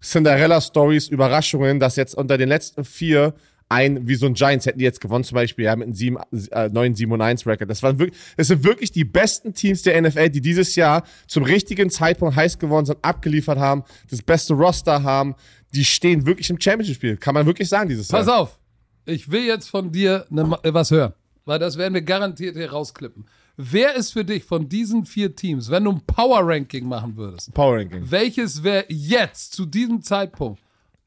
Cinderella-Stories, 0.01 1.07
Überraschungen, 1.07 1.79
dass 1.79 1.95
jetzt 1.95 2.13
unter 2.13 2.37
den 2.37 2.49
letzten 2.49 2.85
vier 2.85 3.33
ein, 3.69 4.08
wie 4.08 4.15
so 4.15 4.26
ein 4.26 4.34
Giants 4.34 4.65
hätten 4.65 4.80
die 4.80 4.86
jetzt 4.86 5.02
gewonnen, 5.02 5.23
zum 5.23 5.36
Beispiel, 5.36 5.65
ja, 5.65 5.76
mit 5.76 5.86
einem 5.86 5.95
7, 5.95 6.17
äh, 6.52 6.69
9, 6.69 6.95
7 6.95 7.12
und 7.12 7.21
1 7.21 7.45
Record. 7.47 7.69
Das 7.69 7.82
waren 7.84 7.99
wirklich, 7.99 8.19
das 8.38 8.47
sind 8.47 8.63
wirklich 8.63 8.91
die 8.91 9.04
besten 9.04 9.54
Teams 9.54 9.82
der 9.82 9.99
NFL, 10.02 10.30
die 10.30 10.41
dieses 10.41 10.76
Jahr 10.76 11.04
zum 11.28 11.43
richtigen 11.43 11.89
Zeitpunkt 11.89 12.36
heiß 12.36 12.60
geworden 12.60 12.86
sind, 12.86 12.99
abgeliefert 13.02 13.58
haben, 13.58 13.84
das 14.10 14.21
beste 14.21 14.54
Roster 14.54 15.04
haben. 15.04 15.36
Die 15.73 15.86
stehen 15.86 16.26
wirklich 16.26 16.49
im 16.49 16.60
Championship-Spiel. 16.60 17.17
Kann 17.17 17.34
man 17.34 17.45
wirklich 17.45 17.67
sagen, 17.69 17.89
dieses 17.89 18.08
Pass 18.08 18.28
Jahr. 18.28 18.41
auf, 18.41 18.60
ich 19.06 19.32
will 19.32 19.45
jetzt 19.45 19.69
von 19.69 19.91
dir 19.91 20.26
ne, 20.30 20.58
äh, 20.63 20.73
was 20.73 20.91
hören, 20.91 21.13
weil 21.45 21.60
das 21.60 21.78
werden 21.78 21.93
wir 21.93 22.02
garantiert 22.02 22.56
hier 22.56 22.71
rausklippen. 22.71 23.26
Wer 23.56 23.95
ist 23.95 24.13
für 24.13 24.26
dich 24.26 24.43
von 24.43 24.67
diesen 24.67 25.06
vier 25.06 25.36
Teams, 25.36 25.69
wenn 25.69 25.84
du 25.84 25.91
ein 25.91 26.02
Power-Ranking 26.08 26.88
machen 26.88 27.15
würdest, 27.15 27.54
Power 27.54 27.78
Ranking. 27.78 28.10
welches 28.10 28.63
wäre 28.63 28.86
jetzt 28.89 29.54
zu 29.54 29.65
diesem 29.65 30.02
Zeitpunkt 30.02 30.62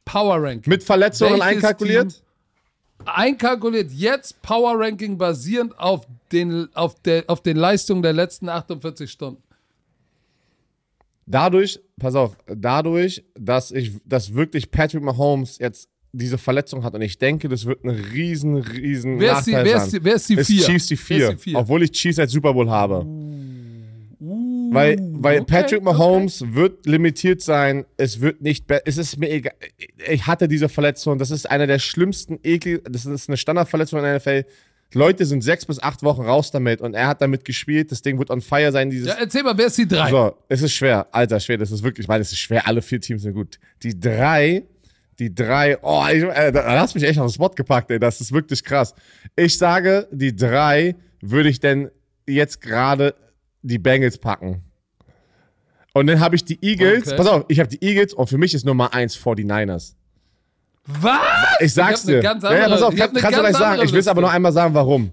Power-Ranking? 0.05 0.71
Mit 0.71 0.85
Verletzungen 0.85 1.41
Welches 1.41 1.47
einkalkuliert? 1.47 2.13
Team 2.13 2.26
einkalkuliert 3.05 3.91
jetzt 3.93 4.41
Power 4.43 4.75
Ranking 4.79 5.19
basierend 5.19 5.79
auf 5.79 6.07
den, 6.33 6.69
auf, 6.75 7.01
der, 7.03 7.25
auf 7.29 7.43
den 7.43 7.57
Leistungen 7.57 8.03
der 8.03 8.13
letzten 8.13 8.49
48 8.49 9.11
Stunden. 9.11 9.43
Dadurch, 11.27 11.81
pass 11.99 12.15
auf, 12.15 12.37
dadurch, 12.47 13.25
dass 13.35 13.73
ich, 13.73 13.93
dass 14.05 14.33
wirklich 14.35 14.71
Patrick 14.71 15.03
Mahomes 15.03 15.59
jetzt 15.59 15.89
diese 16.13 16.39
Verletzung 16.39 16.83
hat 16.85 16.95
und 16.95 17.03
ich 17.03 17.19
denke, 17.19 17.49
das 17.49 17.67
wird 17.67 17.85
ein 17.85 17.91
riesen, 17.91 18.57
riesen 18.57 19.19
Wer 19.19 19.39
ist 19.39 19.47
die, 19.47 19.53
Nachteil 19.53 19.65
wer 19.67 19.79
sein. 19.79 19.87
ist 19.87 19.93
die, 19.93 20.05
wer 20.05 20.15
ist 20.15 20.29
die 20.29 20.35
ist 20.35 20.47
vier? 20.47 20.63
Chiefs 20.65 20.87
die 20.87 20.99
Wer 21.09 21.31
ist 21.31 21.33
die 21.33 21.51
vier? 21.51 21.59
obwohl 21.59 21.83
ich 21.83 21.93
Chiefs 21.93 22.19
als 22.19 22.33
Super 22.33 22.55
Bowl 22.55 22.71
habe. 22.71 23.05
Weil 24.73 24.99
weil 25.13 25.41
okay, 25.41 25.63
Patrick 25.63 25.83
Mahomes 25.83 26.45
wird 26.55 26.87
limitiert 26.87 27.41
sein. 27.41 27.85
Es 27.97 28.21
wird 28.21 28.41
nicht, 28.43 28.65
es 28.85 28.99
ist 28.99 29.19
mir 29.19 29.31
egal. 29.31 29.55
Ich 30.09 30.27
hatte 30.27 30.49
diese 30.49 30.69
Verletzung. 30.69 31.19
Das 31.19 31.31
ist 31.31 31.51
eine 31.51 31.67
der 31.67 31.79
schlimmsten 31.79 32.39
Ekel. 32.43 32.83
Das 32.89 33.07
ist 33.07 33.29
eine 33.29 33.37
Standardverletzung 33.37 33.99
in 34.01 34.05
der 34.05 34.17
NFL. 34.17 34.45
Leute 34.95 35.27
sind 35.27 35.43
sechs 35.43 35.67
bis 35.67 35.83
acht 35.83 36.03
Wochen 36.03 36.23
raus 36.23 36.51
damit 36.51 36.81
und 36.81 36.95
er 36.95 37.09
hat 37.09 37.21
damit 37.21 37.45
gespielt. 37.45 37.91
Das 37.91 38.03
Ding 38.03 38.19
wird 38.19 38.31
on 38.31 38.41
fire 38.41 38.71
sein. 38.73 38.89
Dieses 38.91 39.09
Ja, 39.09 39.15
erzähl 39.19 39.43
mal, 39.43 39.57
wer 39.59 39.67
ist 39.67 39.77
die 39.79 39.87
drei? 39.89 40.11
so, 40.11 40.37
es 40.49 40.63
ist 40.63 40.73
schwer. 40.75 41.07
Alter, 41.13 41.41
schwer. 41.41 41.59
Das 41.59 41.71
ist 41.73 41.83
wirklich, 41.83 42.09
weil 42.09 42.21
es 42.21 42.31
ist 42.33 42.39
schwer. 42.39 42.67
Alle 42.67 42.83
vier 42.83 43.01
Teams 43.01 43.23
sind 43.23 43.35
gut. 43.35 43.59
Die 43.83 43.99
drei, 43.99 44.63
die 45.19 45.35
drei, 45.35 45.77
oh, 45.83 46.05
ich, 46.13 46.23
äh, 46.23 46.53
da 46.53 46.63
da 46.63 46.81
hast 46.81 46.95
mich 46.95 47.05
echt 47.05 47.19
auf 47.19 47.27
den 47.27 47.35
Spot 47.35 47.49
gepackt, 47.51 47.91
ey. 47.91 47.99
Das 47.99 48.21
ist 48.21 48.33
wirklich 48.33 48.63
krass. 48.63 48.95
Ich 49.35 49.59
sage, 49.59 50.09
die 50.13 50.35
drei 50.35 50.95
würde 51.21 51.49
ich 51.49 51.59
denn 51.59 51.91
jetzt 52.27 52.61
gerade 52.61 53.15
die 53.67 53.79
Bengals 53.79 54.19
packen. 54.19 54.63
Und 55.93 56.07
dann 56.09 56.21
habe 56.21 56.37
ich 56.37 56.45
die 56.45 56.59
Eagles. 56.63 57.07
Okay. 57.07 57.17
Pass 57.17 57.27
auf, 57.27 57.45
ich 57.49 57.59
habe 57.59 57.69
die 57.69 57.83
Eagles 57.83 58.13
und 58.15 58.29
für 58.29 58.39
mich 58.39 58.55
ist 58.55 58.65
Nummer 58.65 58.93
eins 58.93 59.17
49ers. 59.17 59.95
Was? 60.85 61.21
Ich 61.61 61.75
sag's 61.75 62.07
eine 62.07 62.17
dir. 62.17 62.23
ganz 62.23 62.43
ja, 62.43 62.51
ja, 62.53 62.57
andere- 62.65 62.71
pass 62.75 62.83
auf, 62.83 62.93
ich 62.95 63.01
kann, 63.01 63.13
kannst 63.15 63.39
du 63.39 63.41
gleich 63.43 63.57
sagen. 63.57 63.73
andere 63.73 63.87
Ich 63.87 63.93
will 63.93 64.01
es 64.01 64.09
aber 64.09 64.21
noch 64.21 64.33
einmal 64.33 64.53
sagen, 64.53 64.75
warum. 64.75 65.13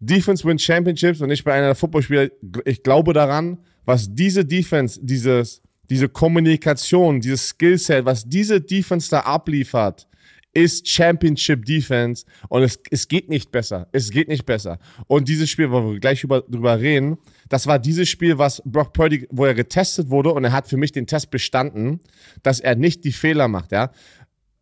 Defense 0.00 0.44
win 0.44 0.58
Championships 0.58 1.20
und 1.20 1.30
ich 1.30 1.44
bei 1.44 1.52
einer 1.52 1.74
Footballspieler, 1.74 2.28
ich 2.64 2.82
glaube 2.82 3.12
daran, 3.12 3.58
was 3.84 4.12
diese 4.12 4.44
Defense, 4.44 4.98
dieses, 5.02 5.62
diese 5.90 6.08
Kommunikation, 6.08 7.20
dieses 7.20 7.48
Skillset, 7.48 8.04
was 8.04 8.24
diese 8.28 8.60
Defense 8.60 9.10
da 9.10 9.20
abliefert, 9.20 10.08
ist 10.54 10.86
Championship 10.88 11.64
Defense 11.64 12.24
und 12.48 12.62
es, 12.62 12.78
es 12.90 13.08
geht 13.08 13.28
nicht 13.28 13.50
besser. 13.50 13.88
Es 13.92 14.10
geht 14.10 14.28
nicht 14.28 14.44
besser. 14.44 14.78
Und 15.06 15.28
dieses 15.28 15.48
Spiel, 15.48 15.70
wo 15.70 15.92
wir 15.92 16.00
gleich 16.00 16.22
über, 16.24 16.42
drüber 16.42 16.78
reden, 16.78 17.18
das 17.48 17.66
war 17.66 17.78
dieses 17.78 18.08
Spiel, 18.08 18.38
was 18.38 18.62
Brock 18.64 18.92
Purdy, 18.92 19.26
wo 19.30 19.44
er 19.44 19.54
getestet 19.54 20.10
wurde 20.10 20.32
und 20.32 20.44
er 20.44 20.52
hat 20.52 20.68
für 20.68 20.76
mich 20.76 20.92
den 20.92 21.06
Test 21.06 21.30
bestanden, 21.30 22.00
dass 22.42 22.60
er 22.60 22.76
nicht 22.76 23.04
die 23.04 23.12
Fehler 23.12 23.48
macht, 23.48 23.72
ja 23.72 23.90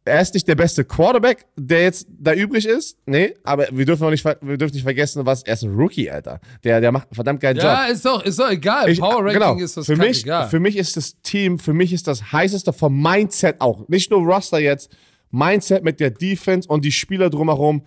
er 0.05 0.21
ist 0.21 0.35
nicht 0.35 0.49
der 0.49 0.55
beste 0.55 0.85
Quarterback, 0.85 1.47
der 1.57 1.83
jetzt 1.83 2.07
da 2.09 2.33
übrig 2.33 2.67
ist. 2.67 2.97
Nee, 3.07 3.35
aber 3.45 3.67
wir 3.71 3.85
dürfen 3.85 4.05
auch 4.05 4.11
nicht, 4.11 4.25
wir 4.25 4.57
dürfen 4.57 4.75
nicht 4.75 4.83
vergessen, 4.83 5.27
was, 5.27 5.43
er 5.43 5.55
ist 5.55 5.63
ein 5.63 5.75
Rookie, 5.75 6.11
Alter. 6.11 6.41
Der, 6.65 6.81
der 6.81 6.91
macht 6.93 7.09
einen 7.09 7.15
verdammt 7.15 7.41
geilen 7.41 7.57
Job. 7.57 7.65
Ja, 7.65 7.85
ist 7.85 8.05
doch, 8.05 8.25
ist 8.25 8.39
doch 8.39 8.51
egal. 8.51 8.89
Ich- 8.89 9.01
Power 9.01 9.25
Ranking 9.25 9.33
genau. 9.35 9.57
ist 9.59 9.77
das 9.77 9.87
für 9.87 9.97
mich, 9.97 10.25
egal. 10.25 10.49
für 10.49 10.61
mich 10.61 10.77
ist 10.77 10.97
das 10.97 11.21
Team, 11.23 11.59
für 11.59 11.75
mich 11.75 11.93
ist 11.93 12.07
das 12.07 12.33
heißeste 12.33 12.73
vom 12.73 13.01
Mindset 13.01 13.61
auch. 13.61 13.89
Nicht 13.89 14.11
nur 14.11 14.21
Roster 14.21 14.59
jetzt, 14.59 14.91
Mindset 15.31 15.85
mit 15.85 16.01
der 16.01 16.11
Defense 16.11 16.69
und 16.69 16.85
die 16.85 16.93
Spieler 16.93 17.31
drumherum. 17.31 17.83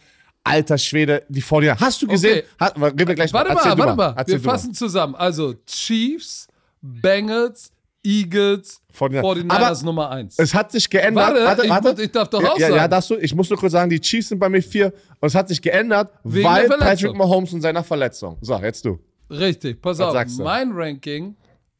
Alter 0.46 0.78
Schwede, 0.78 1.24
die 1.30 1.42
vor 1.42 1.62
dir. 1.62 1.78
Hast 1.80 2.02
du 2.02 2.08
gesehen? 2.08 2.40
Okay. 2.40 2.48
Hat, 2.60 2.76
reden 2.76 3.08
wir 3.08 3.16
gleich 3.16 3.32
Warte 3.32 3.54
mal, 3.54 3.64
du 3.64 3.78
warte 3.78 3.96
mal. 3.96 4.14
Erzähl 4.18 4.36
Wir 4.36 4.42
fassen 4.42 4.74
zusammen. 4.74 5.16
Also 5.16 5.54
Chiefs, 5.66 6.48
Bengals, 6.82 7.72
Eagles, 8.06 8.82
49ers. 8.94 9.22
49ers 9.22 9.50
Aber 9.50 9.84
Nummer 9.84 10.10
1. 10.10 10.38
Es 10.38 10.54
hat 10.54 10.74
sich 10.74 10.90
geändert. 10.90 11.34
Warte, 11.34 11.66
ich 11.66 11.82
muss- 11.82 12.00
ich 12.00 12.12
darf 12.12 12.30
doch 12.30 12.44
ja, 12.44 12.52
auch 12.52 12.58
ja, 12.58 12.68
sagen. 12.68 12.76
ja, 12.76 12.88
darfst 12.90 13.10
du. 13.10 13.16
Ich 13.16 13.34
muss 13.34 13.50
nur 13.50 13.58
kurz 13.58 13.72
sagen, 13.72 13.90
die 13.90 14.02
Chiefs 14.02 14.28
sind 14.30 14.40
bei 14.40 14.50
mir 14.50 14.62
vier 14.62 14.88
und 15.22 15.28
es 15.28 15.36
hat 15.36 15.48
sich 15.48 15.62
geändert, 15.62 16.12
Wegen 16.26 16.46
weil. 16.46 16.68
Patrick 16.68 17.16
Mahomes 17.16 17.54
und 17.54 17.62
seiner 17.62 17.84
Verletzung. 17.84 18.38
So, 18.42 18.58
jetzt 18.58 18.84
du. 18.84 19.00
Richtig, 19.30 19.82
pass 19.82 20.00
Was 20.00 20.14
auf. 20.14 20.44
Mein 20.44 20.72
Ranking, 20.74 21.38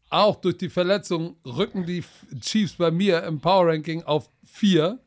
auch 0.10 0.38
durch 0.38 0.58
die 0.58 0.69
Verletzung, 0.69 1.36
rücken 1.45 1.86
die 1.86 2.04
Chiefs 2.39 2.73
bei 2.73 2.89
mir 2.91 3.23
im 3.23 3.41
Power 3.41 3.67
Ranking 3.67 4.04
auf 4.04 4.30
4. 4.45 4.99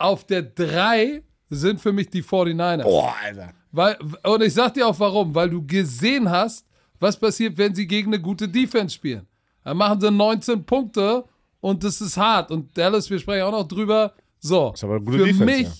Auf 0.00 0.26
der 0.26 0.42
3 0.42 1.22
sind 1.50 1.80
für 1.80 1.92
mich 1.92 2.08
die 2.08 2.22
49ers. 2.22 2.82
Boah, 2.82 3.14
Alter. 3.22 3.52
Weil, 3.72 3.98
und 4.24 4.42
ich 4.42 4.54
sag 4.54 4.74
dir 4.74 4.88
auch 4.88 4.98
warum, 4.98 5.34
weil 5.34 5.50
du 5.50 5.64
gesehen 5.64 6.28
hast, 6.28 6.66
was 6.98 7.16
passiert, 7.16 7.56
wenn 7.58 7.74
sie 7.74 7.86
gegen 7.86 8.12
eine 8.12 8.20
gute 8.20 8.48
Defense 8.48 8.94
spielen. 8.94 9.26
Dann 9.62 9.76
machen 9.76 10.00
sie 10.00 10.10
19 10.10 10.64
Punkte 10.64 11.24
und 11.60 11.84
das 11.84 12.00
ist 12.00 12.16
hart. 12.16 12.50
Und 12.50 12.76
Dallas, 12.76 13.10
wir 13.10 13.18
sprechen 13.18 13.42
auch 13.42 13.52
noch 13.52 13.68
drüber. 13.68 14.14
So, 14.38 14.72
für 14.74 14.98
Defense, 15.00 15.44
mich 15.44 15.66
ja. 15.66 15.72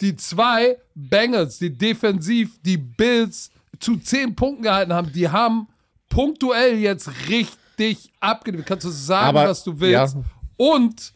die 0.00 0.16
zwei 0.16 0.76
Bengals, 0.94 1.58
die 1.58 1.70
defensiv 1.70 2.60
die 2.62 2.76
Bills 2.76 3.50
zu 3.78 3.96
10 3.96 4.34
Punkten 4.34 4.64
gehalten 4.64 4.92
haben, 4.92 5.12
die 5.12 5.28
haben 5.28 5.68
punktuell 6.08 6.78
jetzt 6.78 7.08
richtig 7.28 8.10
abgegeben. 8.18 8.64
Kannst 8.66 8.86
du 8.86 8.90
sagen, 8.90 9.28
Aber, 9.38 9.48
was 9.48 9.62
du 9.62 9.78
willst. 9.78 10.16
ja. 10.16 10.22
Und 10.56 11.12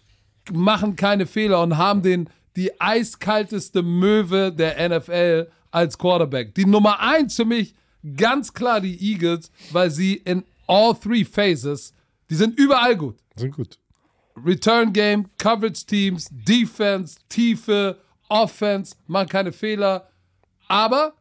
machen 0.53 0.95
keine 0.95 1.27
Fehler 1.27 1.61
und 1.63 1.77
haben 1.77 2.03
den 2.03 2.29
die 2.57 2.81
eiskalteste 2.81 3.83
Möwe 3.83 4.53
der 4.53 4.89
NFL 4.89 5.51
als 5.71 5.97
Quarterback. 5.97 6.55
Die 6.55 6.67
Nummer 6.67 7.01
eins 7.01 7.37
für 7.37 7.45
mich 7.45 7.75
ganz 8.17 8.53
klar 8.53 8.81
die 8.81 9.13
Eagles, 9.13 9.51
weil 9.71 9.91
sie 9.91 10.15
in 10.15 10.45
all 10.67 10.95
three 10.95 11.25
phases, 11.25 11.95
die 12.31 12.35
sind 12.35 12.59
überall 12.59 12.97
gut. 12.97 13.17
Sind 13.37 13.55
gut. 13.55 13.79
Return 14.37 14.93
Game, 14.93 15.29
Coverage 15.39 15.85
Teams, 15.87 16.29
Defense, 16.31 17.19
Tiefe, 17.29 17.99
Offense, 18.29 18.95
machen 19.07 19.29
keine 19.29 19.53
Fehler. 19.53 20.09
Aber 20.69 21.15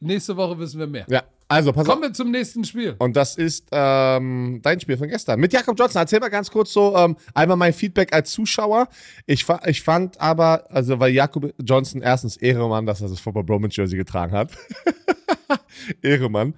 nächste 0.00 0.36
Woche 0.36 0.58
wissen 0.58 0.80
wir 0.80 0.86
mehr. 0.86 1.06
Ja, 1.08 1.22
also 1.52 1.72
pass 1.72 1.86
auf. 1.86 1.94
Kommen 1.94 2.02
wir 2.02 2.12
zum 2.12 2.30
nächsten 2.30 2.64
Spiel. 2.64 2.94
Und 2.98 3.14
das 3.14 3.36
ist 3.36 3.66
ähm, 3.72 4.60
dein 4.62 4.80
Spiel 4.80 4.96
von 4.96 5.08
gestern. 5.08 5.38
Mit 5.38 5.52
Jakob 5.52 5.78
Johnson. 5.78 6.00
Erzähl 6.00 6.20
mal 6.20 6.28
ganz 6.28 6.50
kurz 6.50 6.72
so 6.72 6.96
ähm, 6.96 7.16
einmal 7.34 7.56
mein 7.56 7.72
Feedback 7.72 8.14
als 8.14 8.30
Zuschauer. 8.30 8.88
Ich, 9.26 9.46
ich 9.66 9.82
fand 9.82 10.20
aber, 10.20 10.64
also 10.70 10.98
weil 10.98 11.12
Jakob 11.12 11.52
Johnson 11.62 12.00
erstens 12.00 12.36
Ehremann, 12.38 12.86
dass 12.86 13.02
er 13.02 13.08
das 13.08 13.20
Football 13.20 13.44
Bromance 13.44 13.76
Jersey 13.76 13.98
getragen 13.98 14.32
hat. 14.32 14.50
Ehremann. 16.02 16.54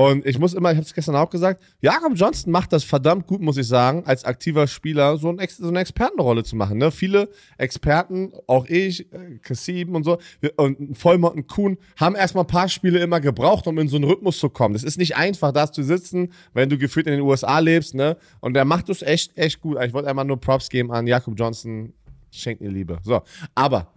Und 0.00 0.24
ich 0.26 0.38
muss 0.38 0.54
immer, 0.54 0.70
ich 0.70 0.76
habe 0.76 0.86
es 0.86 0.94
gestern 0.94 1.16
auch 1.16 1.28
gesagt, 1.28 1.60
Jakob 1.80 2.12
Johnson 2.14 2.52
macht 2.52 2.72
das 2.72 2.84
verdammt 2.84 3.26
gut, 3.26 3.40
muss 3.40 3.56
ich 3.56 3.66
sagen, 3.66 4.04
als 4.06 4.24
aktiver 4.24 4.68
Spieler 4.68 5.16
so, 5.16 5.28
ein 5.28 5.40
so 5.48 5.66
eine 5.66 5.80
Expertenrolle 5.80 6.44
zu 6.44 6.54
machen. 6.54 6.78
Ne? 6.78 6.92
Viele 6.92 7.28
Experten, 7.56 8.30
auch 8.46 8.66
ich, 8.66 9.12
äh, 9.12 9.38
Kassim 9.42 9.96
und 9.96 10.04
so, 10.04 10.18
und 10.54 10.96
Vollmont 10.96 11.34
und 11.34 11.48
Kuhn, 11.48 11.78
haben 11.96 12.14
erstmal 12.14 12.44
ein 12.44 12.46
paar 12.46 12.68
Spiele 12.68 13.00
immer 13.00 13.18
gebraucht, 13.18 13.66
um 13.66 13.76
in 13.76 13.88
so 13.88 13.96
einen 13.96 14.04
Rhythmus 14.04 14.38
zu 14.38 14.50
kommen. 14.50 14.74
Das 14.74 14.84
ist 14.84 14.98
nicht 14.98 15.16
einfach, 15.16 15.50
da 15.50 15.72
zu 15.72 15.82
sitzen, 15.82 16.32
wenn 16.54 16.68
du 16.68 16.78
gefühlt 16.78 17.08
in 17.08 17.14
den 17.14 17.22
USA 17.22 17.58
lebst, 17.58 17.96
ne? 17.96 18.16
Und 18.38 18.54
der 18.54 18.64
macht 18.64 18.90
das 18.90 19.02
echt, 19.02 19.36
echt 19.36 19.60
gut. 19.60 19.78
Ich 19.82 19.92
wollte 19.92 20.08
einmal 20.08 20.26
nur 20.26 20.40
Props 20.40 20.68
geben 20.68 20.92
an 20.92 21.08
Jakob 21.08 21.34
Johnson. 21.36 21.92
Schenkt 22.30 22.60
mir 22.60 22.70
Liebe. 22.70 22.98
So, 23.02 23.20
aber 23.52 23.92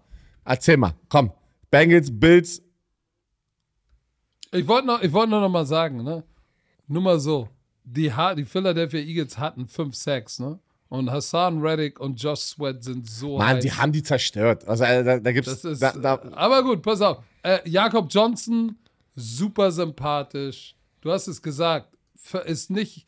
erzähl 0.45 0.77
mal, 0.77 0.95
komm. 1.09 1.31
Bengals, 1.69 2.09
Bills, 2.11 2.63
Ich 4.51 4.67
wollte 4.67 4.87
noch, 4.87 5.01
ich 5.01 5.11
wollte 5.13 5.29
nur 5.31 5.41
noch 5.41 5.49
mal 5.49 5.65
sagen, 5.65 6.03
ne? 6.03 6.23
Nur 6.87 7.01
mal 7.01 7.19
so. 7.19 7.47
Die, 7.83 8.11
Ha- 8.13 8.35
die 8.35 8.45
Philadelphia 8.45 8.99
Eagles 8.99 9.37
hatten 9.37 9.67
5 9.67 9.95
Sacks, 9.95 10.39
ne? 10.39 10.59
Und 10.89 11.09
Hassan 11.09 11.61
Reddick 11.61 11.99
und 12.01 12.21
Josh 12.21 12.39
Sweat 12.41 12.83
sind 12.83 13.09
so 13.09 13.37
Mann, 13.37 13.55
heiß. 13.55 13.63
die 13.63 13.71
haben 13.71 13.93
die 13.93 14.03
zerstört. 14.03 14.67
Also 14.67 14.83
äh, 14.83 15.03
da, 15.03 15.19
da 15.19 15.31
gibt's. 15.31 15.49
Das 15.49 15.63
ist, 15.63 15.81
da, 15.81 15.93
da, 15.93 16.21
aber 16.33 16.63
gut, 16.63 16.81
pass 16.81 17.01
auf. 17.01 17.23
Äh, 17.43 17.59
Jakob 17.69 18.07
Johnson, 18.11 18.75
super 19.15 19.71
sympathisch. 19.71 20.75
Du 20.99 21.11
hast 21.11 21.27
es 21.27 21.41
gesagt. 21.41 21.87
Ist 22.45 22.69
nicht. 22.69 23.07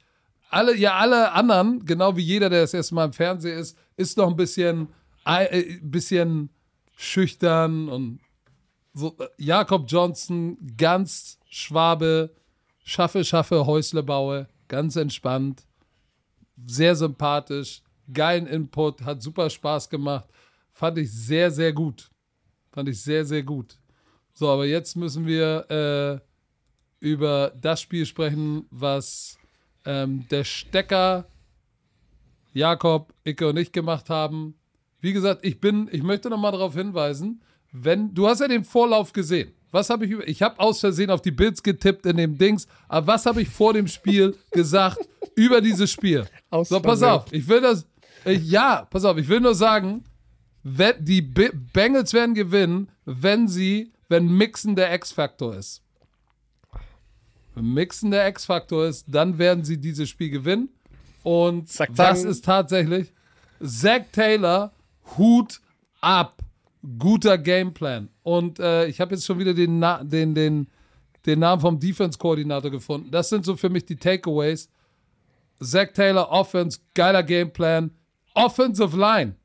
Alle, 0.49 0.75
ja, 0.77 0.93
alle 0.93 1.33
anderen, 1.33 1.85
genau 1.85 2.15
wie 2.15 2.21
jeder, 2.21 2.49
der 2.49 2.61
das 2.61 2.73
erste 2.73 2.95
Mal 2.95 3.05
im 3.05 3.13
Fernsehen 3.13 3.59
ist, 3.59 3.77
ist 3.97 4.17
noch 4.17 4.29
ein 4.29 4.35
bisschen, 4.37 4.87
äh, 5.25 5.77
bisschen 5.81 6.49
schüchtern 6.95 7.89
und 7.89 8.19
so. 8.93 9.15
Äh, 9.19 9.27
Jakob 9.37 9.85
Johnson, 9.87 10.57
ganz 10.77 11.39
Schwabe, 11.49 12.31
schaffe, 12.83 13.23
schaffe, 13.23 13.65
Häusle 13.65 14.03
baue, 14.03 14.47
ganz 14.67 14.95
entspannt, 14.95 15.63
sehr 16.65 16.95
sympathisch, 16.95 17.81
geilen 18.11 18.47
Input, 18.47 19.01
hat 19.01 19.21
super 19.21 19.49
Spaß 19.49 19.89
gemacht. 19.89 20.27
Fand 20.71 20.97
ich 20.97 21.11
sehr, 21.11 21.51
sehr 21.51 21.71
gut. 21.73 22.09
Fand 22.71 22.89
ich 22.89 23.01
sehr, 23.01 23.23
sehr 23.25 23.43
gut. 23.43 23.77
So, 24.33 24.49
aber 24.49 24.65
jetzt 24.65 24.95
müssen 24.95 25.27
wir 25.27 25.69
äh, 25.69 27.07
über 27.07 27.53
das 27.59 27.81
Spiel 27.81 28.05
sprechen, 28.05 28.65
was 28.71 29.37
ähm, 29.85 30.25
der 30.29 30.43
Stecker, 30.43 31.27
Jakob, 32.53 33.13
Icke 33.23 33.49
und 33.49 33.57
ich 33.57 33.71
gemacht 33.71 34.09
haben. 34.09 34.55
Wie 35.01 35.13
gesagt, 35.13 35.45
ich 35.45 35.59
bin, 35.59 35.89
ich 35.91 36.01
möchte 36.01 36.29
noch 36.29 36.39
mal 36.39 36.51
darauf 36.51 36.73
hinweisen, 36.73 37.43
wenn, 37.73 38.13
du 38.13 38.27
hast 38.27 38.39
ja 38.39 38.47
den 38.47 38.63
Vorlauf 38.63 39.11
gesehen. 39.11 39.51
Was 39.71 39.89
habe 39.89 40.05
ich 40.05 40.11
über, 40.11 40.27
ich 40.27 40.41
habe 40.43 40.59
aus 40.59 40.79
Versehen 40.79 41.09
auf 41.09 41.21
die 41.21 41.31
Bills 41.31 41.61
getippt 41.63 42.05
in 42.05 42.17
dem 42.17 42.37
Dings, 42.37 42.67
aber 42.87 43.07
was 43.07 43.25
habe 43.25 43.41
ich 43.41 43.49
vor 43.49 43.73
dem 43.73 43.87
Spiel 43.87 44.37
gesagt 44.51 44.99
über 45.35 45.59
dieses 45.61 45.91
Spiel? 45.91 46.25
Aus 46.51 46.69
so, 46.69 46.79
pass 46.79 47.01
auf, 47.03 47.25
ich 47.33 47.47
will 47.47 47.59
das, 47.61 47.85
ich, 48.23 48.49
ja, 48.49 48.85
pass 48.89 49.03
auf, 49.03 49.17
ich 49.17 49.27
will 49.27 49.39
nur 49.39 49.55
sagen, 49.55 50.03
wenn, 50.61 51.03
die 51.03 51.21
Bi- 51.23 51.51
Bengals 51.73 52.13
werden 52.13 52.35
gewinnen, 52.35 52.89
wenn 53.05 53.47
sie, 53.47 53.91
wenn 54.09 54.27
Mixen 54.27 54.75
der 54.75 54.93
X-Faktor 54.93 55.55
ist. 55.55 55.81
Wenn 57.55 57.73
Mixen 57.73 58.11
der 58.11 58.27
X-Faktor 58.29 58.85
ist, 58.85 59.05
dann 59.07 59.37
werden 59.37 59.63
sie 59.63 59.77
dieses 59.79 60.09
Spiel 60.09 60.29
gewinnen. 60.29 60.69
Und 61.23 61.69
Zack, 61.69 61.89
das 61.95 62.21
zack. 62.21 62.29
ist 62.29 62.45
tatsächlich 62.45 63.13
Zach 63.63 64.01
Taylor, 64.11 64.71
Hut 65.17 65.61
ab. 66.01 66.37
Guter 66.99 67.37
Gameplan. 67.37 68.09
Und 68.23 68.59
äh, 68.59 68.85
ich 68.87 68.99
habe 68.99 69.15
jetzt 69.15 69.25
schon 69.25 69.39
wieder 69.39 69.53
den, 69.53 69.79
Na 69.79 70.03
den, 70.03 70.35
den, 70.35 70.67
den 71.25 71.39
Namen 71.39 71.61
vom 71.61 71.79
Defense-Koordinator 71.79 72.69
gefunden. 72.71 73.09
Das 73.11 73.29
sind 73.29 73.45
so 73.45 73.55
für 73.55 73.69
mich 73.69 73.85
die 73.85 73.95
Takeaways. 73.95 74.69
Zach 75.61 75.87
Taylor, 75.93 76.29
Offense, 76.29 76.79
geiler 76.93 77.23
Gameplan. 77.23 77.91
Offensive 78.33 78.97
Line 78.97 79.35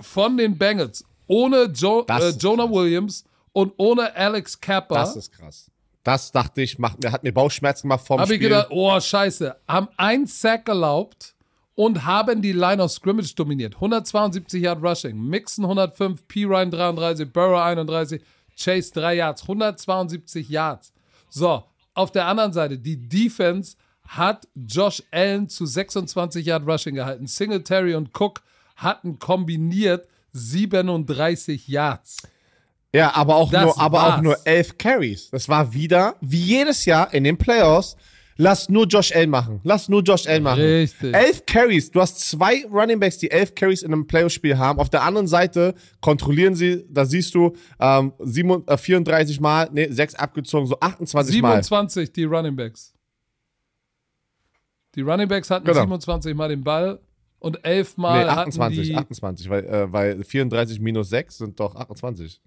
von 0.00 0.36
den 0.36 0.56
Bengals 0.58 1.04
ohne 1.26 1.64
jo 1.74 2.04
äh, 2.08 2.30
Jonah 2.30 2.64
krass. 2.64 2.72
Williams 2.74 3.24
und 3.52 3.72
ohne 3.76 4.14
Alex 4.16 4.60
Kappa. 4.60 4.96
das 4.96 5.14
ist 5.16 5.32
krass. 5.32 5.70
Das 6.02 6.32
dachte 6.32 6.62
ich, 6.62 6.78
macht, 6.78 7.02
mir- 7.02 7.12
hat 7.12 7.22
mir 7.22 7.32
Bauchschmerzen 7.32 7.82
gemacht 7.82 8.04
vom 8.06 8.18
Habe 8.18 8.26
Spiel. 8.34 8.36
ich 8.36 8.48
gedacht, 8.48 8.68
oh 8.70 8.98
scheiße, 8.98 9.54
haben 9.68 9.88
einen 9.96 10.26
Sack 10.26 10.68
erlaubt 10.68 11.34
und 11.80 12.04
haben 12.04 12.42
die 12.42 12.52
Line 12.52 12.82
of 12.82 12.90
Scrimmage 12.90 13.34
dominiert. 13.34 13.76
172 13.76 14.62
Yard 14.62 14.82
Rushing, 14.82 15.18
Mixon 15.18 15.64
105, 15.64 16.28
P. 16.28 16.44
Ryan 16.44 16.70
33, 16.70 17.32
Burrow 17.32 17.58
31, 17.58 18.20
Chase 18.54 18.92
3 18.92 19.14
Yards, 19.14 19.42
172 19.44 20.46
Yards. 20.50 20.92
So, 21.30 21.64
auf 21.94 22.12
der 22.12 22.26
anderen 22.26 22.52
Seite, 22.52 22.76
die 22.76 23.08
Defense 23.08 23.78
hat 24.06 24.46
Josh 24.54 25.02
Allen 25.10 25.48
zu 25.48 25.64
26 25.64 26.44
Yard 26.44 26.66
Rushing 26.66 26.96
gehalten. 26.96 27.26
Singletary 27.26 27.94
und 27.94 28.10
Cook 28.12 28.42
hatten 28.76 29.18
kombiniert 29.18 30.06
37 30.34 31.66
Yards. 31.66 32.18
ja, 32.92 33.14
aber 33.14 33.36
auch, 33.36 33.50
Das 33.50 33.64
nur, 33.64 33.80
aber 33.80 34.06
auch 34.06 34.20
nur 34.20 34.36
elf 34.44 34.76
Carries. 34.76 35.30
Das 35.30 35.48
war 35.48 35.72
wieder, 35.72 36.16
wie 36.20 36.42
jedes 36.42 36.84
Jahr 36.84 37.14
in 37.14 37.24
den 37.24 37.38
Playoffs, 37.38 37.96
lass 38.40 38.68
nur 38.68 38.86
Josh 38.86 39.14
Allen 39.14 39.30
machen. 39.30 39.60
Lass 39.64 39.88
nur 39.88 40.02
Josh 40.02 40.26
Allen 40.26 40.42
machen. 40.42 40.62
Richtig. 40.62 41.14
Elf 41.14 41.44
Carries. 41.46 41.90
Du 41.90 42.00
hast 42.00 42.20
zwei 42.20 42.64
Running 42.66 42.98
Backs, 42.98 43.18
die 43.18 43.30
elf 43.30 43.54
Carries 43.54 43.82
in 43.82 43.92
einem 43.92 44.06
Playoff-Spiel 44.06 44.56
haben. 44.56 44.78
Auf 44.80 44.88
der 44.90 45.02
anderen 45.02 45.26
Seite 45.26 45.74
kontrollieren 46.00 46.54
sie, 46.54 46.84
da 46.88 47.04
siehst 47.04 47.34
du, 47.34 47.54
ähm, 47.78 48.12
7, 48.18 48.66
äh, 48.66 48.76
34 48.76 49.40
Mal, 49.40 49.68
nee, 49.72 49.88
6 49.90 50.14
abgezogen, 50.14 50.66
so 50.66 50.78
28 50.80 51.42
Mal. 51.42 51.62
27 51.62 52.12
die 52.12 52.24
Running 52.24 52.56
Backs. 52.56 52.94
Die 54.94 55.02
Running 55.02 55.28
Backs 55.28 55.50
hatten 55.50 55.66
Genau. 55.66 55.80
27 55.80 56.34
Mal 56.34 56.48
den 56.48 56.64
Ball 56.64 56.98
und 57.38 57.64
elfmal 57.64 58.24
nee, 58.24 58.30
hatten 58.30 58.48
28, 58.48 58.88
die. 58.88 58.96
28, 58.96 59.48
weil, 59.50 59.64
äh, 59.64 59.92
weil 59.92 60.24
34 60.24 60.80
minus 60.80 61.10
6 61.10 61.38
sind 61.38 61.60
doch 61.60 61.76
28. 61.76 62.40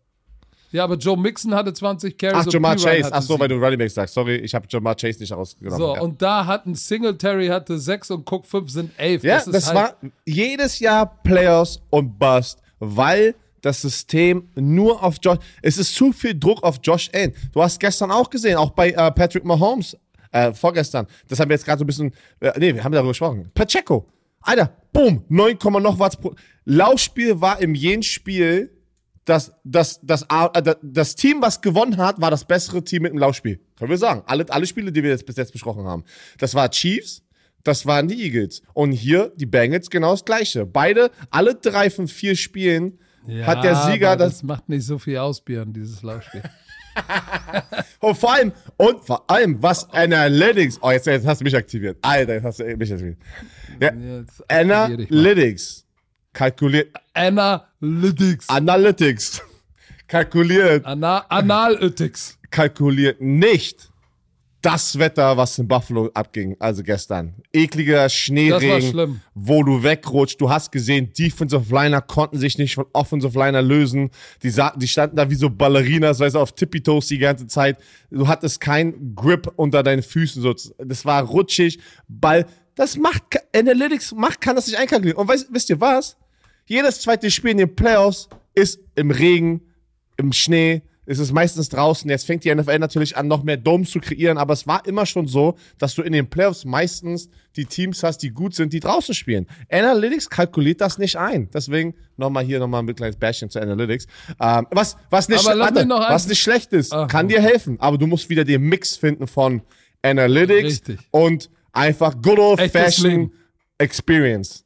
Ja, 0.74 0.86
aber 0.86 0.96
Joe 0.96 1.16
Mixon 1.16 1.54
hatte 1.54 1.72
20 1.72 2.18
Carries. 2.18 2.48
Ach, 2.48 2.52
Jamar 2.52 2.76
Chase. 2.76 3.10
Ach 3.12 3.22
so, 3.22 3.40
weil 3.40 3.48
du 3.48 3.56
Running 3.56 3.78
Back 3.78 3.92
sagst. 3.92 4.16
Sorry, 4.16 4.38
ich 4.38 4.56
habe 4.56 4.66
Jamar 4.68 4.96
Chase 4.96 5.20
nicht 5.20 5.32
rausgenommen. 5.32 5.78
So, 5.78 5.96
ja. 5.96 6.02
und 6.02 6.20
da 6.20 6.48
hatten 6.48 6.74
Singletary 6.74 7.48
hatte 7.48 7.78
6 7.78 8.10
und 8.10 8.30
Cook 8.30 8.48
5 8.48 8.72
sind 8.72 8.92
11. 8.98 9.24
Ja, 9.24 9.36
das, 9.36 9.46
das, 9.46 9.68
halt, 9.68 9.76
war 9.76 10.12
jedes 10.26 10.80
Jahr 10.80 11.06
Playoffs 11.24 11.80
und 11.92 12.18
Bust, 12.18 12.60
weil 12.80 13.36
das 13.62 13.84
System 13.84 14.50
nur 14.56 15.02
auf 15.04 15.18
Josh. 15.22 15.38
Es 15.62 15.78
ist 15.78 15.94
zu 15.94 16.12
viel 16.12 16.38
Druck 16.38 16.64
auf 16.64 16.80
Josh 16.82 17.10
Allen. 17.14 17.34
Du 17.54 17.62
hast 17.62 17.80
gestern 17.80 18.10
auch 18.10 18.30
gesehen, 18.30 18.58
auch 18.58 18.72
bei 18.72 18.90
äh, 18.90 19.12
Patrick 19.12 19.46
Mahomes, 19.46 19.96
äh, 20.32 20.54
vorgestern. 20.54 21.06
Das 21.28 21.40
haben 21.40 21.50
wir 21.50 21.56
jetzt 21.56 21.66
gerade 21.66 21.78
so 21.78 21.84
ein 21.84 21.88
bisschen. 21.88 22.12
Äh, 22.40 22.52
nee, 22.58 22.74
wir 22.74 22.84
haben 22.84 22.92
darüber 22.92 23.12
gesprochen. 23.12 23.52
Pacheco. 23.54 24.08
Alter, 24.42 24.72
boom, 24.92 25.24
9, 25.30 25.58
noch 25.82 26.00
Watts 26.00 26.18
pro. 26.18 26.34
Laufspiel 26.66 27.40
war 27.40 27.62
im 27.62 27.76
jeden 27.76 28.04
Spiel. 28.04 28.72
Das, 29.26 29.54
das, 29.64 30.00
das, 30.04 30.24
äh, 30.24 30.76
das 30.82 31.16
Team, 31.16 31.42
was 31.42 31.62
gewonnen 31.62 31.98
hat, 31.98 32.20
war 32.20 32.30
das 32.30 32.46
bessere 32.46 32.84
Team 32.84 33.04
mit 33.04 33.14
dem 33.14 33.20
Laufspiel. 33.20 33.60
Können 33.78 33.90
wir 33.90 33.98
sagen. 33.98 34.24
Alle, 34.26 34.46
alle 34.50 34.66
Spiele, 34.66 34.92
die 34.92 35.02
wir 35.02 35.12
jetzt 35.12 35.26
bis 35.26 35.38
jetzt 35.38 35.54
besprochen 35.54 35.86
haben. 35.86 36.04
Das 36.38 36.56
war 36.56 36.70
Chiefs, 36.70 37.24
das 37.64 37.86
waren 37.86 38.08
die 38.08 38.22
Eagles. 38.22 38.62
Und 38.74 38.92
hier 38.92 39.32
die 39.36 39.46
Bengals 39.46 39.90
genau 39.90 40.12
das 40.12 40.26
gleiche. 40.26 40.66
Beide, 40.66 41.10
alle 41.30 41.56
drei 41.56 41.90
von 41.90 42.08
vier 42.08 42.36
Spielen 42.36 43.00
ja, 43.26 43.46
hat 43.48 43.64
der 43.64 43.76
Sieger 43.76 44.18
das. 44.18 44.34
das 44.34 44.44
macht 44.44 44.68
nicht 44.68 44.86
so 44.86 45.00
viel 45.00 45.18
aus, 45.18 45.40
Björn, 45.42 45.72
dieses 45.72 46.04
Laufspiel. 46.04 46.44
Und 48.00 48.16
vor 48.16 48.34
allem, 48.34 48.52
und 48.78 49.02
vor 49.04 49.30
allem, 49.30 49.62
was 49.62 49.90
Analytics. 49.90 50.78
Oh, 50.82 50.92
jetzt, 50.92 51.08
jetzt 51.08 51.26
hast 51.26 51.42
du 51.42 51.44
mich 51.44 51.56
aktiviert. 51.56 51.98
Alter, 52.02 52.34
jetzt 52.36 52.44
hast 52.44 52.60
du 52.60 52.66
mich 52.78 52.92
aktiviert. 52.92 53.18
Ja. 53.80 53.92
Analytics. 54.48 55.83
Kalkuliert. 56.34 56.96
Analytics. 57.14 58.50
Analytics. 58.50 59.42
Kalkuliert. 60.08 60.86
Ana 60.86 61.20
Analytics. 61.30 62.38
kalkuliert 62.52 63.22
nicht 63.22 63.90
das 64.64 64.98
Wetter, 64.98 65.36
was 65.36 65.60
in 65.60 65.68
Buffalo 65.68 66.10
abging, 66.14 66.56
also 66.58 66.84
gestern. 66.84 67.34
Ekliger 67.52 68.08
Schneeregen, 68.08 68.92
schlimm. 68.92 69.22
wo 69.36 69.62
du 69.62 69.84
wegrutscht. 69.84 70.40
Du 70.40 70.50
hast 70.50 70.72
gesehen, 70.72 71.12
Defensive 71.12 71.66
Liner 71.70 72.00
konnten 72.02 72.38
sich 72.38 72.58
nicht 72.58 72.76
von 72.76 72.86
Offensive 72.94 73.38
Liner 73.38 73.62
lösen. 73.62 74.10
Die, 74.42 74.54
die 74.78 74.88
standen 74.88 75.18
da 75.18 75.30
wie 75.30 75.36
so 75.36 75.50
Ballerinas, 75.50 76.22
weißt 76.22 76.36
du, 76.36 76.40
auf 76.40 76.54
Tippy-Toes 76.54 77.08
die 77.08 77.18
ganze 77.18 77.46
Zeit. 77.48 77.78
Du 78.10 78.26
hattest 78.26 78.62
keinen 78.62 79.14
Grip 79.16 79.52
unter 79.58 79.84
deinen 79.84 80.02
Füßen. 80.02 80.42
Das 80.78 81.04
war 81.04 81.24
rutschig. 81.24 81.80
Ball, 82.08 82.46
das 82.76 82.96
macht, 82.96 83.22
Analytics 83.54 84.14
macht, 84.14 84.40
kann 84.40 84.56
das 84.56 84.68
nicht 84.68 84.78
einkalkulieren. 84.78 85.20
Und 85.20 85.28
weißt, 85.28 85.48
wisst 85.52 85.70
ihr 85.72 85.82
was? 85.82 86.16
Jedes 86.66 87.02
zweite 87.02 87.30
Spiel 87.30 87.52
in 87.52 87.58
den 87.58 87.76
Playoffs 87.76 88.30
ist 88.54 88.80
im 88.96 89.12
Regen, 89.12 89.62
im 90.18 90.32
Schnee. 90.32 90.82
Es 91.06 91.20
ist 91.20 91.34
meistens 91.34 91.68
draußen. 91.68 92.10
Jetzt 92.10 92.26
fängt 92.26 92.46
die 92.46 92.56
NFL 92.56 92.80
natürlich 92.80 93.18
an, 93.18 93.28
noch 93.28 93.44
mehr 93.44 93.58
Domes 93.58 93.92
zu 93.92 94.00
kreieren. 94.00 94.38
Aber 94.38 94.54
es 94.54 94.66
war 94.68 94.86
immer 94.86 95.06
schon 95.06 95.28
so, 95.28 95.58
dass 95.78 95.96
du 95.96 96.02
in 96.02 96.14
den 96.14 96.30
Playoffs 96.30 96.64
meistens 96.64 97.30
die 97.58 97.66
Teams 97.66 98.04
hast, 98.04 98.20
die 98.20 98.30
gut 98.30 98.56
sind, 98.56 98.72
die 98.72 98.80
draußen 98.80 99.14
spielen. 99.14 99.48
Analytics 99.70 100.30
kalkuliert 100.30 100.80
das 100.80 100.98
nicht 100.98 101.18
ein. 101.18 101.50
Deswegen 101.54 101.94
nochmal 102.16 102.46
hier 102.46 102.60
nochmal 102.60 102.84
ein 102.84 102.96
kleines 102.96 103.18
Bashing 103.18 103.50
zu 103.50 103.60
Analytics. 103.60 104.08
Ähm, 104.40 104.66
was, 104.72 104.96
was, 105.10 105.28
nicht, 105.28 105.44
warte, 105.46 105.90
was 105.90 106.28
nicht 106.28 106.40
schlecht 106.40 106.72
ist, 106.72 106.94
Ach. 106.94 107.10
kann 107.10 107.28
dir 107.28 107.42
helfen. 107.42 107.78
Aber 107.82 107.98
du 107.98 108.08
musst 108.08 108.30
wieder 108.30 108.46
den 108.46 108.62
Mix 108.62 108.96
finden 108.96 109.28
von 109.28 109.62
Analytics 110.04 110.64
Richtig. 110.64 111.00
und 111.12 111.50
einfach 111.74 112.22
good 112.22 112.40
old 112.40 112.60
Echtes 112.60 112.82
fashioned 112.82 113.12
Leben. 113.12 113.34
Experience. 113.78 114.64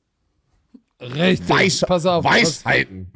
Richtig. 1.02 1.50
Weiß, 1.50 1.82
Pass 1.88 2.06
auf. 2.06 2.24
Was, 2.24 2.66
Weisheiten. 2.66 3.12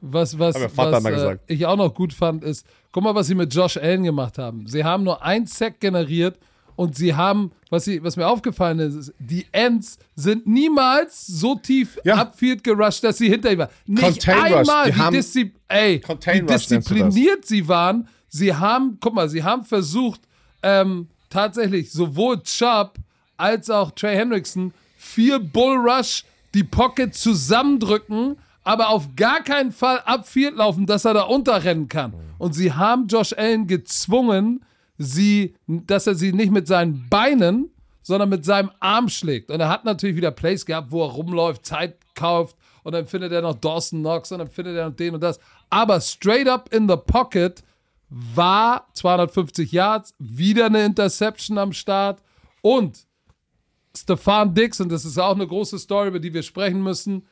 was, 0.00 0.38
was, 0.38 0.54
was 0.76 1.02
mal 1.02 1.38
äh, 1.48 1.52
ich 1.52 1.64
auch 1.66 1.76
noch 1.76 1.94
gut 1.94 2.12
fand, 2.12 2.44
ist, 2.44 2.66
guck 2.90 3.02
mal, 3.04 3.14
was 3.14 3.28
sie 3.28 3.34
mit 3.34 3.54
Josh 3.54 3.76
Allen 3.76 4.02
gemacht 4.02 4.38
haben. 4.38 4.66
Sie 4.66 4.84
haben 4.84 5.04
nur 5.04 5.22
ein 5.22 5.46
Sack 5.46 5.80
generiert 5.80 6.38
und 6.76 6.96
sie 6.96 7.14
haben, 7.14 7.52
was, 7.70 7.84
sie, 7.84 8.02
was 8.02 8.16
mir 8.16 8.26
aufgefallen 8.26 8.78
ist, 8.80 8.94
ist, 8.94 9.14
die 9.18 9.46
Ends 9.52 9.98
sind 10.16 10.46
niemals 10.46 11.26
so 11.26 11.54
tief 11.54 11.98
Ja. 12.04 12.16
upfield 12.16 12.64
gerusht, 12.64 13.04
dass 13.04 13.18
sie 13.18 13.28
hinter 13.28 13.52
ihm 13.52 13.58
waren. 13.60 13.70
Nicht 13.86 14.02
Contain 14.02 14.54
einmal, 14.54 14.94
wie, 14.94 15.10
diszi 15.16 15.52
ey, 15.68 16.02
wie 16.06 16.42
diszipliniert 16.42 17.46
sie 17.46 17.66
waren. 17.68 18.08
Sie 18.28 18.54
haben, 18.54 18.98
guck 19.00 19.14
mal, 19.14 19.28
sie 19.28 19.42
haben 19.42 19.64
versucht, 19.64 20.22
ähm, 20.62 21.08
tatsächlich 21.30 21.90
sowohl 21.90 22.42
Chubb 22.42 22.96
als 23.36 23.70
auch 23.70 23.90
Trey 23.92 24.16
Hendrickson 24.16 24.72
viel 24.96 25.38
Bull 25.40 25.76
Rush, 25.76 26.24
die 26.54 26.64
Pocket 26.64 27.14
zusammendrücken, 27.14 28.36
aber 28.64 28.90
auf 28.90 29.08
gar 29.16 29.42
keinen 29.42 29.72
Fall 29.72 30.00
upfield 30.04 30.56
laufen, 30.56 30.86
dass 30.86 31.04
er 31.04 31.14
da 31.14 31.22
unterrennen 31.22 31.88
kann. 31.88 32.14
Und 32.38 32.54
sie 32.54 32.72
haben 32.72 33.06
Josh 33.06 33.32
Allen 33.32 33.66
gezwungen, 33.66 34.64
sie, 34.98 35.54
dass 35.66 36.06
er 36.06 36.14
sie 36.14 36.32
nicht 36.32 36.52
mit 36.52 36.66
seinen 36.66 37.08
Beinen, 37.08 37.70
sondern 38.02 38.28
mit 38.28 38.44
seinem 38.44 38.70
Arm 38.80 39.08
schlägt. 39.08 39.50
Und 39.50 39.60
er 39.60 39.68
hat 39.68 39.84
natürlich 39.84 40.16
wieder 40.16 40.30
Plays 40.30 40.66
gehabt, 40.66 40.90
wo 40.90 41.04
er 41.04 41.10
rumläuft, 41.10 41.64
Zeit 41.64 41.96
kauft 42.14 42.56
und 42.82 42.92
dann 42.92 43.06
findet 43.06 43.32
er 43.32 43.42
noch 43.42 43.54
Dawson 43.54 44.00
Knox 44.00 44.32
und 44.32 44.38
dann 44.38 44.50
findet 44.50 44.76
er 44.76 44.88
noch 44.88 44.96
den 44.96 45.14
und 45.14 45.22
das. 45.22 45.38
Aber 45.70 46.00
straight 46.00 46.48
up 46.48 46.72
in 46.72 46.88
the 46.88 46.96
pocket 46.96 47.62
war 48.08 48.88
250 48.94 49.72
Yards, 49.72 50.14
wieder 50.18 50.66
eine 50.66 50.84
Interception 50.84 51.58
am 51.58 51.72
Start 51.72 52.22
und 52.60 53.06
Stefan 53.96 54.54
Dix, 54.54 54.80
und 54.80 54.90
das 54.90 55.04
ist 55.04 55.18
auch 55.18 55.34
eine 55.34 55.46
große 55.46 55.78
Story, 55.78 56.08
über 56.08 56.20
die 56.20 56.32
wir 56.32 56.42
sprechen 56.42 56.82
müssen, 56.82 57.26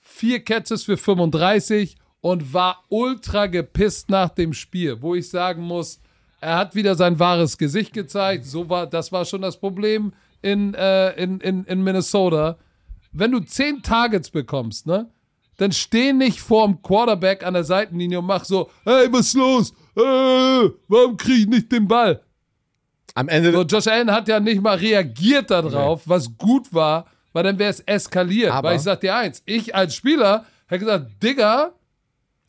vier 0.00 0.44
Catches 0.44 0.84
für 0.84 0.96
35 0.96 1.96
und 2.20 2.52
war 2.52 2.84
ultra 2.88 3.46
gepisst 3.46 4.10
nach 4.10 4.30
dem 4.30 4.52
Spiel, 4.52 5.02
wo 5.02 5.14
ich 5.14 5.28
sagen 5.28 5.62
muss, 5.62 6.00
er 6.40 6.56
hat 6.56 6.74
wieder 6.74 6.94
sein 6.94 7.18
wahres 7.18 7.56
Gesicht 7.56 7.92
gezeigt. 7.94 8.44
So 8.44 8.68
war, 8.68 8.86
das 8.86 9.12
war 9.12 9.24
schon 9.24 9.42
das 9.42 9.58
Problem 9.58 10.12
in, 10.42 10.74
äh, 10.74 11.12
in, 11.12 11.40
in, 11.40 11.64
in 11.64 11.82
Minnesota. 11.82 12.58
Wenn 13.12 13.32
du 13.32 13.40
zehn 13.40 13.82
Targets 13.82 14.30
bekommst, 14.30 14.86
ne, 14.86 15.08
dann 15.56 15.72
steh 15.72 16.12
nicht 16.12 16.40
vorm 16.40 16.82
Quarterback 16.82 17.44
an 17.44 17.54
der 17.54 17.64
Seitenlinie 17.64 18.18
und 18.18 18.26
mach 18.26 18.44
so, 18.44 18.70
hey, 18.84 19.10
was 19.10 19.28
ist 19.28 19.34
los? 19.34 19.70
Äh, 19.96 20.70
warum 20.88 21.16
krieg 21.16 21.40
ich 21.40 21.46
nicht 21.46 21.72
den 21.72 21.88
Ball? 21.88 22.20
Am 23.14 23.28
Ende. 23.28 23.52
So, 23.52 23.62
Josh 23.62 23.86
Allen 23.86 24.10
hat 24.10 24.26
ja 24.28 24.40
nicht 24.40 24.60
mal 24.60 24.76
reagiert 24.76 25.50
darauf, 25.50 26.02
was 26.06 26.36
gut 26.36 26.72
war, 26.74 27.06
weil 27.32 27.44
dann 27.44 27.58
wäre 27.58 27.70
es 27.70 27.80
eskaliert. 27.80 28.50
Aber- 28.52 28.68
weil 28.70 28.76
ich 28.76 28.82
sag 28.82 29.00
dir 29.00 29.14
eins, 29.14 29.42
ich 29.46 29.74
als 29.74 29.94
Spieler 29.94 30.44
hätte 30.66 30.80
gesagt, 30.84 31.22
Digga, 31.22 31.70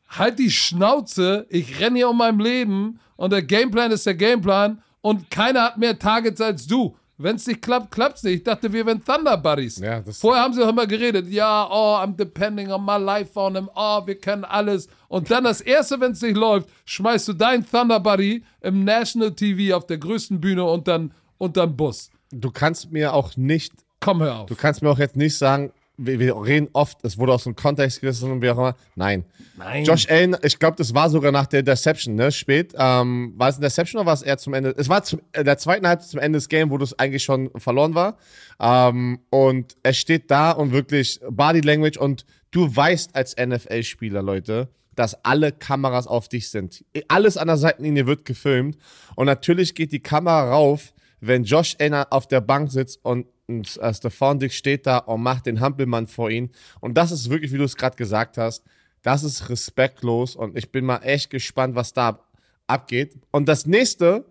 halt 0.09 0.39
die 0.39 0.49
Schnauze, 0.51 1.45
ich 1.49 1.79
renne 1.79 1.97
hier 1.97 2.09
um 2.09 2.17
mein 2.17 2.39
Leben 2.39 2.99
und 3.15 3.31
der 3.31 3.43
Gameplan 3.43 3.91
ist 3.91 4.05
der 4.05 4.15
Gameplan 4.15 4.81
und 5.01 5.29
keiner 5.29 5.63
hat 5.63 5.77
mehr 5.77 5.97
Targets 5.99 6.41
als 6.41 6.65
du. 6.67 6.95
Wenn 7.17 7.37
es 7.37 7.47
nicht 7.47 7.61
klappt, 7.61 7.91
klappt 7.91 8.17
es 8.17 8.23
nicht. 8.23 8.33
Ich 8.35 8.43
dachte, 8.43 8.71
wir 8.73 8.85
wären 8.85 9.03
Thunder 9.03 9.37
Buddies. 9.37 9.77
Ja, 9.79 10.01
das- 10.01 10.19
Vorher 10.19 10.43
haben 10.43 10.53
sie 10.53 10.61
auch 10.63 10.69
immer 10.69 10.85
geredet, 10.85 11.27
ja, 11.29 11.65
oh, 11.71 11.95
I'm 11.97 12.15
depending 12.17 12.71
on 12.71 12.83
my 12.83 12.97
life 12.97 13.39
on 13.39 13.55
him, 13.55 13.69
oh, 13.73 14.05
wir 14.05 14.15
können 14.15 14.43
alles. 14.43 14.87
Und 15.07 15.31
dann 15.31 15.45
das 15.45 15.61
Erste, 15.61 15.99
wenn 16.01 16.11
es 16.11 16.21
nicht 16.21 16.35
läuft, 16.35 16.67
schmeißt 16.85 17.27
du 17.29 17.33
deinen 17.33 17.65
Thunder 17.65 17.99
Buddy 18.01 18.43
im 18.61 18.83
National 18.83 19.31
TV 19.31 19.75
auf 19.77 19.85
der 19.87 19.97
größten 19.97 20.41
Bühne 20.41 20.63
und 20.65 20.87
dann 20.87 21.13
unter 21.37 21.65
den 21.67 21.75
Bus. 21.77 22.09
du 22.31 22.51
kannst 22.51 22.91
mir 22.91 23.13
auch 23.13 23.37
nicht 23.37 23.73
Komm, 24.01 24.21
hör 24.21 24.39
auf. 24.39 24.45
Du 24.47 24.55
kannst 24.55 24.81
mir 24.83 24.89
auch 24.89 24.99
jetzt 24.99 25.15
nicht 25.15 25.37
sagen, 25.37 25.71
wir, 25.97 26.19
wir 26.19 26.35
reden 26.41 26.69
oft, 26.73 26.97
es 27.03 27.17
wurde 27.17 27.33
aus 27.33 27.43
dem 27.43 27.55
Kontext 27.55 28.01
gerissen 28.01 28.31
und 28.31 28.41
wie 28.41 28.49
auch 28.49 28.57
immer. 28.57 28.75
Nein. 28.95 29.25
Nein. 29.57 29.85
Josh 29.85 30.09
Allen, 30.09 30.35
ich 30.41 30.59
glaube, 30.59 30.77
das 30.77 30.93
war 30.93 31.09
sogar 31.09 31.31
nach 31.31 31.47
der 31.47 31.61
Interception, 31.61 32.15
ne? 32.15 32.31
Spät. 32.31 32.73
Ähm, 32.77 33.33
war 33.37 33.49
es 33.49 33.55
eine 33.55 33.65
Interception 33.65 33.99
oder 33.99 34.07
war 34.07 34.13
es 34.13 34.21
eher 34.21 34.37
zum 34.37 34.53
Ende? 34.53 34.73
Es 34.77 34.89
war 34.89 35.03
zum, 35.03 35.21
äh, 35.31 35.43
der 35.43 35.57
zweiten 35.57 35.87
Halbzeit 35.87 36.09
zum 36.09 36.19
Ende 36.19 36.37
des 36.37 36.49
Games, 36.49 36.71
wo 36.71 36.77
das 36.77 36.97
eigentlich 36.99 37.23
schon 37.23 37.49
verloren 37.57 37.95
war. 37.95 38.17
Ähm, 38.59 39.19
und 39.29 39.75
er 39.83 39.93
steht 39.93 40.29
da 40.31 40.51
und 40.51 40.71
wirklich 40.71 41.19
Body 41.29 41.61
Language 41.61 41.97
und 41.97 42.25
du 42.51 42.73
weißt 42.73 43.15
als 43.15 43.35
NFL-Spieler, 43.37 44.21
Leute, 44.21 44.69
dass 44.95 45.25
alle 45.25 45.51
Kameras 45.51 46.07
auf 46.07 46.29
dich 46.29 46.49
sind. 46.49 46.83
Alles 47.07 47.37
an 47.37 47.47
der 47.47 47.57
Seitenlinie 47.57 48.07
wird 48.07 48.25
gefilmt 48.25 48.77
und 49.15 49.25
natürlich 49.25 49.75
geht 49.75 49.91
die 49.91 50.01
Kamera 50.01 50.51
rauf, 50.51 50.93
wenn 51.19 51.43
Josh 51.43 51.75
Allen 51.79 51.93
auf 51.93 52.27
der 52.27 52.41
Bank 52.41 52.71
sitzt 52.71 53.03
und, 53.03 53.27
und 53.47 53.77
äh, 53.77 53.93
Stefan 53.93 54.39
Dix 54.39 54.55
steht 54.55 54.87
da 54.87 54.97
und 54.99 55.21
macht 55.21 55.45
den 55.45 55.59
Hampelmann 55.59 56.07
vor 56.07 56.29
ihn. 56.29 56.49
Und 56.81 56.95
das 56.95 57.11
ist 57.11 57.29
wirklich, 57.29 57.51
wie 57.51 57.57
du 57.57 57.63
es 57.63 57.75
gerade 57.75 57.95
gesagt 57.95 58.37
hast, 58.37 58.63
das 59.01 59.23
ist 59.23 59.49
respektlos 59.49 60.35
und 60.35 60.57
ich 60.57 60.71
bin 60.71 60.85
mal 60.85 60.97
echt 61.03 61.29
gespannt, 61.29 61.75
was 61.75 61.93
da 61.93 62.25
abgeht. 62.65 63.15
Und 63.31 63.47
das 63.47 63.65
nächste 63.67 64.25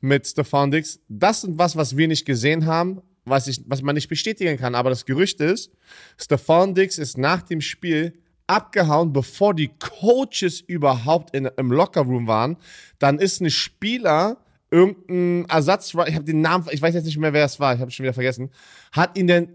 mit 0.00 0.26
Stefan 0.26 0.70
Dix, 0.70 1.00
das 1.08 1.40
sind 1.40 1.58
was, 1.58 1.76
was 1.76 1.96
wir 1.96 2.08
nicht 2.08 2.26
gesehen 2.26 2.66
haben, 2.66 3.00
was, 3.24 3.46
ich, 3.46 3.62
was 3.66 3.82
man 3.82 3.94
nicht 3.94 4.08
bestätigen 4.08 4.58
kann. 4.58 4.74
Aber 4.74 4.90
das 4.90 5.06
Gerücht 5.06 5.40
ist, 5.40 5.70
Stefan 6.18 6.74
Dix 6.74 6.98
ist 6.98 7.16
nach 7.16 7.42
dem 7.42 7.60
Spiel 7.60 8.18
abgehauen, 8.46 9.12
bevor 9.12 9.54
die 9.54 9.70
Coaches 9.78 10.60
überhaupt 10.60 11.34
in, 11.34 11.46
im 11.56 11.72
Lockerroom 11.72 12.26
waren. 12.26 12.56
Dann 12.98 13.18
ist 13.18 13.40
ein 13.40 13.50
Spieler 13.50 14.38
irgendein 14.70 15.46
Ersatz, 15.48 15.94
ich 15.94 16.14
habe 16.14 16.24
den 16.24 16.40
Namen, 16.40 16.66
ich 16.70 16.82
weiß 16.82 16.94
jetzt 16.94 17.04
nicht 17.04 17.18
mehr, 17.18 17.32
wer 17.32 17.44
es 17.44 17.58
war, 17.58 17.74
ich 17.74 17.80
habe 17.80 17.90
schon 17.90 18.04
wieder 18.04 18.12
vergessen, 18.12 18.50
hat 18.92 19.16
ihn 19.16 19.26
dann 19.26 19.48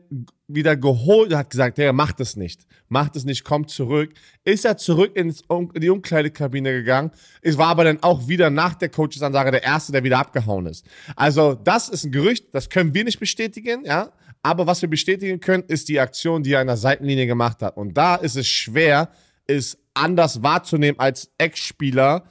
wieder 0.47 0.76
geholt 0.76 1.34
hat 1.34 1.49
gesagt, 1.49 1.78
der 1.78 1.93
macht 1.93 2.20
es 2.20 2.36
nicht, 2.36 2.68
macht 2.88 3.16
es 3.16 3.26
nicht, 3.26 3.43
kommt 3.43 3.70
zurück. 3.70 4.14
Ist 4.43 4.66
er 4.66 4.78
zurück 4.78 5.16
in 5.16 5.34
die 5.76 5.89
Umkleidekabine 5.89 6.72
gegangen, 6.74 7.11
es 7.41 7.57
war 7.57 7.68
aber 7.68 7.84
dann 7.84 8.01
auch 8.03 8.28
wieder 8.28 8.49
nach 8.49 8.76
der 8.76 8.89
Coachesansage 8.89 9.51
der 9.51 9.64
Erste, 9.64 9.91
der 9.91 10.03
wieder 10.03 10.20
abgehauen 10.20 10.66
ist. 10.66 10.86
Also 11.16 11.55
das 11.55 11.89
ist 11.89 12.03
ein 12.03 12.11
Gerücht, 12.11 12.53
das 12.53 12.70
können 12.70 12.93
wir 12.93 13.03
nicht 13.03 13.20
bestätigen, 13.20 13.84
ja, 13.86 14.11
aber 14.41 14.68
was 14.68 14.82
wir 14.82 14.89
bestätigen 14.89 15.39
können, 15.39 15.64
ist 15.68 15.88
die 15.88 15.99
Aktion, 15.99 16.43
die 16.43 16.51
er 16.51 16.59
an 16.59 16.68
der 16.68 16.78
Seitenlinie 16.78 17.26
gemacht 17.28 17.61
hat. 17.61 17.78
Und 17.78 17.97
da 17.97 18.16
ist 18.16 18.36
es 18.36 18.47
schwer, 18.47 19.09
es 19.47 19.78
anders 19.93 20.43
wahrzunehmen 20.43 20.99
als 20.99 21.32
Ex-Spieler. 21.38 22.26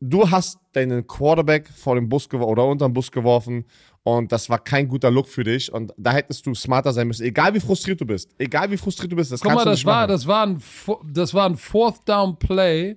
Du 0.00 0.30
hast 0.30 0.58
deinen 0.72 1.06
Quarterback 1.06 1.68
vor 1.68 1.94
dem 1.94 2.08
Bus 2.08 2.28
geworfen 2.28 2.50
oder 2.50 2.64
unter 2.64 2.88
den 2.88 2.94
Bus 2.94 3.12
geworfen 3.12 3.66
und 4.02 4.32
das 4.32 4.48
war 4.48 4.58
kein 4.58 4.88
guter 4.88 5.10
Look 5.10 5.28
für 5.28 5.44
dich 5.44 5.70
und 5.72 5.92
da 5.98 6.12
hättest 6.12 6.46
du 6.46 6.54
smarter 6.54 6.92
sein 6.92 7.06
müssen. 7.06 7.24
Egal 7.24 7.52
wie 7.52 7.60
frustriert 7.60 8.00
du 8.00 8.06
bist. 8.06 8.30
Egal 8.38 8.70
wie 8.70 8.78
frustriert 8.78 9.12
du 9.12 9.16
bist. 9.16 9.30
Das 9.30 9.40
Guck 9.40 9.50
kannst 9.50 9.64
mal, 9.64 9.70
du 9.70 9.70
das 9.72 9.78
nicht 9.80 9.86
war, 9.86 10.06
machen. 10.06 10.10
das, 10.10 10.26
war 10.26 10.46
ein, 10.46 10.62
das 11.12 11.34
war 11.34 11.46
ein 11.46 11.56
Fourth 11.56 12.08
Down 12.08 12.38
Play, 12.38 12.96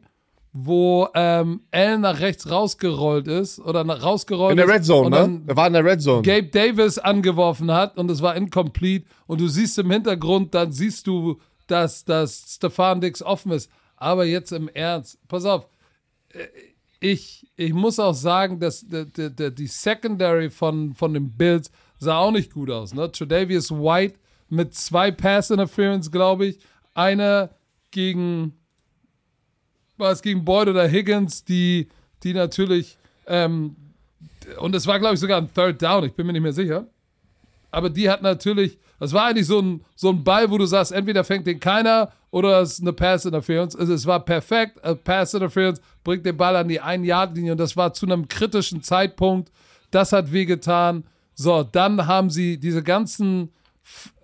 wo 0.53 1.09
ähm, 1.13 1.63
Allen 1.71 2.01
nach 2.01 2.21
rechts 2.21 2.49
rausgerollt 2.49 3.27
ist 3.27 3.59
oder 3.59 3.83
nach 3.83 4.01
rausgerollt 4.01 4.51
in 4.51 4.57
der 4.65 4.73
Red 4.73 4.85
Zone, 4.85 5.09
ne? 5.09 5.41
Er 5.47 5.57
war 5.57 5.67
in 5.67 5.73
der 5.73 5.83
Red 5.83 6.01
Zone. 6.01 6.21
Gabe 6.21 6.47
Davis 6.47 6.99
angeworfen 6.99 7.69
hat 7.71 7.97
und 7.97 8.09
es 8.09 8.21
war 8.21 8.35
incomplete 8.35 9.05
und 9.27 9.41
du 9.41 9.47
siehst 9.49 9.77
im 9.77 9.91
Hintergrund, 9.91 10.53
dann 10.53 10.71
siehst 10.71 11.07
du, 11.07 11.37
dass, 11.67 12.05
dass 12.05 12.45
Stefan 12.47 13.01
Dix 13.01 13.21
offen 13.21 13.51
ist. 13.51 13.69
Aber 13.97 14.23
jetzt 14.23 14.53
im 14.53 14.69
Ernst, 14.69 15.17
pass 15.27 15.43
auf, 15.43 15.67
äh, 16.29 16.39
ich, 17.03 17.45
ich 17.57 17.73
muss 17.73 17.99
auch 17.99 18.13
sagen, 18.13 18.61
dass 18.61 18.87
die, 18.87 19.05
die, 19.11 19.53
die 19.53 19.67
Secondary 19.67 20.49
von, 20.49 20.93
von 20.93 21.13
den 21.13 21.31
Bills 21.33 21.69
sah 21.99 22.17
auch 22.17 22.31
nicht 22.31 22.53
gut 22.53 22.71
aus. 22.71 22.93
Ne? 22.93 23.11
Tredavious 23.11 23.71
White 23.71 24.15
mit 24.47 24.73
zwei 24.73 25.11
Pass 25.11 25.51
Interference, 25.51 26.09
glaube 26.09 26.45
ich. 26.45 26.59
Eine 26.93 27.49
gegen, 27.91 28.53
war 29.97 30.15
gegen 30.15 30.45
Boyd 30.45 30.69
oder 30.69 30.87
Higgins, 30.87 31.43
die, 31.43 31.89
die 32.23 32.33
natürlich, 32.33 32.97
ähm, 33.27 33.75
und 34.59 34.73
es 34.73 34.87
war, 34.87 34.97
glaube 34.97 35.15
ich, 35.15 35.19
sogar 35.19 35.41
ein 35.41 35.53
Third 35.53 35.81
Down, 35.81 36.05
ich 36.05 36.13
bin 36.13 36.25
mir 36.25 36.31
nicht 36.31 36.41
mehr 36.41 36.53
sicher. 36.53 36.87
Aber 37.69 37.89
die 37.89 38.09
hat 38.09 38.21
natürlich, 38.21 38.77
das 39.03 39.11
war 39.11 39.25
eigentlich 39.25 39.47
so 39.47 39.59
ein, 39.59 39.83
so 39.95 40.09
ein 40.09 40.23
Ball, 40.23 40.49
wo 40.49 40.57
du 40.57 40.65
sagst, 40.65 40.93
entweder 40.93 41.25
fängt 41.25 41.45
den 41.45 41.59
keiner 41.59 42.11
oder 42.31 42.61
es 42.61 42.73
ist 42.73 42.81
eine 42.81 42.93
Pass 42.93 43.25
Interference. 43.25 43.75
Also 43.75 43.93
es 43.93 44.05
war 44.05 44.23
perfekt, 44.23 44.79
äh, 44.81 44.95
Pass 44.95 45.33
Interference, 45.33 45.81
bringt 46.05 46.25
den 46.25 46.37
Ball 46.37 46.55
an 46.55 46.69
die 46.69 46.81
1-Yard-Linie 46.81 47.51
und 47.51 47.57
das 47.57 47.75
war 47.75 47.93
zu 47.93 48.05
einem 48.05 48.29
kritischen 48.29 48.81
Zeitpunkt. 48.81 49.51
Das 49.91 50.13
hat 50.13 50.31
wehgetan. 50.31 51.03
So, 51.35 51.63
dann 51.63 52.07
haben 52.07 52.29
sie 52.29 52.57
diese 52.57 52.81
ganzen 52.81 53.51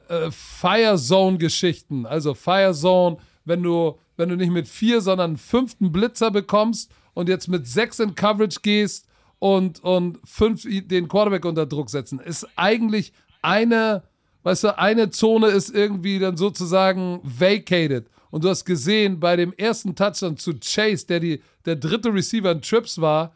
äh, 0.08 0.32
Fire 0.32 0.96
Zone-Geschichten. 0.96 2.06
Also 2.06 2.34
Fire 2.34 2.74
Zone, 2.74 3.18
wenn 3.44 3.62
du, 3.62 4.00
wenn 4.16 4.30
du 4.30 4.38
nicht 4.38 4.52
mit 4.52 4.70
vier, 4.70 5.02
sondern 5.02 5.36
fünften 5.36 5.92
Blitzer 5.92 6.32
bekommst 6.32 6.90
und 7.14 7.28
jetzt 7.28 7.50
mit 7.50 7.68
sechs 7.68 8.00
in 8.00 8.16
Coverage 8.16 8.60
gehst 8.62 9.08
und, 9.40 9.84
und 9.84 10.20
fünf 10.24 10.64
den 10.64 11.10
Quarterback 11.10 11.44
unter 11.44 11.66
Druck 11.66 11.90
setzen, 11.90 12.20
ist 12.20 12.48
eigentlich 12.56 13.12
eine, 13.42 14.04
weißt 14.44 14.66
du, 14.66 14.78
eine 14.78 15.10
Zone 15.10 15.48
ist 15.48 15.74
irgendwie 15.74 16.20
dann 16.20 16.38
sozusagen 16.38 17.20
vacated. 17.24 18.08
Und 18.32 18.44
du 18.44 18.50
hast 18.50 18.66
gesehen, 18.66 19.20
bei 19.20 19.36
dem 19.36 19.54
ersten 19.54 19.96
Touchdown 19.96 20.38
zu 20.38 20.54
Chase, 20.60 21.08
der 21.08 21.20
die, 21.20 21.42
der 21.66 21.76
dritte 21.76 22.14
Receiver 22.14 22.52
in 22.52 22.62
Trips 22.62 23.02
war, 23.02 23.34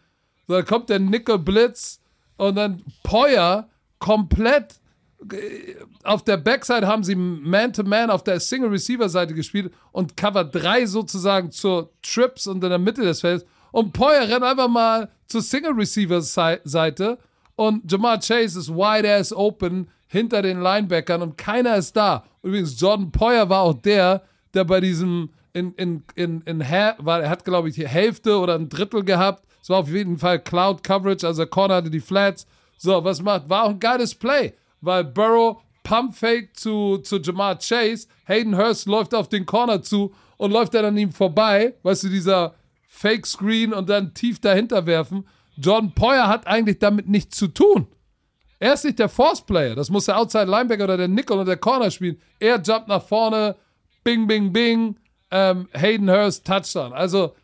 da 0.48 0.62
kommt 0.62 0.90
der 0.90 1.00
Nickel 1.00 1.40
Blitz 1.40 2.00
und 2.38 2.56
dann 2.56 2.84
Poyer 3.04 3.70
komplett 4.00 4.76
äh, 5.32 5.76
auf 6.04 6.24
der 6.24 6.38
Backside 6.38 6.86
haben 6.86 7.04
sie 7.04 7.16
Man-to-Man 7.16 8.10
auf 8.10 8.24
der 8.24 8.40
Single-Receiver-Seite 8.40 9.34
gespielt 9.34 9.74
und 9.92 10.18
Cover 10.18 10.44
3 10.44 10.86
sozusagen 10.86 11.52
zur 11.52 11.92
Trips 12.02 12.48
und 12.48 12.64
in 12.64 12.70
der 12.70 12.80
Mitte 12.80 13.04
des 13.04 13.22
Felds. 13.22 13.46
Und 13.72 13.94
Poyer 13.94 14.28
rennt 14.28 14.44
einfach 14.44 14.68
mal 14.68 15.10
zur 15.28 15.42
Single-Receiver-Seite 15.42 17.18
und 17.56 17.92
Jamar 17.92 18.20
Chase 18.20 18.60
ist 18.60 18.70
wide-ass 18.70 19.34
open 19.34 19.88
hinter 20.08 20.42
den 20.42 20.62
Linebackern 20.62 21.22
und 21.22 21.38
keiner 21.38 21.76
ist 21.76 21.96
da. 21.96 22.24
Übrigens, 22.42 22.80
Jordan 22.80 23.12
Poyer 23.12 23.50
war 23.50 23.62
auch 23.62 23.74
der, 23.74 24.24
der 24.54 24.64
bei 24.64 24.80
diesem 24.80 25.30
in, 25.54 25.74
in, 25.76 26.04
in, 26.16 26.42
in 26.42 26.60
war, 26.60 27.22
er 27.22 27.30
hat, 27.30 27.46
glaube 27.46 27.70
ich, 27.70 27.76
die 27.76 27.88
Hälfte 27.88 28.40
oder 28.40 28.56
ein 28.56 28.70
Drittel 28.70 29.04
gehabt. 29.04 29.44
Es 29.62 29.70
war 29.70 29.80
auf 29.80 29.90
jeden 29.90 30.18
Fall 30.18 30.40
Cloud 30.40 30.84
Coverage, 30.84 31.26
also 31.26 31.44
der 31.44 31.50
Corner 31.50 31.76
hatte 31.76 31.90
die 31.90 32.00
Flats. 32.00 32.46
So, 32.78 33.04
was 33.04 33.22
macht? 33.22 33.50
War 33.50 33.64
auch 33.64 33.70
ein 33.70 33.80
geiles 33.80 34.14
Play, 34.16 34.54
weil 34.82 35.04
Burrow 35.04 35.62
Pump 35.84 36.16
Fake 36.16 36.58
zu, 36.58 36.98
zu 36.98 37.18
Jamar 37.20 37.60
Chase, 37.60 38.08
Hayden 38.26 38.58
Hurst 38.58 38.88
läuft 38.88 39.14
auf 39.14 39.30
den 39.30 39.46
Corner 39.46 39.82
zu 39.82 40.14
und 40.38 40.52
läuft 40.52 40.74
dann 40.74 40.86
an 40.86 40.98
ihm 40.98 41.12
vorbei, 41.12 41.76
weißt 41.84 42.04
du, 42.04 42.10
dieser 42.10 42.56
Fake 42.88 43.26
Screen 43.26 43.74
und 43.74 43.90
dann 43.90 44.14
tief 44.14 44.40
dahinter 44.40 44.86
werfen. 44.86 45.26
Jordan 45.58 45.94
Poyer 45.94 46.28
hat 46.28 46.48
eigentlich 46.48 46.80
damit 46.80 47.08
nichts 47.08 47.38
zu 47.38 47.48
tun. 47.48 47.88
Er 48.60 48.74
ist 48.74 48.86
nicht 48.86 49.00
der 49.00 49.10
Force 49.10 49.42
Player. 49.42 49.76
Das 49.76 49.90
muss 49.90 50.06
der 50.06 50.18
Outside 50.18 50.46
Linebacker 50.46 50.86
oder 50.86 50.98
der 50.98 51.08
Nickel 51.08 51.36
oder 51.36 51.46
der 51.46 51.58
Corner 51.58 51.92
spielen. 51.92 52.18
Er 52.40 52.62
jumpt 52.62 52.88
nach 52.88 53.04
vorne, 53.04 53.56
bing, 54.04 54.26
bing, 54.26 54.54
bing, 54.54 54.96
ähm, 55.32 55.68
Hayden 55.74 56.10
Hurst, 56.10 56.46
Touchdown. 56.46 56.94
Also, 56.94 57.36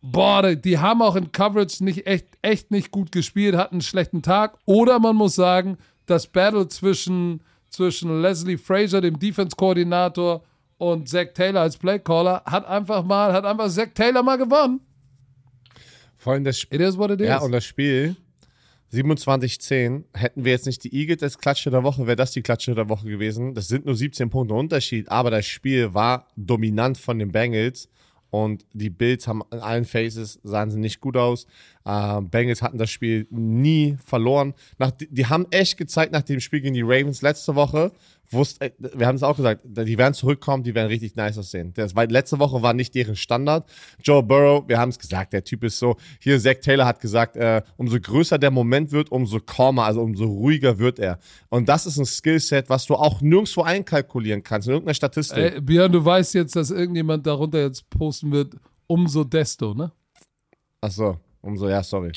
boah, 0.00 0.42
die, 0.42 0.60
die 0.60 0.78
haben 0.78 1.02
auch 1.02 1.16
in 1.16 1.32
Coverage 1.32 1.82
nicht 1.82 2.06
echt, 2.06 2.26
echt 2.40 2.70
nicht 2.70 2.90
gut 2.90 3.10
gespielt, 3.10 3.56
hatten 3.56 3.76
einen 3.76 3.82
schlechten 3.82 4.22
Tag. 4.22 4.58
Oder 4.64 5.00
man 5.00 5.16
muss 5.16 5.34
sagen, 5.34 5.78
das 6.06 6.26
Battle 6.26 6.68
zwischen, 6.68 7.42
zwischen 7.68 8.22
Leslie 8.22 8.58
Frazier, 8.58 9.00
dem 9.00 9.18
Defense-Koordinator, 9.18 10.42
und 10.82 11.08
Zach 11.08 11.28
Taylor 11.32 11.60
als 11.60 11.76
Playcaller 11.76 12.42
hat 12.44 12.66
einfach 12.66 13.04
mal, 13.04 13.32
hat 13.32 13.44
einfach 13.44 13.68
Zach 13.68 13.90
Taylor 13.94 14.24
mal 14.24 14.36
gewonnen. 14.36 14.80
Vor 16.22 16.34
allem 16.34 16.44
das 16.44 16.60
Spiel. 16.60 16.80
It 16.80 16.86
is 16.86 16.96
what 16.96 17.10
it 17.10 17.20
is. 17.20 17.26
Ja, 17.26 17.40
und 17.40 17.50
das 17.50 17.64
Spiel 17.64 18.14
27-10. 18.92 20.04
Hätten 20.14 20.44
wir 20.44 20.52
jetzt 20.52 20.66
nicht 20.66 20.84
die 20.84 20.94
Eagles 20.94 21.20
als 21.24 21.36
Klatsche 21.36 21.68
der 21.72 21.82
Woche, 21.82 22.06
wäre 22.06 22.14
das 22.14 22.30
die 22.30 22.42
Klatsche 22.42 22.76
der 22.76 22.88
Woche 22.88 23.08
gewesen. 23.08 23.54
Das 23.54 23.66
sind 23.66 23.86
nur 23.86 23.96
17 23.96 24.30
Punkte 24.30 24.54
Unterschied, 24.54 25.08
aber 25.08 25.32
das 25.32 25.46
Spiel 25.46 25.94
war 25.94 26.28
dominant 26.36 26.96
von 26.96 27.18
den 27.18 27.32
Bengals. 27.32 27.88
Und 28.30 28.64
die 28.72 28.88
Bills 28.88 29.26
haben 29.26 29.42
in 29.50 29.58
allen 29.58 29.84
Phases, 29.84 30.38
sahen 30.44 30.70
sie 30.70 30.78
nicht 30.78 31.00
gut 31.00 31.16
aus. 31.16 31.48
Äh, 31.84 32.20
Bengals 32.20 32.62
hatten 32.62 32.78
das 32.78 32.88
Spiel 32.88 33.26
nie 33.30 33.98
verloren. 34.06 34.54
Nach, 34.78 34.92
die, 34.92 35.08
die 35.12 35.26
haben 35.26 35.46
echt 35.50 35.76
gezeigt 35.76 36.12
nach 36.12 36.22
dem 36.22 36.38
Spiel 36.38 36.60
gegen 36.60 36.74
die 36.74 36.82
Ravens 36.82 37.20
letzte 37.20 37.56
Woche, 37.56 37.90
wusst, 38.32 38.60
äh, 38.60 38.70
wir 38.78 39.06
haben 39.06 39.16
es 39.16 39.22
auch 39.22 39.36
gesagt, 39.36 39.62
die 39.64 39.98
werden 39.98 40.14
zurückkommen, 40.14 40.62
die 40.62 40.74
werden 40.74 40.88
richtig 40.88 41.16
nice 41.16 41.38
aussehen. 41.38 41.72
Das 41.74 41.94
war, 41.94 42.06
letzte 42.06 42.38
Woche 42.38 42.62
war 42.62 42.74
nicht 42.74 42.94
deren 42.94 43.16
Standard. 43.16 43.68
Joe 44.02 44.22
Burrow, 44.22 44.64
wir 44.68 44.78
haben 44.78 44.90
es 44.90 44.98
gesagt, 44.98 45.32
der 45.32 45.44
Typ 45.44 45.64
ist 45.64 45.78
so, 45.78 45.96
hier 46.20 46.38
Zach 46.40 46.56
Taylor 46.60 46.86
hat 46.86 47.00
gesagt, 47.00 47.36
äh, 47.36 47.62
umso 47.76 47.98
größer 48.00 48.38
der 48.38 48.50
Moment 48.50 48.92
wird, 48.92 49.10
umso 49.12 49.40
calmer, 49.40 49.84
also 49.84 50.02
umso 50.02 50.24
ruhiger 50.24 50.78
wird 50.78 50.98
er. 50.98 51.18
Und 51.48 51.68
das 51.68 51.86
ist 51.86 51.98
ein 51.98 52.06
Skillset, 52.06 52.68
was 52.68 52.86
du 52.86 52.94
auch 52.94 53.20
nirgendwo 53.20 53.62
einkalkulieren 53.62 54.42
kannst, 54.42 54.68
in 54.68 54.74
irgendeiner 54.74 54.94
Statistik. 54.94 55.38
Ey, 55.38 55.60
Björn, 55.60 55.92
du 55.92 56.04
weißt 56.04 56.34
jetzt, 56.34 56.56
dass 56.56 56.70
irgendjemand 56.70 57.26
darunter 57.26 57.60
jetzt 57.60 57.88
posten 57.90 58.32
wird, 58.32 58.54
umso 58.86 59.24
desto, 59.24 59.74
ne? 59.74 59.92
Ach 60.80 60.90
so, 60.90 61.16
umso, 61.40 61.68
ja, 61.68 61.82
sorry. 61.82 62.12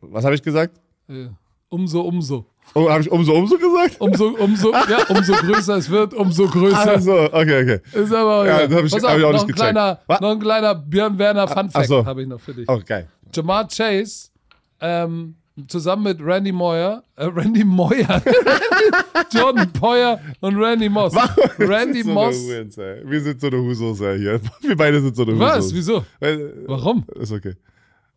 Was 0.00 0.24
habe 0.24 0.34
ich 0.34 0.42
gesagt? 0.42 0.80
Äh, 1.08 1.28
umso, 1.68 2.02
umso. 2.02 2.46
Oh, 2.76 2.90
habe 2.90 3.02
ich 3.02 3.10
umso, 3.10 3.34
umso 3.34 3.56
gesagt? 3.56 3.96
Umso, 4.00 4.28
umso, 4.30 4.72
ja, 4.72 5.04
umso 5.08 5.32
größer 5.34 5.76
es 5.76 5.90
wird, 5.90 6.12
umso 6.14 6.46
größer. 6.48 6.90
Also, 6.92 7.12
okay, 7.32 7.62
okay. 7.62 7.80
Ist 8.02 8.12
aber, 8.12 8.46
Ja, 8.46 8.60
ja, 8.62 8.66
das 8.66 8.76
hab 8.78 8.84
ich- 8.84 8.92
Pass 8.92 9.02
hab 9.04 9.10
auf, 9.12 9.18
ich 9.18 9.24
auch 9.24 9.32
noch, 9.32 9.40
nicht 9.46 9.48
ein 9.50 9.54
kleiner, 9.54 10.00
Was? 10.06 10.20
noch 10.20 10.30
ein 10.32 10.40
kleiner 10.40 10.74
Björn 10.74 11.18
Werner 11.18 11.46
Fun 11.46 11.70
Fact 11.70 11.86
so. 11.86 12.04
habe 12.04 12.22
ich 12.22 12.28
noch 12.28 12.40
für 12.40 12.54
dich. 12.54 12.68
Oh, 12.68 12.80
geil. 12.84 13.06
Jamar 13.32 13.68
Chase, 13.68 14.30
ähm, 14.80 15.36
zusammen 15.68 16.02
mit 16.02 16.18
Randy 16.20 16.50
Moyer, 16.50 17.04
äh, 17.14 17.26
Randy 17.26 17.62
Moyer, 17.64 18.20
Jordan 19.32 19.72
Poyer 19.72 20.20
und 20.40 20.56
Randy 20.56 20.88
Moss. 20.88 21.14
Randy 21.58 22.04
Wir 22.04 22.04
sind 22.04 22.04
so 22.06 22.10
Moss. 22.12 22.36
ey. 22.78 23.02
Wir 23.04 23.20
sind 23.20 23.40
so 23.40 23.46
eine 23.46 23.58
Husos, 23.58 23.98
hier. 23.98 24.40
Wir 24.62 24.76
beide 24.76 25.00
sind 25.00 25.14
so 25.14 25.22
eine 25.22 25.38
Was? 25.38 25.58
Husos. 25.66 25.74
Wieso? 25.74 26.04
Weil, 26.18 26.54
Warum? 26.66 27.04
ist 27.20 27.30
okay. 27.32 27.54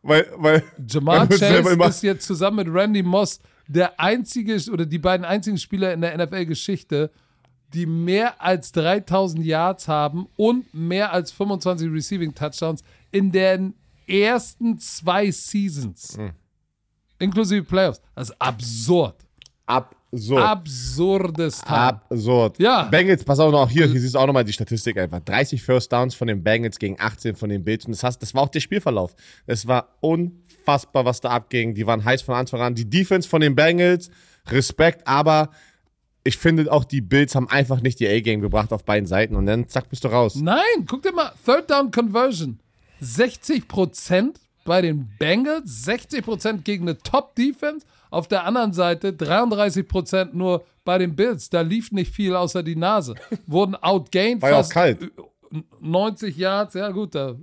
Weil, 0.01 0.25
weil. 0.37 0.63
Jamar 0.87 1.29
weil 1.29 1.37
Chase 1.37 1.83
ist 1.89 2.03
jetzt 2.03 2.25
zusammen 2.25 2.57
mit 2.65 2.73
Randy 2.73 3.03
Moss 3.03 3.39
der 3.67 3.99
einzige 3.99 4.57
oder 4.71 4.85
die 4.85 4.99
beiden 4.99 5.25
einzigen 5.25 5.57
Spieler 5.57 5.93
in 5.93 6.01
der 6.01 6.17
NFL-Geschichte, 6.17 7.11
die 7.73 7.85
mehr 7.85 8.41
als 8.41 8.71
3000 8.71 9.43
Yards 9.43 9.87
haben 9.87 10.27
und 10.37 10.73
mehr 10.73 11.11
als 11.11 11.31
25 11.31 11.91
Receiving 11.91 12.33
Touchdowns 12.33 12.81
in 13.11 13.31
den 13.31 13.73
ersten 14.07 14.79
zwei 14.79 15.29
Seasons. 15.31 16.17
Hm. 16.17 16.31
Inklusive 17.19 17.63
Playoffs. 17.63 18.01
Das 18.15 18.29
ist 18.29 18.41
absurd. 18.41 19.15
absurd. 19.65 20.43
absurdes 20.43 21.61
Time. 21.61 21.77
Absurd. 21.77 22.59
Ja. 22.59 22.83
Bengals, 22.83 23.23
pass 23.23 23.39
auf 23.39 23.51
noch, 23.51 23.69
hier, 23.69 23.87
hier 23.87 23.99
siehst 23.99 24.15
du 24.15 24.19
auch 24.19 24.27
nochmal 24.27 24.45
die 24.45 24.53
Statistik 24.53 24.97
einfach. 24.97 25.19
30 25.19 25.61
First 25.61 25.91
Downs 25.91 26.15
von 26.15 26.27
den 26.27 26.43
Bengals 26.43 26.79
gegen 26.79 26.97
18 26.99 27.35
von 27.35 27.49
den 27.49 27.63
Bills. 27.63 27.85
Und 27.85 27.91
das, 27.91 28.03
heißt, 28.03 28.21
das 28.21 28.33
war 28.33 28.43
auch 28.43 28.49
der 28.49 28.59
Spielverlauf. 28.59 29.15
Es 29.45 29.67
war 29.67 29.97
unfassbar, 29.99 30.46
was 30.67 31.21
da 31.21 31.29
abging. 31.29 31.73
Die 31.73 31.87
waren 31.87 32.03
heiß 32.03 32.21
von 32.21 32.35
Anfang 32.35 32.61
an. 32.61 32.75
Die 32.75 32.89
Defense 32.89 33.27
von 33.27 33.41
den 33.41 33.55
Bengals, 33.55 34.09
Respekt, 34.47 35.07
aber 35.07 35.49
ich 36.23 36.37
finde 36.37 36.71
auch 36.71 36.83
die 36.83 37.01
Bills 37.01 37.35
haben 37.35 37.49
einfach 37.49 37.81
nicht 37.81 37.99
die 37.99 38.07
A-Game 38.07 38.41
gebracht 38.41 38.73
auf 38.73 38.83
beiden 38.83 39.07
Seiten. 39.07 39.35
Und 39.35 39.45
dann 39.45 39.69
zack, 39.69 39.89
bist 39.89 40.03
du 40.03 40.09
raus. 40.09 40.35
Nein, 40.35 40.85
guck 40.85 41.01
dir 41.01 41.13
mal, 41.13 41.31
Third 41.45 41.71
Down 41.71 41.89
Conversion. 41.89 42.59
60% 43.01 44.35
bei 44.65 44.81
den 44.81 45.07
Bengals, 45.17 45.87
60% 45.87 46.63
gegen 46.63 46.83
eine 46.83 46.97
Top-Defense. 46.97 47.85
Auf 48.09 48.27
der 48.27 48.45
anderen 48.45 48.73
Seite 48.73 49.11
33% 49.11 50.29
nur 50.33 50.65
bei 50.83 50.97
den 50.97 51.15
Bills. 51.15 51.49
Da 51.49 51.61
lief 51.61 51.91
nicht 51.91 52.13
viel 52.13 52.35
außer 52.35 52.63
die 52.63 52.75
Nase. 52.75 53.15
Wurden 53.45 53.75
outgained. 53.75 54.41
War 54.41 54.51
ja 54.51 54.59
auch 54.59 54.69
kalt. 54.69 55.11
90 55.79 56.35
Yards, 56.35 56.73
ja 56.73 56.89
gut. 56.89 57.15
Da, 57.15 57.35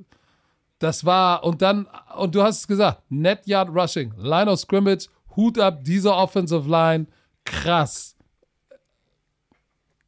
das 0.79 1.05
war, 1.05 1.45
und 1.45 1.63
dann, 1.63 1.87
und 2.17 2.35
du 2.35 2.43
hast 2.43 2.59
es 2.61 2.67
gesagt, 2.69 3.03
Net 3.09 3.47
Yard 3.47 3.69
Rushing, 3.69 4.13
Line 4.17 4.51
of 4.51 4.61
Scrimmage, 4.61 5.09
Hut 5.37 5.59
ab, 5.59 5.79
diese 5.83 6.13
Offensive 6.15 6.69
Line, 6.69 7.07
krass. 7.45 8.17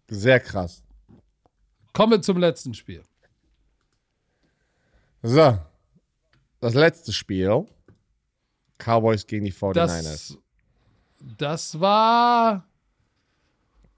Sehr 0.08 0.40
krass. 0.40 0.82
Kommen 1.92 2.12
wir 2.12 2.22
zum 2.22 2.38
letzten 2.38 2.74
Spiel. 2.74 3.02
So. 5.22 5.58
Das 6.60 6.74
letzte 6.74 7.12
Spiel. 7.12 7.66
Cowboys 8.78 9.26
gegen 9.26 9.44
die 9.44 9.52
49ers. 9.52 9.76
Das, 9.76 10.38
das 11.38 11.80
war. 11.80 12.64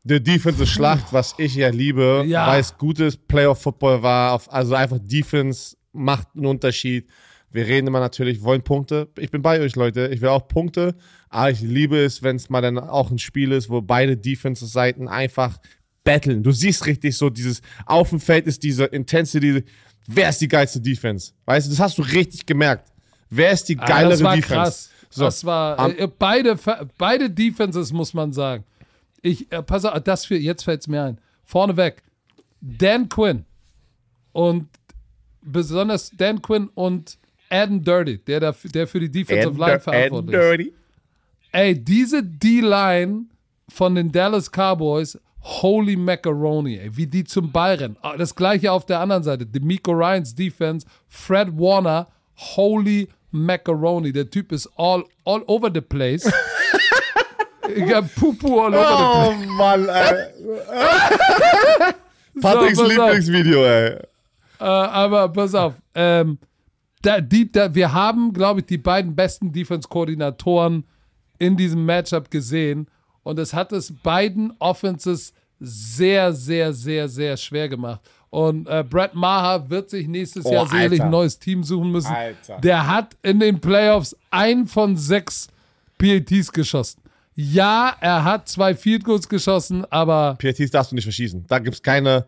Die 0.04 0.22
Defensive 0.22 0.66
Schlacht, 0.66 1.12
was 1.12 1.34
ich 1.38 1.54
ja 1.56 1.68
liebe, 1.68 2.22
Ja. 2.26 2.46
weil 2.46 2.60
es 2.60 2.76
gutes 2.78 3.16
Playoff-Football 3.16 4.02
war. 4.02 4.32
Auf, 4.34 4.50
also 4.52 4.74
einfach 4.74 4.98
Defense 5.00 5.76
macht 5.98 6.28
einen 6.34 6.46
Unterschied. 6.46 7.08
Wir 7.50 7.66
reden 7.66 7.86
immer 7.86 8.00
natürlich, 8.00 8.42
wollen 8.42 8.62
Punkte. 8.62 9.08
Ich 9.18 9.30
bin 9.30 9.40
bei 9.42 9.60
euch, 9.60 9.74
Leute. 9.76 10.08
Ich 10.12 10.20
will 10.20 10.28
auch 10.28 10.48
Punkte. 10.48 10.94
Aber 11.30 11.50
ich 11.50 11.60
liebe 11.60 11.98
es, 11.98 12.22
wenn 12.22 12.36
es 12.36 12.50
mal 12.50 12.60
dann 12.60 12.78
auch 12.78 13.10
ein 13.10 13.18
Spiel 13.18 13.52
ist, 13.52 13.70
wo 13.70 13.80
beide 13.80 14.16
Defensive-Seiten 14.16 15.08
einfach 15.08 15.58
battlen. 16.04 16.42
Du 16.42 16.52
siehst 16.52 16.86
richtig 16.86 17.16
so 17.16 17.30
dieses, 17.30 17.62
auf 17.86 18.10
dem 18.10 18.20
Feld 18.20 18.46
ist 18.46 18.62
diese 18.62 18.84
Intensity. 18.84 19.64
Wer 20.06 20.28
ist 20.30 20.40
die 20.40 20.48
geilste 20.48 20.80
Defense? 20.80 21.32
Weißt 21.46 21.66
du, 21.66 21.70
das 21.70 21.80
hast 21.80 21.98
du 21.98 22.02
richtig 22.02 22.46
gemerkt. 22.46 22.92
Wer 23.30 23.50
ist 23.52 23.64
die 23.68 23.78
Ah, 23.78 23.84
geilere 23.86 24.10
das 24.12 24.22
war 24.22 24.36
Defense? 24.36 24.54
krass. 24.54 24.90
So, 25.10 25.24
das 25.24 25.44
war 25.44 25.78
am- 25.78 25.96
äh, 25.96 26.06
beide, 26.06 26.58
beide 26.98 27.30
Defenses, 27.30 27.92
muss 27.92 28.12
man 28.14 28.32
sagen. 28.32 28.64
Ich, 29.22 29.50
äh, 29.52 29.62
pass 29.62 29.84
auf, 29.86 30.00
das 30.02 30.26
für, 30.26 30.36
jetzt 30.36 30.64
fällt 30.64 30.80
es 30.82 30.86
mir 30.86 31.02
ein. 31.02 31.18
Vorneweg, 31.44 32.02
Dan 32.60 33.08
Quinn 33.08 33.44
und 34.32 34.68
besonders 35.52 36.10
Dan 36.10 36.40
Quinn 36.42 36.68
und 36.74 37.18
Adam 37.50 37.82
Dirty, 37.82 38.18
der, 38.18 38.40
da, 38.40 38.54
der 38.74 38.86
für 38.86 39.00
die 39.00 39.10
Defensive 39.10 39.48
And, 39.48 39.58
Line 39.58 39.80
verantwortlich 39.80 40.34
ist. 40.34 40.42
dirty. 40.42 40.72
Ey, 41.52 41.74
diese 41.82 42.22
D-Line 42.22 43.24
von 43.70 43.94
den 43.94 44.12
Dallas 44.12 44.50
Cowboys, 44.50 45.18
holy 45.40 45.96
macaroni, 45.96 46.76
ey, 46.78 46.94
wie 46.96 47.06
die 47.06 47.24
zum 47.24 47.50
Ball 47.50 47.76
rennen. 47.76 47.96
Ah, 48.02 48.16
Das 48.16 48.34
gleiche 48.34 48.70
auf 48.70 48.84
der 48.84 49.00
anderen 49.00 49.22
Seite. 49.22 49.44
D'Amico 49.46 49.92
Ryans 49.92 50.34
Defense, 50.34 50.86
Fred 51.08 51.48
Warner, 51.58 52.06
holy 52.56 53.08
macaroni. 53.30 54.12
Der 54.12 54.28
Typ 54.28 54.52
ist 54.52 54.68
all, 54.76 55.04
all 55.24 55.42
over 55.46 55.70
the 55.72 55.80
place. 55.80 56.30
ich 57.74 57.94
hab 57.94 58.14
Pupu 58.14 58.60
all 58.60 58.74
over 58.74 59.28
Oh 59.30 59.32
Mann, 59.52 59.88
ey. 59.88 60.34
Patricks 62.42 62.76
So. 62.78 62.86
Lieblingsvideo, 62.86 63.64
ey. 63.64 63.98
Äh, 64.60 64.64
aber 64.64 65.28
pass 65.30 65.54
auf. 65.54 65.74
Ähm, 65.94 66.38
da, 67.02 67.20
die, 67.20 67.50
da, 67.50 67.74
wir 67.74 67.92
haben, 67.92 68.32
glaube 68.32 68.60
ich, 68.60 68.66
die 68.66 68.78
beiden 68.78 69.14
besten 69.14 69.52
Defense-Koordinatoren 69.52 70.84
in 71.38 71.56
diesem 71.56 71.84
Matchup 71.84 72.30
gesehen. 72.30 72.88
Und 73.22 73.38
es 73.38 73.54
hat 73.54 73.72
es 73.72 73.92
beiden 74.02 74.52
Offenses 74.58 75.32
sehr, 75.60 76.32
sehr, 76.32 76.72
sehr, 76.72 77.08
sehr 77.08 77.36
schwer 77.36 77.68
gemacht. 77.68 78.00
Und 78.30 78.68
äh, 78.68 78.84
Brett 78.88 79.14
Maher 79.14 79.70
wird 79.70 79.90
sich 79.90 80.06
nächstes 80.08 80.44
Oh, 80.44 80.52
Jahr 80.52 80.66
sicherlich 80.66 81.00
Alter. 81.00 81.04
ein 81.04 81.10
neues 81.10 81.38
Team 81.38 81.62
suchen 81.62 81.90
müssen. 81.90 82.12
Alter. 82.12 82.58
Der 82.60 82.86
hat 82.86 83.16
in 83.22 83.40
den 83.40 83.60
Playoffs 83.60 84.16
ein 84.30 84.66
von 84.66 84.96
sechs 84.96 85.48
PATs 85.98 86.52
geschossen. 86.52 87.00
Ja, 87.34 87.94
er 88.00 88.24
hat 88.24 88.48
zwei 88.48 88.74
Field 88.74 89.04
Goals 89.04 89.28
geschossen, 89.28 89.84
aber 89.90 90.34
PRTs 90.38 90.70
darfst 90.72 90.90
du 90.92 90.96
nicht 90.96 91.04
verschießen. 91.04 91.44
Da 91.48 91.58
gibt's 91.60 91.82
keine. 91.82 92.26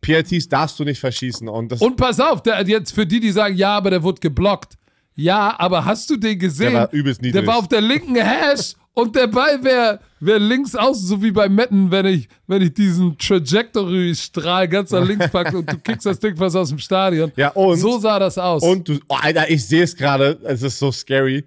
PRTs 0.00 0.48
darfst 0.48 0.78
du 0.78 0.84
nicht 0.84 1.00
verschießen. 1.00 1.48
Und 1.48 1.72
das 1.72 1.80
Und 1.80 1.96
pass 1.96 2.20
auf, 2.20 2.42
der, 2.42 2.66
jetzt 2.66 2.92
für 2.92 3.06
die, 3.06 3.20
die 3.20 3.30
sagen, 3.32 3.56
ja, 3.56 3.76
aber 3.76 3.90
der 3.90 4.02
wurde 4.02 4.20
geblockt. 4.20 4.74
Ja, 5.14 5.54
aber 5.58 5.84
hast 5.84 6.10
du 6.10 6.16
den 6.16 6.38
gesehen? 6.38 6.72
Der 6.72 6.80
war 6.82 6.92
übelst 6.92 7.22
niedrig. 7.22 7.40
Der 7.42 7.46
war 7.46 7.56
auf 7.58 7.68
der 7.68 7.80
linken 7.80 8.14
Hash 8.16 8.74
und 8.92 9.16
der 9.16 9.26
Ball 9.26 9.62
wäre 9.64 10.00
wär 10.20 10.38
links 10.38 10.74
außen, 10.74 11.06
so 11.06 11.22
wie 11.22 11.30
bei 11.30 11.48
Metten, 11.48 11.90
wenn 11.90 12.04
ich, 12.06 12.28
wenn 12.46 12.60
ich 12.62 12.74
diesen 12.74 13.16
Trajectory-Strahl 13.18 14.68
ganz 14.68 14.90
nach 14.90 15.06
links 15.06 15.30
packe 15.30 15.58
und 15.58 15.70
du 15.70 15.78
kickst 15.78 16.06
das 16.06 16.18
Ding 16.18 16.36
fast 16.36 16.56
aus 16.56 16.68
dem 16.70 16.78
Stadion. 16.78 17.32
Ja, 17.36 17.48
und- 17.50 17.78
So 17.78 17.98
sah 17.98 18.18
das 18.18 18.38
aus. 18.38 18.62
Und 18.62 18.88
du, 18.88 18.98
oh, 19.08 19.16
Alter, 19.20 19.50
ich 19.50 19.66
sehe 19.66 19.82
es 19.82 19.96
gerade, 19.96 20.38
es 20.44 20.62
ist 20.62 20.78
so 20.78 20.90
scary. 20.92 21.44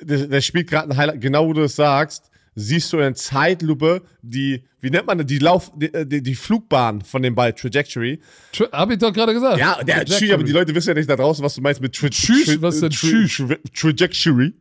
Der, 0.00 0.26
der 0.26 0.40
spielt 0.40 0.68
gerade 0.68 0.90
ein 0.90 0.96
Highlight, 0.96 1.20
genau 1.20 1.46
wo 1.46 1.52
du 1.52 1.62
es 1.62 1.76
sagst, 1.76 2.30
siehst 2.58 2.92
du 2.92 2.98
in 2.98 3.14
Zeitlupe 3.14 4.02
die, 4.22 4.64
wie 4.80 4.90
nennt 4.90 5.06
man 5.06 5.18
das, 5.18 5.26
die 5.26 5.38
Lauf, 5.38 5.72
die, 5.76 5.90
die, 6.06 6.22
die 6.22 6.34
Flugbahn 6.34 7.02
von 7.02 7.22
dem 7.22 7.34
Ball, 7.34 7.52
Trajectory. 7.52 8.20
Tra 8.52 8.66
hab 8.72 8.90
ich 8.90 8.98
doch 8.98 9.12
gerade 9.12 9.32
gesagt. 9.32 9.58
Ja, 9.58 9.82
der 9.82 10.04
Trajectory. 10.04 10.32
Aber 10.32 10.44
die 10.44 10.52
Leute 10.52 10.74
wissen 10.74 10.88
ja 10.88 10.94
nicht 10.94 11.08
da 11.08 11.16
draußen, 11.16 11.44
was 11.44 11.54
du 11.54 11.60
meinst 11.60 11.80
mit 11.80 11.94
Tra 11.94 12.08
Tschüss, 12.08 12.60
was 12.60 12.80
denn 12.80 12.90
Tschüss? 12.90 13.32
Tra- 13.32 13.58
Trajectory. 13.74 14.52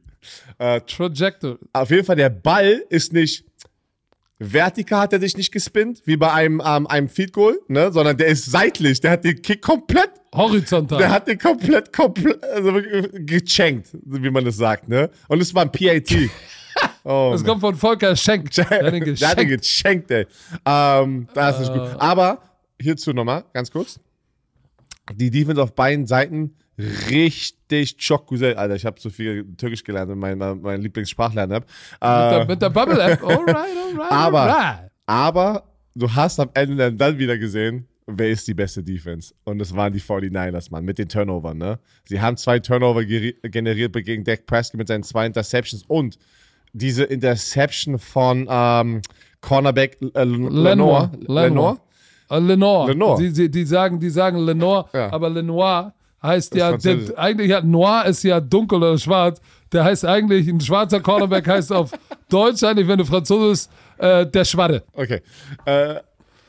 Trajectory. 0.58 1.58
Auf 1.74 1.90
jeden 1.92 2.06
Fall, 2.06 2.16
der 2.16 2.30
Ball 2.30 2.84
ist 2.90 3.14
nicht 3.14 3.46
vertikal 4.40 5.02
hat 5.02 5.14
er 5.14 5.20
dich 5.20 5.36
nicht 5.36 5.52
gespinnt, 5.52 6.02
wie 6.06 6.18
bei 6.18 6.32
einem, 6.32 6.62
ähm, 6.66 6.88
einem 6.88 7.10
Field 7.10 7.34
Goal, 7.34 7.60
ne, 7.68 7.92
sondern 7.92 8.18
der 8.18 8.28
ist 8.28 8.46
seitlich, 8.46 9.00
der 9.02 9.12
hat 9.12 9.24
den 9.24 9.42
Kick 9.42 9.62
komplett 9.62 10.12
Horizontal. 10.36 11.00
Der 11.00 11.10
hat 11.10 11.28
den 11.28 11.40
komplett, 11.40 11.92
komplett, 11.92 12.44
also 12.44 12.74
wirklich 12.74 13.26
gechankt, 13.26 13.90
wie 14.06 14.30
man 14.30 14.46
das 14.46 14.58
sagt, 14.58 14.88
ne? 14.88 15.10
Und 15.28 15.42
es 15.42 15.54
war 15.54 15.64
ein 15.64 15.72
PAT. 15.72 16.12
Oh, 17.04 17.30
das 17.32 17.44
kommt 17.44 17.62
von 17.62 17.74
Volker 17.74 18.16
Schenk. 18.16 18.52
Der 18.56 18.66
hat 18.66 18.94
den 18.94 19.16
der 19.16 19.30
hat 19.30 19.40
den 19.40 19.48
geschenkt. 19.48 20.12
ey. 20.12 20.28
Ähm, 20.64 21.28
das 21.34 21.62
ist 21.62 21.72
gut. 21.72 21.82
Aber 21.98 22.40
hierzu 22.80 23.14
nochmal, 23.14 23.46
ganz 23.52 23.72
kurz. 23.72 24.00
Die 25.14 25.32
Defense 25.32 25.60
auf 25.64 25.74
beiden 25.74 26.06
Seiten 26.06 26.54
richtig 26.78 27.98
güzel. 28.28 28.56
Alter, 28.56 28.76
ich 28.76 28.86
habe 28.86 29.00
so 29.00 29.10
viel 29.10 29.46
Türkisch 29.58 29.84
gelernt 29.84 30.12
meinem 30.20 30.62
mein 30.62 30.82
Lieblingssprachlern-App. 30.82 31.64
Mit 31.66 32.02
der, 32.02 32.42
Äh, 32.42 32.46
mit 32.46 32.62
der 32.62 32.70
Bubble-App. 32.70 33.24
Alright, 33.24 33.48
alright, 33.56 34.12
Aber- 34.12 34.42
alright. 34.42 34.92
aber 35.06 35.64
du 35.96 36.14
hast 36.14 36.40
am 36.40 36.50
Ende 36.54 36.76
dann, 36.94 37.00
wieder 37.18 37.38
gesehen, 37.38 37.88
wer 38.06 38.30
ist 38.30 38.48
die 38.48 38.54
beste 38.54 38.84
Defense? 38.84 39.34
Und 39.44 39.60
es 39.62 39.76
waren 39.76 39.92
die 39.92 40.00
49ers, 40.00 40.72
Mann, 40.72 40.86
mit 40.86 40.98
den 41.00 41.10
Turnovern, 41.10 41.58
ne? 41.58 41.80
Sie 42.06 42.22
haben 42.22 42.38
zwei 42.38 42.60
Turnover 42.60 43.04
generiert 43.04 43.94
gegen 44.06 44.24
Dak 44.24 44.46
Prescott 44.46 44.78
mit 44.78 44.88
seinen 44.88 45.04
zwei 45.04 45.26
Interceptions 45.26 45.84
und 45.88 46.18
diese 46.74 47.04
Interception 47.06 47.98
von 47.98 48.48
ähm, 48.50 49.02
Cornerback 49.42 49.98
äh, 50.14 50.24
Lenore. 50.24 51.12
Lenore. 51.28 51.80
Äh, 52.30 52.40
Lenore. 52.40 52.88
Lenore. 52.92 53.22
Die, 53.24 53.34
die, 53.34 53.50
die, 53.50 53.66
sagen, 53.66 54.00
die 54.00 54.10
sagen 54.10 54.38
Lenore, 54.40 54.86
Ja. 54.94 55.12
aber 55.12 55.30
Lenoir 55.30 55.94
heißt 56.22 56.56
ja, 56.56 56.78
der, 56.78 57.18
eigentlich 57.18 57.50
ja, 57.50 57.62
Noir 57.62 58.06
ist 58.06 58.24
ja 58.24 58.40
dunkel 58.40 58.78
oder 58.78 58.98
schwarz. 58.98 59.40
Der 59.72 59.84
heißt 59.84 60.06
eigentlich, 60.06 60.48
ein 60.48 60.62
schwarzer 60.62 61.00
Cornerback 61.00 61.48
heißt 61.48 61.72
auf 61.72 61.92
Deutsch 62.30 62.64
eigentlich, 62.64 62.88
wenn 62.88 62.98
du 62.98 63.06
Franzose 63.06 63.50
bist, 63.50 63.72
äh, 63.98 64.26
der 64.26 64.46
Schwadde. 64.46 64.84
Okay. 64.94 65.22
Äh, 65.66 65.96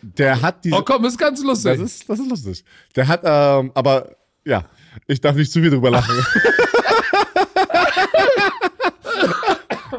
der 0.03 0.41
hat 0.41 0.64
diese. 0.64 0.77
Oh 0.77 0.83
komm, 0.83 1.05
ist 1.05 1.19
ganz 1.19 1.43
lustig. 1.43 1.79
Das 1.79 1.81
ist, 1.81 2.09
das 2.09 2.19
ist 2.19 2.31
lustig. 2.31 2.64
Der 2.95 3.09
hat, 3.09 3.21
ähm, 3.25 3.73
aber 3.75 4.11
ja, 4.45 4.64
ich 5.07 5.21
darf 5.21 5.37
nicht 5.37 5.51
zu 5.51 5.61
viel 5.61 5.71
drüber 5.71 5.91
lachen. 5.91 6.14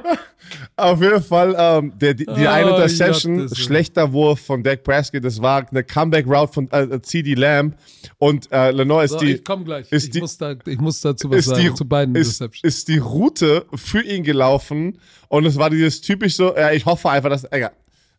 Auf 0.75 1.01
jeden 1.01 1.21
Fall, 1.21 1.55
ähm, 1.57 1.93
der, 1.99 2.13
die, 2.13 2.25
die 2.25 2.31
Oh, 2.45 2.47
eine 2.49 2.69
Interception, 2.71 3.37
das- 3.47 3.57
schlechter 3.57 4.11
Wurf 4.11 4.39
von 4.39 4.63
Dak 4.63 4.83
Prescott, 4.83 5.23
das 5.23 5.41
war 5.41 5.65
eine 5.69 5.83
Comeback-Route 5.83 6.53
von 6.53 6.71
äh, 6.71 7.01
CD 7.01 7.33
Lamb 7.35 7.75
und 8.17 8.51
äh, 8.51 8.71
Lenore 8.71 9.03
ist 9.05 9.11
so, 9.11 9.17
die, 9.19 9.33
ich 9.33 9.43
komm 9.45 9.65
gleich. 9.65 9.91
ist 9.91 10.05
ich, 10.05 10.09
die- 10.11 10.21
muss 10.21 10.37
da, 10.37 10.55
ich 10.65 10.79
muss 10.79 11.01
dazu 11.01 11.29
was 11.29 11.39
ist 11.39 11.45
sagen, 11.47 11.61
die, 11.61 11.73
zu 11.73 11.85
beiden 11.85 12.15
ist, 12.15 12.41
ist 12.63 12.87
die 12.87 12.97
Route 12.97 13.65
für 13.75 14.01
ihn 14.01 14.23
gelaufen 14.23 14.97
und 15.27 15.45
es 15.45 15.57
war 15.57 15.69
dieses 15.69 16.01
typisch 16.01 16.35
so, 16.35 16.55
ja, 16.55 16.71
ich 16.71 16.85
hoffe 16.85 17.09
einfach, 17.09 17.29
dass, 17.29 17.45
egal. 17.51 17.71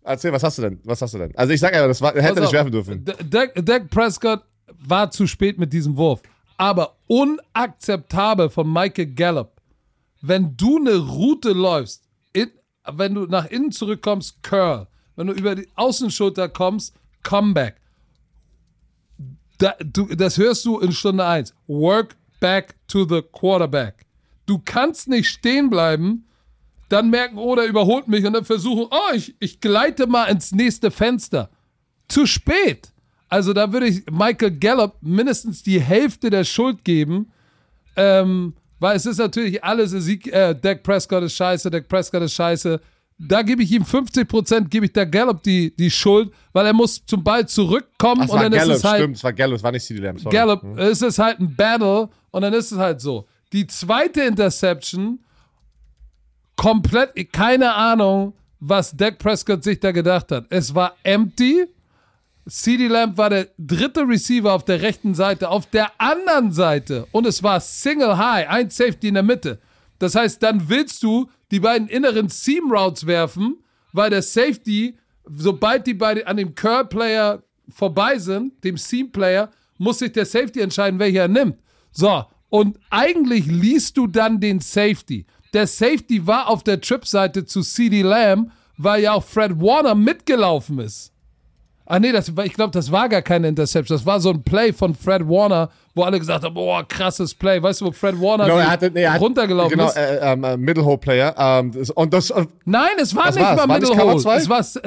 Erzähl, 0.03 0.33
was 0.33 0.43
hast 0.43 0.57
du 0.59 0.63
denn? 0.63 0.81
Was 0.85 1.03
hast 1.03 1.13
du 1.15 1.19
denn? 1.19 1.37
Also 1.37 1.53
ich 1.53 1.61
sag 1.61 1.75
einfach, 1.75 1.89
das 1.89 2.01
war, 2.01 2.15
hätte 2.15 2.37
er 2.37 2.41
nicht 2.43 2.53
werfen 2.53 2.73
dürfen. 2.73 3.05
Dak 3.29 3.91
Prescott 3.91 4.41
war 4.87 5.11
zu 5.11 5.27
spät 5.27 5.59
mit 5.59 5.73
diesem 5.73 5.97
Wurf. 5.97 6.21
Aber 6.57 6.97
unakzeptabel 7.07 8.49
von 8.51 8.71
Michael 8.73 9.07
Gallup. 9.15 9.53
Wenn 10.21 10.57
du 10.57 10.79
eine 10.79 10.97
Route 10.97 11.53
läufst, 11.53 12.05
in, 12.33 12.51
wenn 12.85 13.15
du 13.15 13.27
nach 13.27 13.47
innen 13.47 13.73
zurückkommst, 13.73 14.43
Curl. 14.43 14.87
Wenn 15.17 15.27
du 15.27 15.33
über 15.33 15.55
die 15.55 15.69
Außenschulter 15.75 16.49
kommst, 16.49 16.95
Comeback. 17.23 17.77
Da, 19.59 19.75
du, 19.85 20.07
das 20.15 20.39
hörst 20.39 20.65
du 20.65 20.79
in 20.79 20.93
Stunde 20.93 21.27
1. 21.27 21.55
Work 21.67 22.17
back 22.41 22.75
to 22.89 23.05
the 23.05 23.23
quarterback. 23.23 24.07
Du 24.47 24.59
kannst 24.59 25.09
nicht 25.09 25.29
stehen 25.29 25.71
bleiben, 25.71 26.25
dann 26.89 27.11
merken, 27.11 27.39
oh, 27.39 27.55
der 27.55 27.67
überholt 27.67 28.09
mich 28.09 28.25
und 28.25 28.33
dann 28.33 28.45
versuchen, 28.45 28.87
oh, 28.91 29.15
ich, 29.15 29.35
ich 29.39 29.61
gleite 29.61 30.07
mal 30.07 30.25
ins 30.25 30.53
nächste 30.53 30.91
Fenster. 30.91 31.51
Zu 32.09 32.27
spät. 32.27 32.93
Also 33.29 33.53
da 33.53 33.73
würde 33.73 33.87
ich 33.87 34.05
Michael 34.11 34.59
Gallup 34.59 34.97
mindestens 35.01 35.63
die 35.63 35.81
Hälfte 35.81 36.31
der 36.31 36.45
Schuld 36.45 36.85
geben, 36.85 37.31
ähm, 37.95 38.55
weil 38.81 38.97
es 38.97 39.07
ist 39.07 39.19
natürlich 39.19 39.63
alles, 39.63 39.91
Sieg, 39.93 40.27
äh, 40.33 40.55
Dak 40.55 40.83
Prescott 40.83 41.23
ist 41.23 41.35
scheiße, 41.37 41.71
Dak 41.71 41.87
Prescott 41.89 42.23
ist 42.23 42.35
scheiße. 42.35 42.81
Da 43.23 43.43
gebe 43.43 43.63
ich 43.63 43.71
ihm 43.71 43.83
50%, 43.83 44.69
gebe 44.69 44.87
ich 44.87 44.93
der 44.95 45.05
Gallup 45.05 45.43
die, 45.43 45.77
die 45.77 45.91
Schuld, 45.91 46.33
weil 46.55 46.65
er 46.65 46.73
muss 46.73 47.05
zum 47.05 47.23
Ball 47.23 47.47
zurückkommen 47.47 48.23
Ach, 48.25 48.31
und 48.31 48.41
dann 48.43 48.51
Gallup, 48.53 48.73
ist 48.73 48.79
es 48.79 48.85
halt 48.85 49.01
stimmt, 49.03 49.17
es 49.17 49.25
war 49.25 49.33
Gallup, 49.35 49.57
es 49.57 49.63
war 49.63 49.73
nicht 49.73 49.85
CD 49.85 50.01
Lamb, 50.01 50.19
sorry. 50.21 50.35
Gallup, 50.35 50.63
Hm. 50.63 50.79
es 50.79 51.03
ist 51.03 51.19
halt 51.19 51.39
ein 51.39 51.55
Battle 51.55 52.09
und 52.31 52.41
dann 52.43 52.55
ist 52.55 52.73
es 52.73 52.79
halt 52.79 53.01
so. 53.03 53.27
Die 53.53 53.67
zweite 53.67 54.23
Interception, 54.23 55.21
komplett, 56.57 57.33
keine 57.33 57.75
Ahnung, 57.75 58.35
was 58.59 58.97
Dak 58.97 59.19
Prescott 59.19 59.65
sich 59.65 59.81
da 59.81 59.93
gedacht 59.93 60.31
hat. 60.33 60.47
Es 60.51 60.75
war 60.75 60.95
empty. 61.03 61.67
CD 62.51 62.89
Lamb 62.89 63.17
war 63.17 63.31
der 63.31 63.49
dritte 63.59 64.07
Receiver 64.07 64.53
auf 64.53 64.65
der 64.65 64.83
rechten 64.83 65.15
Seite. 65.15 65.49
Auf 65.49 65.67
der 65.67 65.93
anderen 65.99 66.53
Seite, 66.53 67.07
und 67.13 67.27
es 67.27 67.43
war 67.43 67.61
Single 67.61 68.19
High, 68.19 68.49
ein 68.49 68.71
Safety 68.71 69.09
in 69.09 69.15
der 69.15 69.23
Mitte. 69.23 69.61
Das 70.01 70.17
heißt, 70.17 70.43
dann 70.43 70.69
willst 70.69 71.03
du 71.03 71.31
die 71.53 71.61
beiden 71.61 71.89
inneren 71.89 72.29
Seam 72.29 72.73
Routes 72.73 73.07
werfen, 73.07 73.59
weil 73.93 74.11
der 74.11 74.23
Safety, 74.23 74.97
sobald 75.25 75.87
die 75.87 75.95
beiden 75.95 76.27
an 76.27 76.37
dem 76.37 76.55
Curl 76.55 76.87
Player 76.87 77.43
vorbei 77.69 78.19
sind, 78.19 78.65
dem 78.65 78.77
Seam 78.77 79.13
Player, 79.13 79.51
muss 79.79 80.01
sich 80.01 80.13
der 80.13 80.27
Safety 80.27 80.61
entscheiden, 80.61 80.99
welcher 80.99 81.23
er 81.23 81.29
nimmt. 81.29 81.57
So, 81.93 82.25
und 82.49 82.79
eigentlich 82.91 83.47
liest 83.47 83.97
du 83.97 84.09
dann 84.09 84.41
den 84.41 84.59
Safety. 84.59 85.25
Der 85.53 85.67
Safety 85.69 86.27
war 86.27 86.49
auf 86.49 86.65
der 86.65 86.81
Trip-Seite 86.81 87.45
zu 87.45 87.63
CD 87.63 88.03
Lamb, 88.03 88.51
weil 88.77 89.03
ja 89.03 89.13
auch 89.13 89.25
Fred 89.25 89.61
Warner 89.61 89.95
mitgelaufen 89.95 90.81
ist. 90.81 91.13
Ah 91.91 91.99
nee, 91.99 92.13
das, 92.13 92.29
ich 92.45 92.53
glaube, 92.53 92.71
das 92.71 92.93
war 92.93 93.09
gar 93.09 93.21
keine 93.21 93.49
Interception. 93.49 93.99
Das 93.99 94.07
war 94.07 94.21
so 94.21 94.31
ein 94.31 94.45
Play 94.45 94.73
von 94.73 94.95
Fred 94.95 95.29
Warner, 95.29 95.71
wo 95.93 96.05
alle 96.05 96.21
gesagt 96.21 96.45
haben, 96.45 96.55
boah, 96.55 96.87
krasses 96.87 97.35
Play. 97.35 97.61
Weißt 97.61 97.81
du, 97.81 97.87
wo 97.87 97.91
Fred 97.91 98.15
Warner 98.21 98.45
Genau, 98.45 98.59
er 98.59 98.71
hatte, 98.71 98.93
nee, 98.93 99.03
er 99.03 99.15
hat, 99.15 99.21
runtergelaufen 99.21 99.77
genau, 99.77 99.89
ist? 99.89 99.97
äh, 99.97 100.33
ähm, 100.33 100.45
äh, 100.45 100.57
Middle 100.57 100.85
Hole 100.85 100.99
Player. 100.99 101.35
Ähm, 101.37 101.73
und 101.97 102.15
das, 102.15 102.31
äh, 102.31 102.47
Nein, 102.65 102.91
es 103.01 103.17
war 103.17 103.27
nicht 103.27 103.41
mal 103.41 103.57
War 103.57 103.67
nicht 103.81 103.91
Middle 103.91 104.05
Hole. 104.05 104.37
Es 104.37 104.49
war, 104.49 104.61
es, 104.61 104.79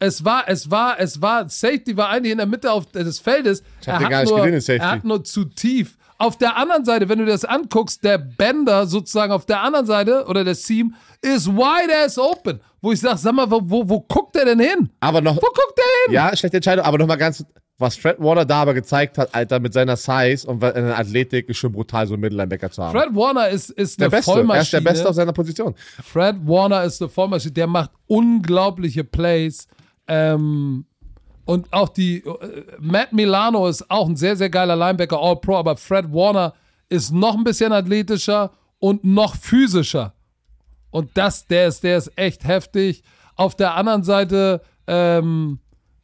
es 0.00 0.22
war, 0.22 0.44
es 0.46 0.70
war, 0.70 1.00
es 1.00 1.22
war, 1.22 1.48
Safety 1.48 1.96
war 1.96 2.10
eigentlich 2.10 2.32
in 2.32 2.38
der 2.38 2.46
Mitte 2.46 2.70
auf, 2.70 2.84
des 2.92 3.20
Feldes. 3.20 3.62
Ich 3.80 3.88
hab 3.88 3.94
er, 3.94 4.00
den 4.00 4.10
gar 4.10 4.20
nicht 4.20 4.28
nur, 4.28 4.38
gesehen, 4.40 4.52
den 4.52 4.60
Safety. 4.60 4.84
er 4.84 4.90
hat 4.90 5.04
nur 5.04 5.24
zu 5.24 5.46
tief. 5.46 5.96
Auf 6.18 6.38
der 6.38 6.56
anderen 6.56 6.84
Seite, 6.84 7.08
wenn 7.08 7.18
du 7.18 7.26
das 7.26 7.44
anguckst, 7.44 8.04
der 8.04 8.18
Bender 8.18 8.86
sozusagen 8.86 9.32
auf 9.32 9.46
der 9.46 9.62
anderen 9.62 9.86
Seite 9.86 10.26
oder 10.26 10.44
der 10.44 10.54
Seam 10.54 10.94
ist 11.20 11.48
wide 11.48 11.92
ass 12.04 12.18
open. 12.18 12.60
Wo 12.80 12.92
ich 12.92 13.00
sage, 13.00 13.18
sag 13.18 13.32
mal, 13.34 13.50
wo, 13.50 13.60
wo, 13.64 13.88
wo 13.88 14.00
guckt 14.00 14.34
der 14.36 14.44
denn 14.44 14.60
hin? 14.60 14.90
aber 15.00 15.20
noch, 15.20 15.36
Wo 15.36 15.40
guckt 15.40 15.74
der 15.76 15.84
hin? 16.06 16.14
ja, 16.14 16.36
schlechte 16.36 16.58
Entscheidung, 16.58 16.84
aber 16.84 16.98
nochmal 16.98 17.16
ganz, 17.16 17.44
was 17.78 17.96
Fred 17.96 18.20
Warner 18.20 18.44
da 18.44 18.62
aber 18.62 18.74
gezeigt 18.74 19.18
hat, 19.18 19.34
Alter, 19.34 19.58
mit 19.58 19.72
seiner 19.72 19.96
Size 19.96 20.46
und 20.46 20.62
in 20.62 20.86
der 20.86 20.98
Athletik 20.98 21.48
ist 21.48 21.56
schon 21.56 21.72
brutal, 21.72 22.06
so 22.06 22.14
einen 22.14 22.20
Mittellinebacker 22.20 22.70
zu 22.70 22.82
haben. 22.84 22.96
Fred 22.96 23.14
Warner 23.14 23.48
ist, 23.48 23.70
ist 23.70 23.98
der 23.98 24.06
eine 24.06 24.10
Beste, 24.16 24.30
er 24.30 24.34
Vollmaschine. 24.34 24.62
ist 24.62 24.72
der 24.72 24.80
Beste 24.80 25.08
auf 25.08 25.14
seiner 25.16 25.32
Position. 25.32 25.74
Fred 26.04 26.36
Warner 26.46 26.84
ist 26.84 27.02
eine 27.02 27.08
Vollmaschine, 27.08 27.52
der 27.52 27.66
macht 27.66 27.90
unglaubliche 28.06 29.02
Plays. 29.02 29.66
Ähm, 30.06 30.84
und 31.44 31.72
auch 31.72 31.88
die, 31.88 32.18
äh, 32.18 32.64
Matt 32.80 33.12
Milano 33.12 33.66
ist 33.66 33.90
auch 33.90 34.08
ein 34.08 34.16
sehr, 34.16 34.36
sehr 34.36 34.50
geiler 34.50 34.76
Linebacker, 34.76 35.20
All-Pro, 35.20 35.56
aber 35.56 35.76
Fred 35.76 36.12
Warner 36.12 36.54
ist 36.88 37.12
noch 37.12 37.36
ein 37.36 37.44
bisschen 37.44 37.72
athletischer 37.72 38.50
und 38.78 39.04
noch 39.04 39.36
physischer. 39.36 40.14
Und 40.90 41.10
das, 41.14 41.46
der 41.46 41.68
ist, 41.68 41.82
der 41.82 41.98
ist 41.98 42.12
echt 42.16 42.44
heftig. 42.44 43.02
Auf 43.36 43.56
der 43.56 43.74
anderen 43.74 44.04
Seite, 44.04 44.62
ähm, 44.86 45.58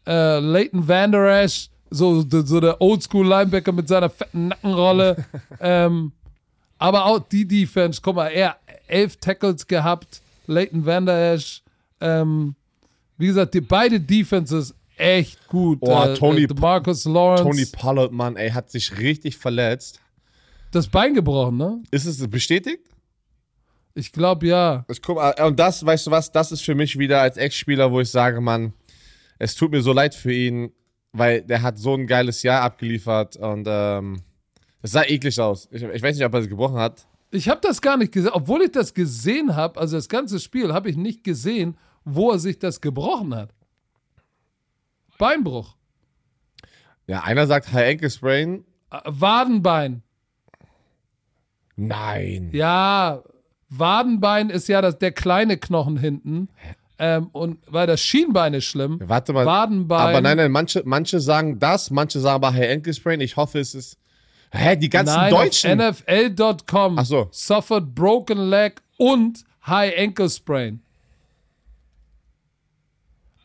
äh, 0.06 0.40
Leighton 0.40 0.86
Van 0.86 1.12
Der 1.12 1.42
Esch, 1.42 1.70
so, 1.90 2.24
so 2.28 2.60
der 2.60 2.80
Oldschool-Linebacker 2.80 3.72
mit 3.72 3.88
seiner 3.88 4.10
fetten 4.10 4.48
Nackenrolle. 4.48 5.24
ähm, 5.60 6.12
aber 6.78 7.04
auch 7.04 7.18
die 7.20 7.46
Defense, 7.46 8.00
guck 8.02 8.16
mal, 8.16 8.28
er 8.28 8.56
elf 8.88 9.16
Tackles 9.16 9.66
gehabt, 9.66 10.22
Leighton 10.46 10.84
Van 10.84 11.06
Der 11.06 11.34
Esch. 11.34 11.62
Ähm, 12.00 12.54
wie 13.16 13.26
gesagt, 13.26 13.54
die 13.54 13.60
beide 13.60 14.00
Defenses 14.00 14.74
echt 15.00 15.46
gut. 15.48 15.78
Oh, 15.82 15.90
äh, 16.04 16.14
Tony- 16.14 16.44
äh, 16.44 16.54
Marcus 16.58 17.04
Lawrence, 17.04 17.42
Tony 17.44 17.66
Pollard, 17.66 18.12
Mann, 18.12 18.36
ey, 18.36 18.50
hat 18.50 18.70
sich 18.70 18.98
richtig 18.98 19.36
verletzt. 19.38 20.00
das 20.70 20.86
Bein 20.88 21.14
gebrochen, 21.14 21.56
ne? 21.56 21.82
Ist 21.90 22.06
es 22.06 22.26
bestätigt? 22.28 22.86
Ich 23.94 24.12
glaube 24.12 24.46
ja. 24.46 24.84
Ich 24.88 25.02
guck 25.02 25.16
mal, 25.16 25.34
und 25.44 25.58
das, 25.58 25.84
weißt 25.84 26.06
du 26.06 26.10
was, 26.12 26.30
das 26.30 26.52
ist 26.52 26.62
für 26.62 26.74
mich 26.76 26.96
wieder 26.98 27.20
als 27.20 27.36
Ex-Spieler, 27.36 27.90
wo 27.90 28.00
ich 28.00 28.10
sage, 28.10 28.40
Mann, 28.40 28.72
es 29.38 29.54
tut 29.56 29.72
mir 29.72 29.82
so 29.82 29.92
leid 29.92 30.14
für 30.14 30.32
ihn, 30.32 30.72
weil 31.12 31.42
der 31.42 31.62
hat 31.62 31.76
so 31.78 31.94
ein 31.94 32.06
geiles 32.06 32.42
Jahr 32.44 32.62
abgeliefert 32.62 33.36
und 33.36 33.66
ähm, 33.68 34.22
es 34.82 34.92
sah 34.92 35.02
eklig 35.02 35.38
aus. 35.40 35.68
Ich, 35.72 35.82
ich 35.82 36.02
weiß 36.02 36.16
nicht, 36.16 36.24
ob 36.24 36.32
er 36.34 36.40
es 36.40 36.48
gebrochen 36.48 36.76
hat. 36.78 37.04
Ich 37.32 37.48
habe 37.48 37.60
das 37.62 37.80
gar 37.82 37.96
nicht 37.96 38.12
gesehen, 38.12 38.30
obwohl 38.32 38.62
ich 38.62 38.70
das 38.72 38.94
gesehen 38.94 39.56
habe, 39.56 39.78
also 39.80 39.96
das 39.96 40.08
ganze 40.08 40.38
Spiel 40.38 40.72
habe 40.72 40.88
ich 40.88 40.96
nicht 40.96 41.24
gesehen, 41.24 41.76
wo 42.04 42.30
er 42.30 42.38
sich 42.38 42.58
das 42.58 42.80
gebrochen 42.80 43.34
hat. 43.34 43.50
Beinbruch, 45.20 45.76
Ja, 47.06 47.22
einer 47.22 47.46
sagt 47.46 47.72
High 47.72 47.90
Ankle 47.92 48.10
Sprain. 48.10 48.64
äh, 48.90 48.98
Wadenbein. 49.04 50.02
Nein. 51.76 52.50
Ja, 52.52 53.22
Wadenbein 53.68 54.50
ist 54.50 54.68
ja 54.68 54.80
das, 54.82 54.98
der 54.98 55.12
kleine 55.12 55.56
Knochen 55.58 55.96
hinten. 55.98 56.48
Ähm, 56.98 57.28
und 57.32 57.58
weil 57.66 57.86
das 57.86 58.00
Schienbein 58.00 58.52
ist 58.54 58.64
schlimm. 58.66 58.98
Warte 59.02 59.32
mal. 59.32 59.46
Wadenbein. 59.46 60.00
Aber 60.00 60.20
nein, 60.20 60.36
nein, 60.36 60.50
manche, 60.50 60.82
manche 60.84 61.20
sagen 61.20 61.58
das, 61.58 61.90
manche 61.90 62.18
sagen 62.20 62.34
aber 62.36 62.52
High 62.52 62.70
Ankle 62.72 62.92
Sprain. 62.94 63.20
Ich 63.20 63.36
hoffe, 63.36 63.58
es 63.60 63.74
ist. 63.74 63.98
Hä, 64.52 64.74
die 64.76 64.88
ganzen 64.90 65.14
Nein, 65.14 65.30
Deutschen. 65.30 65.78
NFL.com 65.78 66.98
so. 67.04 67.28
suffered 67.30 67.94
broken 67.94 68.50
leg 68.50 68.82
und 68.96 69.44
high 69.64 69.96
ankle 69.96 70.28
sprain. 70.28 70.82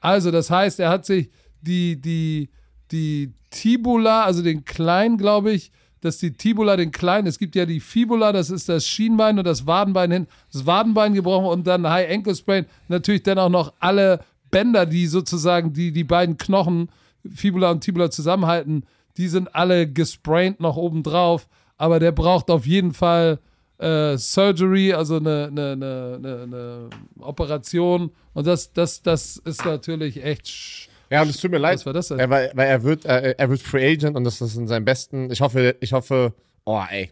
Also, 0.01 0.31
das 0.31 0.49
heißt, 0.49 0.79
er 0.79 0.89
hat 0.89 1.05
sich 1.05 1.29
die, 1.65 1.99
die, 1.99 2.49
die 2.91 3.33
Tibula, 3.49 4.23
also 4.23 4.41
den 4.41 4.65
kleinen, 4.65 5.17
glaube 5.17 5.51
ich, 5.51 5.71
dass 6.01 6.19
die 6.19 6.33
Tibula, 6.33 6.77
den 6.77 6.91
kleinen, 6.91 7.27
es 7.27 7.39
gibt 7.39 7.55
ja 7.55 7.65
die 7.65 7.79
Fibula, 7.79 8.31
das 8.31 8.49
ist 8.49 8.69
das 8.69 8.85
Schienbein 8.85 9.39
und 9.39 9.45
das 9.45 9.65
Wadenbein 9.65 10.11
hin, 10.11 10.27
das 10.53 10.65
Wadenbein 10.65 11.13
gebrochen 11.13 11.47
und 11.47 11.65
dann 11.65 11.89
High 11.89 12.11
Ankle 12.11 12.35
Sprain. 12.35 12.65
Natürlich 12.87 13.23
dann 13.23 13.39
auch 13.39 13.49
noch 13.49 13.73
alle 13.79 14.23
Bänder, 14.51 14.85
die 14.85 15.07
sozusagen 15.07 15.73
die, 15.73 15.91
die 15.91 16.03
beiden 16.03 16.37
Knochen, 16.37 16.89
Fibula 17.33 17.71
und 17.71 17.81
Tibula 17.81 18.11
zusammenhalten, 18.11 18.85
die 19.17 19.27
sind 19.27 19.55
alle 19.55 19.91
gespraint 19.91 20.59
noch 20.59 20.77
oben 20.77 21.01
drauf. 21.01 21.47
Aber 21.77 21.99
der 21.99 22.11
braucht 22.11 22.49
auf 22.51 22.65
jeden 22.67 22.93
Fall 22.93 23.39
äh, 23.79 24.17
Surgery, 24.17 24.93
also 24.93 25.17
eine, 25.17 25.47
eine, 25.47 25.71
eine, 25.71 26.15
eine, 26.17 26.43
eine 26.43 26.89
Operation. 27.19 28.11
Und 28.33 28.47
das, 28.47 28.71
das, 28.73 29.01
das 29.01 29.37
ist 29.37 29.65
natürlich 29.65 30.23
echt. 30.23 30.89
Ja, 31.09 31.21
und 31.21 31.29
es 31.29 31.37
tut 31.37 31.51
mir 31.51 31.57
leid. 31.59 31.75
Was 31.75 31.85
war 31.85 31.93
das 31.93 32.07
denn? 32.09 32.19
Ja, 32.19 32.29
weil, 32.29 32.51
weil 32.55 32.67
er 32.67 32.83
wird, 32.83 33.05
äh, 33.05 33.35
er 33.37 33.49
wird 33.49 33.61
Free 33.61 33.93
Agent 33.93 34.15
und 34.17 34.23
das 34.23 34.41
ist 34.41 34.55
in 34.55 34.67
seinem 34.67 34.85
besten. 34.85 35.29
Ich 35.31 35.41
hoffe, 35.41 35.75
ich 35.79 35.93
hoffe, 35.93 36.33
oh 36.65 36.81
ey. 36.89 37.11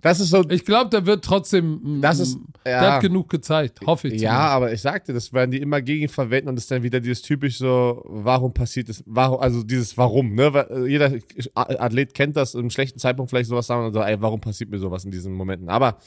Das 0.00 0.20
ist 0.20 0.30
so. 0.30 0.44
Ich 0.48 0.64
glaube, 0.64 0.90
der 0.90 1.06
wird 1.06 1.24
trotzdem. 1.24 1.80
mm, 1.82 2.00
Das 2.00 2.20
ist- 2.20 2.38
Der 2.64 2.72
ja. 2.82 2.92
hat 2.94 3.02
genug 3.02 3.28
gezeigt, 3.28 3.80
hoffe 3.84 4.06
ich. 4.08 4.20
ja, 4.22 4.38
aber 4.38 4.72
ich 4.72 4.80
sagte, 4.80 5.12
das 5.12 5.32
werden 5.32 5.50
die 5.50 5.58
immer 5.60 5.82
gegen 5.82 6.08
verwenden 6.08 6.50
und 6.50 6.54
das 6.56 6.64
ist 6.64 6.70
dann 6.70 6.84
wieder 6.84 7.00
dieses 7.00 7.20
typisch 7.22 7.58
so, 7.58 8.02
warum 8.04 8.54
passiert 8.54 8.88
das, 8.88 9.02
warum, 9.06 9.40
also 9.40 9.64
dieses 9.64 9.98
Warum, 9.98 10.34
ne? 10.36 10.54
Weil, 10.54 10.66
äh, 10.70 10.86
Jeder 10.88 11.12
Athlet 11.54 12.14
kennt 12.14 12.36
das, 12.36 12.54
im 12.54 12.70
schlechten 12.70 13.00
Zeitpunkt 13.00 13.30
vielleicht 13.30 13.48
sowas 13.48 13.66
sagen 13.66 13.86
und 13.86 13.92
so, 13.92 14.00
ey, 14.00 14.20
warum 14.20 14.40
passiert 14.40 14.70
mir 14.70 14.78
sowas 14.78 15.04
in 15.04 15.10
diesen 15.10 15.32
Momenten? 15.34 15.68
Aber 15.68 15.98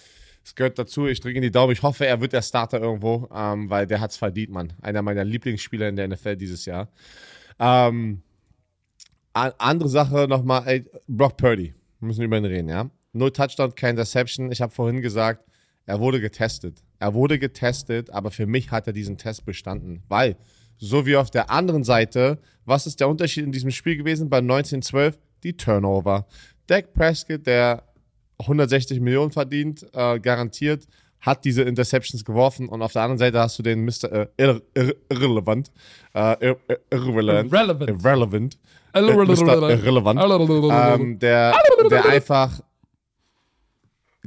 es 0.43 0.55
gehört 0.55 0.79
dazu, 0.79 1.07
ich 1.07 1.19
drücke 1.19 1.35
in 1.35 1.43
die 1.43 1.51
Daumen, 1.51 1.73
ich 1.73 1.83
hoffe, 1.83 2.05
er 2.05 2.19
wird 2.19 2.33
der 2.33 2.41
Starter 2.41 2.81
irgendwo, 2.81 3.29
ähm, 3.33 3.69
weil 3.69 3.85
der 3.85 4.01
hat's 4.01 4.17
verdient, 4.17 4.51
Mann. 4.51 4.73
Einer 4.81 5.01
meiner 5.01 5.23
Lieblingsspieler 5.23 5.89
in 5.89 5.95
der 5.95 6.07
NFL 6.07 6.35
dieses 6.35 6.65
Jahr. 6.65 6.89
Ähm, 7.59 8.23
andere 9.33 9.89
Sache 9.89 10.27
nochmal, 10.27 10.63
ey, 10.67 10.85
Brock 11.07 11.37
Purdy. 11.37 11.73
Wir 11.99 12.07
müssen 12.07 12.23
über 12.23 12.37
ihn 12.37 12.45
reden, 12.45 12.69
ja? 12.69 12.89
Null 13.13 13.31
Touchdown, 13.31 13.75
kein 13.75 13.91
Interception. 13.91 14.51
Ich 14.51 14.61
habe 14.61 14.71
vorhin 14.71 15.01
gesagt, 15.01 15.45
er 15.85 15.99
wurde 15.99 16.19
getestet. 16.19 16.83
Er 16.99 17.13
wurde 17.13 17.39
getestet, 17.39 18.09
aber 18.09 18.31
für 18.31 18.45
mich 18.45 18.71
hat 18.71 18.87
er 18.87 18.93
diesen 18.93 19.17
Test 19.17 19.45
bestanden. 19.45 20.03
Weil, 20.07 20.37
so 20.77 21.05
wie 21.05 21.15
auf 21.15 21.29
der 21.29 21.49
anderen 21.51 21.83
Seite, 21.83 22.39
was 22.65 22.87
ist 22.87 22.99
der 22.99 23.09
Unterschied 23.09 23.43
in 23.43 23.51
diesem 23.51 23.71
Spiel 23.71 23.97
gewesen 23.97 24.29
bei 24.29 24.37
1912? 24.37 25.17
Die 25.43 25.57
Turnover. 25.57 26.27
Dak 26.67 26.93
Prescott, 26.93 27.45
der 27.47 27.83
160 28.41 28.99
Millionen 28.99 29.31
verdient, 29.31 29.85
äh, 29.93 30.19
garantiert, 30.19 30.87
hat 31.19 31.45
diese 31.45 31.61
Interceptions 31.61 32.25
geworfen 32.25 32.67
und 32.67 32.81
auf 32.81 32.93
der 32.93 33.03
anderen 33.03 33.19
Seite 33.19 33.39
hast 33.39 33.57
du 33.59 33.63
den 33.63 33.85
Mr. 33.85 34.11
Äh, 34.11 34.27
irre, 34.37 34.61
irre, 34.73 34.95
irrelevant, 35.09 35.71
äh, 36.13 36.35
irre, 36.45 36.57
irrelevant, 36.89 37.51
Irrelevant. 37.51 38.57
irrelevant, 38.93 40.19
äh, 40.19 40.23
irrelevant, 40.23 41.01
ähm, 41.01 41.19
der, 41.19 41.53
der 41.89 42.05
einfach 42.05 42.59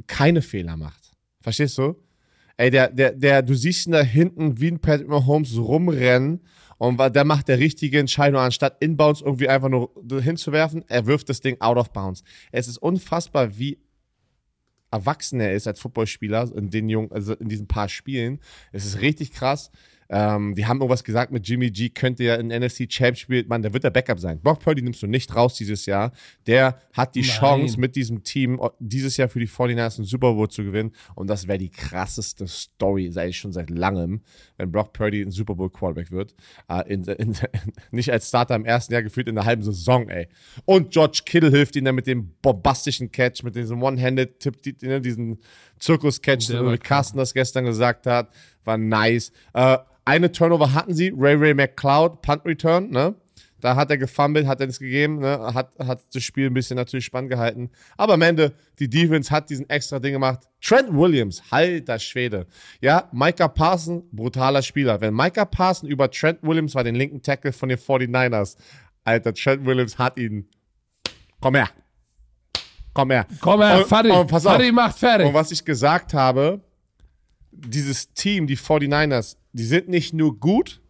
keine 0.07 0.41
Fehler 0.41 0.77
macht. 0.77 1.11
Verstehst 1.41 1.77
du? 1.77 1.95
Ey, 2.57 2.71
der, 2.71 2.89
der, 2.89 3.11
der, 3.11 3.41
du 3.41 3.53
siehst 3.53 3.87
ihn 3.87 3.91
da 3.91 4.01
hinten 4.01 4.59
wie 4.59 4.71
ein 4.71 4.79
Patrick 4.79 5.09
Mahomes 5.09 5.57
rumrennen 5.57 6.41
und 6.77 6.97
der 6.97 7.23
macht 7.25 7.49
der 7.49 7.59
richtige 7.59 7.99
Entscheidung, 7.99 8.39
anstatt 8.39 8.77
Inbounds 8.79 9.21
irgendwie 9.21 9.49
einfach 9.49 9.69
nur 9.69 9.91
hinzuwerfen, 10.21 10.83
er 10.87 11.05
wirft 11.05 11.29
das 11.29 11.41
Ding 11.41 11.59
out 11.59 11.77
of 11.77 11.91
bounds. 11.91 12.23
Es 12.51 12.67
ist 12.67 12.77
unfassbar, 12.77 13.57
wie 13.57 13.79
erwachsen 14.91 15.39
er 15.39 15.53
ist 15.53 15.67
als 15.67 15.79
Footballspieler 15.79 16.51
in 16.55 16.69
den 16.69 16.89
jungen, 16.89 17.11
also 17.11 17.33
in 17.33 17.49
diesen 17.49 17.67
paar 17.67 17.89
Spielen. 17.89 18.39
Es 18.71 18.85
ist 18.85 19.01
richtig 19.01 19.31
krass. 19.31 19.71
Ähm, 20.09 20.55
die 20.55 20.65
haben 20.65 20.77
irgendwas 20.79 21.03
gesagt 21.03 21.31
mit 21.31 21.47
Jimmy 21.47 21.71
G, 21.71 21.89
könnte 21.89 22.23
ja 22.23 22.35
in 22.35 22.47
NFC 22.47 22.87
Champ 22.87 23.17
spielen. 23.17 23.47
Mann, 23.47 23.61
der 23.61 23.73
wird 23.73 23.83
der 23.83 23.89
Backup 23.89 24.19
sein. 24.19 24.39
Brock 24.39 24.59
Purdy 24.59 24.81
nimmst 24.81 25.01
du 25.01 25.07
nicht 25.07 25.35
raus 25.35 25.55
dieses 25.55 25.85
Jahr. 25.85 26.11
Der 26.45 26.79
hat 26.93 27.15
die 27.15 27.21
Nein. 27.21 27.29
Chance, 27.29 27.79
mit 27.79 27.95
diesem 27.95 28.23
Team 28.23 28.59
äh, 28.61 28.69
dieses 28.79 29.17
Jahr 29.17 29.29
für 29.29 29.39
die 29.39 29.47
49ers 29.47 29.97
einen 29.97 30.05
Super 30.05 30.33
Bowl 30.33 30.49
zu 30.49 30.63
gewinnen. 30.63 30.91
Und 31.15 31.27
das 31.27 31.47
wäre 31.47 31.57
die 31.57 31.71
krasseste 31.71 32.47
Story, 32.47 33.11
sei 33.11 33.29
es 33.29 33.35
schon 33.35 33.51
seit 33.51 33.69
langem, 33.69 34.21
wenn 34.57 34.71
Brock 34.71 34.93
Purdy 34.93 35.21
ein 35.21 35.31
Super 35.31 35.55
Bowl 35.55 35.69
Quarterback 35.69 36.11
wird. 36.11 36.35
Äh, 36.69 36.93
in, 36.93 37.03
in, 37.05 37.35
nicht 37.91 38.11
als 38.11 38.27
Starter 38.27 38.55
im 38.55 38.65
ersten 38.65 38.93
Jahr 38.93 39.03
gefühlt 39.03 39.27
in 39.27 39.35
der 39.35 39.45
halben 39.45 39.63
Saison, 39.63 40.07
ey. 40.09 40.27
Und 40.65 40.91
George 40.91 41.21
Kittle 41.25 41.49
hilft 41.49 41.75
ihnen 41.75 41.85
dann 41.85 41.95
mit 41.95 42.07
dem 42.07 42.31
bombastischen 42.41 43.11
Catch, 43.11 43.43
mit 43.43 43.55
diesem 43.55 43.81
One-Handed-Tipp, 43.81 44.81
ne, 44.83 45.01
diesen 45.01 45.39
Zirkus-Catch, 45.79 46.49
wie 46.49 46.77
Carsten 46.77 47.17
das 47.17 47.33
gestern 47.33 47.65
gesagt 47.65 48.07
hat, 48.07 48.29
war 48.65 48.77
nice. 48.77 49.31
Äh, 49.53 49.77
eine 50.05 50.31
Turnover 50.31 50.73
hatten 50.73 50.93
sie, 50.93 51.13
Ray 51.15 51.35
Ray 51.35 51.53
McCloud, 51.53 52.21
Punt 52.21 52.45
Return, 52.45 52.89
ne? 52.89 53.15
Da 53.61 53.75
hat 53.75 53.89
er 53.89 53.97
gefummelt, 53.97 54.45
hat 54.45 54.61
er 54.61 54.67
es 54.67 54.77
gegeben, 54.77 55.19
ne? 55.19 55.39
hat, 55.55 55.71
hat 55.79 56.03
das 56.13 56.21
Spiel 56.21 56.47
ein 56.47 56.53
bisschen 56.53 56.75
natürlich 56.75 57.05
spannend 57.05 57.31
gehalten. 57.31 57.71
Aber 57.97 58.13
am 58.13 58.21
Ende, 58.21 58.53
die 58.77 58.87
Defense 58.89 59.31
hat 59.31 59.49
diesen 59.49 59.67
extra 59.69 59.97
Ding 59.97 60.13
gemacht. 60.13 60.41
Trent 60.61 60.93
Williams, 60.93 61.41
halter 61.51 61.97
Schwede. 61.97 62.45
Ja, 62.81 63.09
Micah 63.11 63.47
Parson, 63.47 64.03
brutaler 64.11 64.61
Spieler. 64.61 65.01
Wenn 65.01 65.15
Micah 65.15 65.45
Parson 65.45 65.89
über 65.89 66.11
Trent 66.11 66.43
Williams 66.43 66.75
war, 66.75 66.83
den 66.83 66.93
linken 66.93 67.23
Tackle 67.23 67.53
von 67.53 67.69
den 67.69 67.79
49ers, 67.79 68.57
Alter, 69.03 69.33
Trent 69.33 69.65
Williams 69.65 69.97
hat 69.97 70.17
ihn. 70.19 70.47
Komm 71.39 71.55
her. 71.55 71.69
Komm 72.93 73.09
her. 73.11 73.25
Komm 73.41 73.61
her, 73.61 73.77
Und- 73.79 73.87
Fadi. 73.87 74.11
und 74.11 74.27
pass 74.29 74.45
auf. 74.45 74.53
Fadi 74.53 74.71
macht 74.71 74.97
fertig. 74.99 75.27
Und 75.27 75.33
was 75.33 75.51
ich 75.51 75.65
gesagt 75.65 76.13
habe, 76.13 76.61
dieses 77.55 78.13
Team, 78.13 78.47
die 78.47 78.57
49ers, 78.57 79.37
die 79.53 79.63
sind 79.63 79.89
nicht 79.89 80.13
nur 80.13 80.39
gut, 80.39 80.81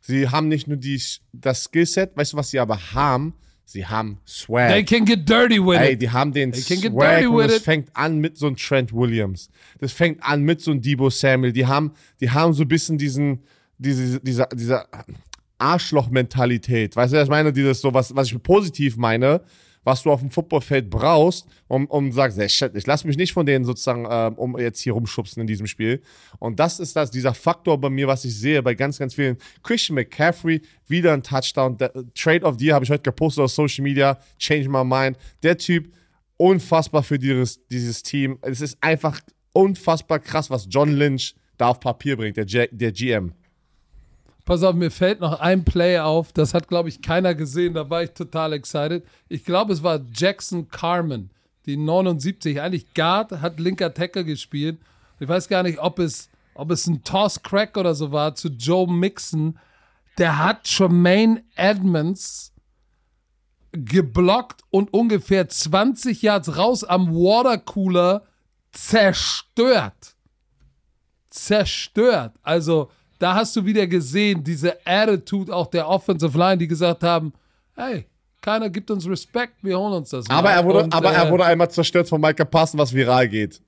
sie 0.00 0.28
haben 0.28 0.48
nicht 0.48 0.66
nur 0.66 0.76
die, 0.76 1.00
das 1.32 1.64
Skillset, 1.64 2.16
weißt 2.16 2.32
du, 2.32 2.36
was 2.36 2.50
sie 2.50 2.58
aber 2.58 2.92
haben? 2.92 3.34
Sie 3.64 3.86
haben 3.86 4.18
Swag. 4.26 4.70
They 4.70 4.84
can 4.84 5.04
get 5.04 5.28
dirty 5.28 5.64
with 5.64 5.78
Ey, 5.78 5.92
it. 5.92 6.02
die 6.02 6.10
haben 6.10 6.32
den 6.32 6.50
They 6.50 6.60
Swag 6.60 7.30
und 7.30 7.38
das 7.38 7.58
it. 7.58 7.62
fängt 7.62 7.96
an 7.96 8.18
mit 8.18 8.36
so 8.36 8.48
einem 8.48 8.56
Trent 8.56 8.92
Williams. 8.92 9.48
Das 9.78 9.92
fängt 9.92 10.20
an 10.24 10.42
mit 10.42 10.60
so 10.60 10.72
einem 10.72 10.80
Debo 10.80 11.08
Samuel. 11.08 11.52
Die 11.52 11.66
haben, 11.66 11.92
die 12.20 12.28
haben 12.28 12.52
so 12.52 12.62
ein 12.62 12.68
bisschen 12.68 12.98
diesen, 12.98 13.44
diese, 13.78 14.18
dieser, 14.18 14.46
dieser 14.46 14.88
Arschloch-Mentalität. 15.58 16.96
Weißt 16.96 17.12
du, 17.12 17.18
was 17.18 17.24
ich 17.24 17.30
meine? 17.30 17.52
Dieses 17.52 17.80
so, 17.80 17.94
was, 17.94 18.14
was 18.16 18.32
ich 18.32 18.42
positiv 18.42 18.96
meine, 18.96 19.40
was 19.84 20.02
du 20.02 20.10
auf 20.10 20.20
dem 20.20 20.30
Footballfeld 20.30 20.90
brauchst, 20.90 21.46
um, 21.68 21.86
um 21.86 22.12
sagst, 22.12 22.38
ich 22.38 22.86
lass 22.86 23.04
mich 23.04 23.16
nicht 23.16 23.32
von 23.32 23.46
denen 23.46 23.64
sozusagen, 23.64 24.06
ähm, 24.10 24.34
um 24.34 24.58
jetzt 24.58 24.80
hier 24.80 24.92
rumschubsen 24.92 25.40
in 25.40 25.46
diesem 25.46 25.66
Spiel. 25.66 26.02
Und 26.38 26.60
das 26.60 26.80
ist 26.80 26.96
das, 26.96 27.10
dieser 27.10 27.34
Faktor 27.34 27.80
bei 27.80 27.88
mir, 27.88 28.06
was 28.06 28.24
ich 28.24 28.38
sehe 28.38 28.62
bei 28.62 28.74
ganz, 28.74 28.98
ganz 28.98 29.14
vielen. 29.14 29.38
Christian 29.62 29.94
McCaffrey, 29.94 30.60
wieder 30.86 31.12
ein 31.12 31.22
Touchdown. 31.22 31.78
Der, 31.78 31.94
äh, 31.96 32.04
Trade 32.14 32.44
of 32.44 32.56
the 32.58 32.66
Year 32.66 32.74
habe 32.74 32.84
ich 32.84 32.90
heute 32.90 33.02
gepostet 33.02 33.44
auf 33.44 33.50
Social 33.50 33.82
Media. 33.82 34.18
Change 34.38 34.68
my 34.68 34.84
mind. 34.84 35.16
Der 35.42 35.56
Typ, 35.56 35.92
unfassbar 36.36 37.02
für 37.02 37.18
dieses, 37.18 37.66
dieses 37.68 38.02
Team. 38.02 38.38
Es 38.42 38.60
ist 38.60 38.78
einfach 38.80 39.20
unfassbar 39.52 40.18
krass, 40.18 40.50
was 40.50 40.66
John 40.70 40.92
Lynch 40.92 41.34
da 41.56 41.68
auf 41.68 41.80
Papier 41.80 42.16
bringt, 42.16 42.36
der, 42.36 42.46
G 42.46 42.68
der 42.70 42.92
GM. 42.92 43.32
Pass 44.50 44.64
auf, 44.64 44.74
mir 44.74 44.90
fällt 44.90 45.20
noch 45.20 45.38
ein 45.38 45.64
Play 45.64 46.00
auf. 46.00 46.32
Das 46.32 46.54
hat, 46.54 46.66
glaube 46.66 46.88
ich, 46.88 47.02
keiner 47.02 47.36
gesehen. 47.36 47.74
Da 47.74 47.88
war 47.88 48.02
ich 48.02 48.10
total 48.10 48.52
excited. 48.52 49.06
Ich 49.28 49.44
glaube, 49.44 49.72
es 49.72 49.84
war 49.84 50.00
Jackson 50.12 50.66
Carmen, 50.66 51.30
die 51.66 51.76
79, 51.76 52.60
eigentlich 52.60 52.92
Guard, 52.92 53.30
hat 53.30 53.60
linker 53.60 53.94
Tackle 53.94 54.24
gespielt. 54.24 54.80
Ich 55.20 55.28
weiß 55.28 55.46
gar 55.46 55.62
nicht, 55.62 55.78
ob 55.78 56.00
es, 56.00 56.30
ob 56.54 56.72
es 56.72 56.88
ein 56.88 57.04
Toss-Crack 57.04 57.76
oder 57.76 57.94
so 57.94 58.10
war 58.10 58.34
zu 58.34 58.48
Joe 58.48 58.92
Mixon. 58.92 59.56
Der 60.18 60.36
hat 60.44 60.64
Tremaine 60.64 61.44
Edmonds 61.54 62.52
geblockt 63.70 64.64
und 64.70 64.92
ungefähr 64.92 65.48
20 65.48 66.22
Yards 66.22 66.56
raus 66.56 66.82
am 66.82 67.14
Watercooler 67.14 68.24
zerstört 68.72 70.16
zerstört. 71.30 72.34
Also, 72.42 72.90
da 73.20 73.34
hast 73.34 73.54
du 73.54 73.64
wieder 73.64 73.86
gesehen, 73.86 74.42
diese 74.42 74.76
Attitude 74.84 75.54
auch 75.54 75.68
der 75.68 75.86
Offensive 75.88 76.36
Line, 76.36 76.58
die 76.58 76.66
gesagt 76.66 77.04
haben: 77.04 77.32
hey, 77.76 78.06
keiner 78.40 78.70
gibt 78.70 78.90
uns 78.90 79.06
Respekt, 79.06 79.62
wir 79.62 79.78
holen 79.78 79.92
uns 79.92 80.10
das. 80.10 80.28
Aber 80.28 80.48
mal. 80.48 80.54
er 80.54 80.64
wurde, 80.64 80.84
Und, 80.84 80.94
aber 80.94 81.12
er 81.12 81.28
äh, 81.28 81.30
wurde 81.30 81.44
einmal 81.44 81.70
zerstört 81.70 82.08
von 82.08 82.20
Micah 82.20 82.44
Parson, 82.44 82.80
was 82.80 82.92
viral 82.92 83.28
geht. 83.28 83.60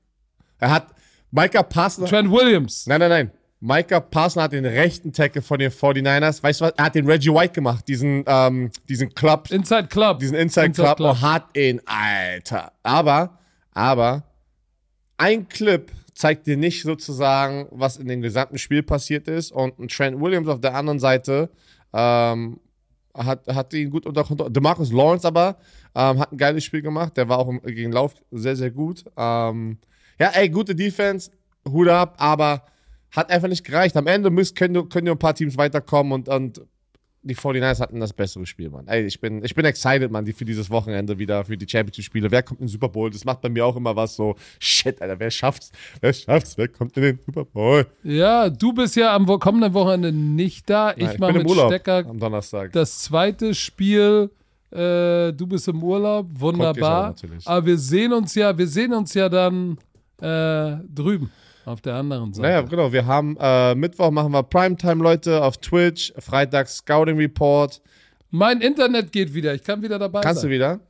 Er 0.59 0.71
hat 0.71 0.87
Micah 1.31 1.63
Parson. 1.63 2.07
Trent 2.07 2.31
Williams. 2.31 2.87
Nein, 2.87 3.01
nein, 3.01 3.11
nein. 3.11 3.31
Micah 3.61 4.01
Parson 4.01 4.43
hat 4.43 4.53
den 4.53 4.65
rechten 4.65 5.13
Tackle 5.13 5.41
von 5.41 5.59
den 5.59 5.71
49ers. 5.71 6.43
Weißt 6.43 6.61
du 6.61 6.65
was? 6.65 6.73
Er 6.77 6.87
hat 6.87 6.95
den 6.95 7.07
Reggie 7.07 7.33
White 7.33 7.53
gemacht, 7.53 7.87
diesen, 7.87 8.25
ähm, 8.27 8.71
diesen 8.89 9.15
Club, 9.15 9.51
Inside 9.51 9.87
Club. 9.87 10.19
diesen 10.19 10.37
Inside, 10.37 10.73
Club, 10.73 10.99
und 10.99 11.21
hat 11.21 11.57
ihn, 11.57 11.81
Alter. 11.85 12.73
Aber, 12.83 13.39
aber, 13.73 14.25
ein 15.17 15.49
Clip 15.49 15.93
zeigt 16.15 16.47
dir 16.47 16.57
nicht 16.57 16.83
sozusagen, 16.83 17.67
was 17.71 17.97
in 17.97 18.09
dem 18.09 18.23
gesamten 18.23 18.59
Spiel 18.59 18.83
passiert 18.83 19.29
ist. 19.29 19.53
Und 19.53 19.79
ein 19.79 19.89
Trent 19.89 20.21
Williams 20.21 20.49
auf 20.49 20.61
der 20.61 20.75
anderen 20.75 20.99
Seite 20.99 21.51
ähm, 21.93 22.61
hat, 23.15 23.47
hat 23.49 23.75
ihn 23.75 23.91
gut 23.91 24.07
unter 24.07 24.25
Kontrolle. 24.25 24.51
DeMarcus 24.51 24.93
Lawrence 24.93 25.27
aber 25.27 25.59
ähm, 25.95 26.19
hat 26.19 26.33
ein 26.33 26.39
geiles 26.39 26.65
Spiel 26.65 26.83
gemacht. 26.83 27.17
Der 27.17 27.29
war 27.29 27.39
auch 27.39 27.53
gegen 27.65 27.93
Lauf 27.93 28.15
sehr, 28.31 28.57
sehr 28.57 28.71
gut. 28.71 29.05
Ähm, 29.17 29.79
ja, 30.19 30.29
ey, 30.35 30.49
gute 30.49 30.75
Defense, 30.75 31.31
Hut 31.69 31.89
ab, 31.89 32.15
aber 32.19 32.65
hat 33.11 33.31
einfach 33.31 33.49
nicht 33.49 33.65
gereicht. 33.65 33.97
Am 33.97 34.07
Ende 34.07 34.31
müssen, 34.31 34.55
können, 34.55 34.89
können 34.89 35.09
ein 35.09 35.19
paar 35.19 35.35
Teams 35.35 35.57
weiterkommen 35.57 36.13
und, 36.13 36.29
und 36.29 36.63
die 37.23 37.37
49ers 37.37 37.81
hatten 37.81 38.01
das 38.01 38.13
bessere 38.13 38.47
Spiel, 38.47 38.71
Mann. 38.71 38.87
Ey, 38.89 39.07
ich 39.07 39.21
bin, 39.21 39.45
ich 39.45 39.55
bin 39.55 39.65
excited, 39.65 40.11
Mann, 40.11 40.25
die 40.25 40.33
für 40.33 40.45
dieses 40.45 40.69
Wochenende 40.71 41.19
wieder, 41.19 41.45
für 41.45 41.57
die 41.57 41.69
Championship-Spiele. 41.69 42.31
Wer 42.31 42.43
kommt 42.43 42.61
in 42.61 42.67
den 42.67 42.71
Super 42.71 42.89
Bowl? 42.89 43.11
Das 43.11 43.25
macht 43.25 43.41
bei 43.41 43.49
mir 43.49 43.65
auch 43.65 43.77
immer 43.77 43.95
was 43.95 44.17
so, 44.17 44.35
shit, 44.59 45.01
Alter, 45.01 45.19
wer 45.21 45.31
schafft's? 45.31 45.71
Wer 46.01 46.13
schafft's? 46.13 46.59
Wer 46.59 46.69
kommt 46.69 46.97
in 46.97 47.03
den 47.03 47.19
Super 47.25 47.45
Bowl? 47.45 47.87
Ja, 48.03 48.51
du 48.51 48.73
bist 48.73 48.97
ja 48.97 49.15
am 49.15 49.27
kommenden 49.27 49.73
Wochenende 49.73 50.13
nicht 50.13 50.69
da. 50.69 50.93
Ich 50.97 51.05
Nein, 51.05 51.17
mache 51.21 51.33
bin 51.35 51.43
mit 51.43 51.51
Urlaub 51.51 51.71
Stecker 51.71 52.07
am 52.09 52.19
Donnerstag. 52.19 52.73
das 52.73 53.03
zweite 53.03 53.55
Spiel. 53.55 54.31
Äh, 54.71 55.33
du 55.33 55.47
bist 55.47 55.69
im 55.69 55.83
Urlaub, 55.83 56.27
wunderbar. 56.33 57.15
Ich 57.23 57.47
auch. 57.47 57.51
Aber 57.51 57.67
wir 57.67 57.79
sehen 57.79 58.13
uns 58.13 58.35
ja, 58.35 58.57
wir 58.57 58.67
sehen 58.67 58.93
uns 58.95 59.13
ja 59.15 59.29
dann 59.29 59.77
äh, 60.19 60.77
drüben 60.93 61.31
auf 61.65 61.81
der 61.81 61.95
anderen 61.95 62.33
Seite. 62.33 62.49
Naja, 62.49 62.61
genau. 62.63 62.93
Wir 62.93 63.07
haben 63.07 63.37
äh, 63.41 63.75
Mittwoch 63.75 64.11
machen 64.11 64.33
wir 64.33 64.43
Primetime, 64.43 65.03
Leute, 65.03 65.43
auf 65.43 65.59
Twitch. 65.59 66.13
Freitag 66.19 66.69
Scouting 66.69 67.17
Report. 67.17 67.81
Mein 68.31 68.61
Internet 68.61 69.13
geht 69.13 69.35
wieder. 69.35 69.55
Ich 69.55 69.63
kann 69.63 69.83
wieder 69.83 69.99
dabei 69.99 70.21
Kannst 70.23 70.41
sein. 70.43 70.51
du 70.51 70.55
wieder? 70.55 70.81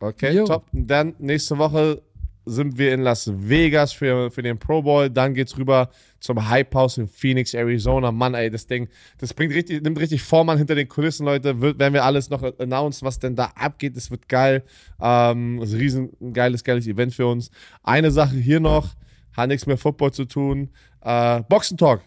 Okay, 0.00 0.32
Jo. 0.34 0.44
top. 0.44 0.66
Dann 0.72 1.14
nächste 1.18 1.56
Woche 1.58 2.02
sind 2.46 2.76
wir 2.76 2.92
in 2.92 3.00
Las 3.00 3.30
Vegas 3.32 3.92
für, 3.92 4.30
für 4.30 4.42
den 4.42 4.58
Pro 4.58 4.82
Bowl. 4.82 5.08
Dann 5.08 5.32
geht's 5.34 5.56
rüber 5.56 5.88
zum 6.20 6.48
Hype 6.48 6.74
House 6.74 6.98
in 6.98 7.08
Phoenix, 7.08 7.54
Arizona. 7.54 8.12
Mann, 8.12 8.34
ey, 8.34 8.50
das 8.50 8.66
Ding, 8.66 8.88
das 9.18 9.32
bringt 9.32 9.54
richtig, 9.54 9.82
nimmt 9.82 9.98
richtig 9.98 10.22
Form 10.22 10.48
an 10.50 10.58
hinter 10.58 10.74
den 10.74 10.88
Kulissen, 10.88 11.24
Leute. 11.24 11.60
Wird, 11.60 11.78
werden 11.78 11.94
wir 11.94 12.04
alles 12.04 12.28
noch 12.28 12.42
announcen, 12.58 13.06
was 13.06 13.18
denn 13.18 13.34
da 13.34 13.46
abgeht. 13.54 13.96
Das 13.96 14.10
wird 14.10 14.28
geil. 14.28 14.62
Ähm, 15.00 15.58
das 15.60 15.70
ist 15.70 15.74
ein 15.76 15.80
riesen 15.80 16.32
geiles, 16.32 16.64
geiles 16.64 16.86
Event 16.86 17.14
für 17.14 17.26
uns. 17.26 17.50
Eine 17.82 18.10
Sache 18.10 18.36
hier 18.36 18.60
noch, 18.60 18.88
hat 19.36 19.48
nichts 19.48 19.66
mehr 19.66 19.78
Football 19.78 20.12
zu 20.12 20.24
tun. 20.24 20.70
Äh, 21.00 21.42
Boxentalk. 21.48 22.00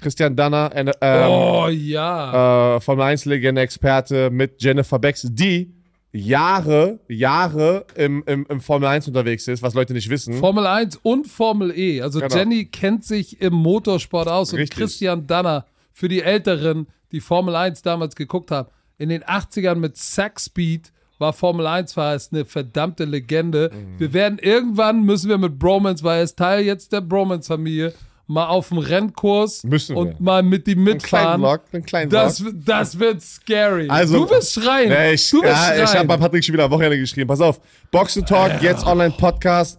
Christian 0.00 0.34
Danner, 0.34 0.70
äh, 0.74 1.26
oh 1.26 1.68
ja. 1.68 2.76
äh, 2.76 2.80
Formel 2.80 3.04
1 3.04 3.26
Legende 3.26 3.60
Experte 3.60 4.30
mit 4.30 4.62
Jennifer 4.62 4.98
Becks, 4.98 5.26
die 5.30 5.74
Jahre, 6.12 7.00
Jahre 7.08 7.86
im, 7.94 8.24
im, 8.26 8.46
im 8.48 8.60
Formel 8.60 8.88
1 8.88 9.08
unterwegs 9.08 9.46
ist, 9.46 9.62
was 9.62 9.74
Leute 9.74 9.92
nicht 9.92 10.08
wissen. 10.08 10.34
Formel 10.34 10.66
1 10.66 10.96
und 11.02 11.28
Formel 11.28 11.76
E. 11.76 12.00
Also 12.00 12.20
Genau. 12.20 12.34
Jenny 12.34 12.64
kennt 12.64 13.04
sich 13.04 13.40
im 13.40 13.54
Motorsport 13.54 14.26
aus 14.26 14.52
Richtig. 14.52 14.76
und 14.76 14.82
Christian 14.82 15.26
Danner 15.26 15.66
für 15.92 16.08
die 16.08 16.22
Älteren, 16.22 16.88
die 17.12 17.20
Formel 17.20 17.54
1 17.54 17.82
damals 17.82 18.16
geguckt 18.16 18.50
haben, 18.50 18.70
in 18.98 19.08
den 19.08 19.22
80ern 19.22 19.76
mit 19.76 19.96
Sack 19.96 20.40
Speed 20.40 20.92
war 21.20 21.32
Formel 21.32 21.66
1-Fahrer, 21.66 22.14
ist 22.16 22.32
eine 22.32 22.44
verdammte 22.44 23.04
Legende. 23.04 23.70
Mhm. 23.72 24.00
Wir 24.00 24.12
werden 24.12 24.38
irgendwann, 24.38 25.02
müssen 25.04 25.28
wir 25.28 25.38
mit 25.38 25.58
Bromance, 25.58 26.02
weil 26.02 26.18
er 26.18 26.24
ist 26.24 26.36
Teil 26.36 26.64
jetzt 26.64 26.92
der 26.92 27.00
Bromance-Familie, 27.02 27.92
mal 28.26 28.46
auf 28.46 28.68
dem 28.68 28.78
Rennkurs 28.78 29.64
Müssen 29.64 29.96
und 29.96 30.08
wir. 30.10 30.16
mal 30.20 30.42
mit 30.42 30.66
ihm 30.68 30.86
Einen 30.86 30.98
kleinen 30.98 31.40
mitfahren. 31.40 31.40
Vlog, 31.40 31.60
einen 31.72 31.84
kleinen 31.84 32.10
Vlog. 32.10 32.22
Das, 32.22 32.44
das 32.64 32.98
wird 32.98 33.22
scary. 33.22 33.88
Also- 33.88 34.24
du 34.24 34.30
wirst 34.30 34.52
schreien. 34.54 34.88
Nee, 34.88 35.12
ich, 35.14 35.28
du 35.30 35.42
wirst 35.42 35.46
ja, 35.52 35.74
ich 35.74 35.80
habe 35.82 35.88
schreien. 35.88 36.06
bei 36.06 36.16
Patrick 36.16 36.44
schon 36.44 36.52
wieder 36.54 36.64
am 36.64 36.70
Wochenende 36.70 36.98
geschrieben. 36.98 37.28
Pass 37.28 37.40
auf, 37.40 37.60
Boxen 37.90 38.24
Talk, 38.24 38.62
jetzt 38.62 38.86
Online-Podcast. 38.86 39.78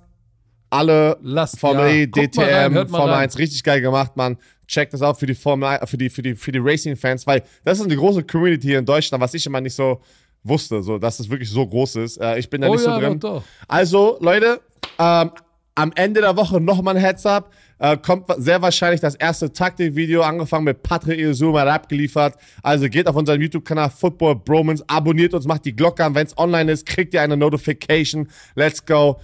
Alle 0.70 1.18
Lasst- 1.22 1.60
Formel 1.60 1.86
ja, 1.86 1.92
E, 1.92 2.00
rein, 2.04 2.12
DTM, 2.12 2.74
hört 2.74 2.90
mal 2.92 2.98
Formel 3.00 3.14
rein. 3.16 3.24
1, 3.24 3.38
richtig 3.38 3.64
geil 3.64 3.82
gemacht, 3.82 4.16
Mann. 4.16 4.38
Checkt 4.68 4.94
das 4.94 5.02
auch 5.02 5.18
für 5.18 5.26
die 5.26 5.36
Formel 5.36 5.68
1, 5.68 5.90
für 5.90 5.98
die, 5.98 6.10
für 6.10 6.22
die, 6.22 6.34
für 6.36 6.52
die 6.54 6.60
Racing-Fans, 6.60 7.28
weil 7.28 7.44
das 7.66 7.80
ist 7.80 7.86
eine 7.86 7.96
große 7.96 8.24
Community 8.24 8.68
hier 8.68 8.80
in 8.80 8.86
Deutschland, 8.86 9.22
was 9.22 9.34
ich 9.34 9.46
immer 9.46 9.60
nicht 9.60 9.76
so 9.76 10.02
wusste, 10.44 10.82
so, 10.84 10.98
dass 10.98 11.20
es 11.20 11.30
wirklich 11.30 11.50
so 11.50 11.66
groß 11.66 11.98
ist. 11.98 12.18
Äh, 12.18 12.40
ich 12.40 12.50
bin 12.50 12.62
da 12.62 12.68
Oh 12.68 12.74
nicht 12.74 12.86
ja, 12.86 12.96
so 12.96 13.00
drin. 13.00 13.20
doch, 13.20 13.36
doch. 13.36 13.44
Also, 13.68 14.18
Leute, 14.22 14.62
ähm, 15.00 15.32
am 15.76 15.92
Ende 15.96 16.22
der 16.22 16.36
Woche 16.36 16.60
nochmal 16.60 16.96
ein 16.96 17.02
Heads-Up. 17.02 17.52
Äh, 17.80 17.98
kommt 17.98 18.26
sehr 18.38 18.62
wahrscheinlich 18.62 19.02
das 19.02 19.16
erste 19.16 19.52
Taktikvideo, 19.52 20.22
angefangen 20.22 20.66
mit 20.66 20.84
Patrick 20.84 21.20
Iosuma, 21.20 21.64
der 21.64 21.74
abgeliefert. 21.74 22.36
Also 22.62 22.88
geht 22.88 23.08
auf 23.08 23.16
unseren 23.16 23.42
YouTube-Kanal 23.42 23.90
Football 23.90 24.36
Bromans, 24.36 24.88
abonniert 24.88 25.34
uns, 25.34 25.48
macht 25.48 25.66
die 25.66 25.76
Glocke 25.76 26.06
an. 26.06 26.14
Wenn 26.14 26.28
es 26.28 26.38
online 26.38 26.72
ist, 26.72 26.86
kriegt 26.86 27.16
ihr 27.16 27.24
eine 27.24 27.36
Notification. 27.36 28.28
Let's 28.54 28.86
go. 28.86 29.20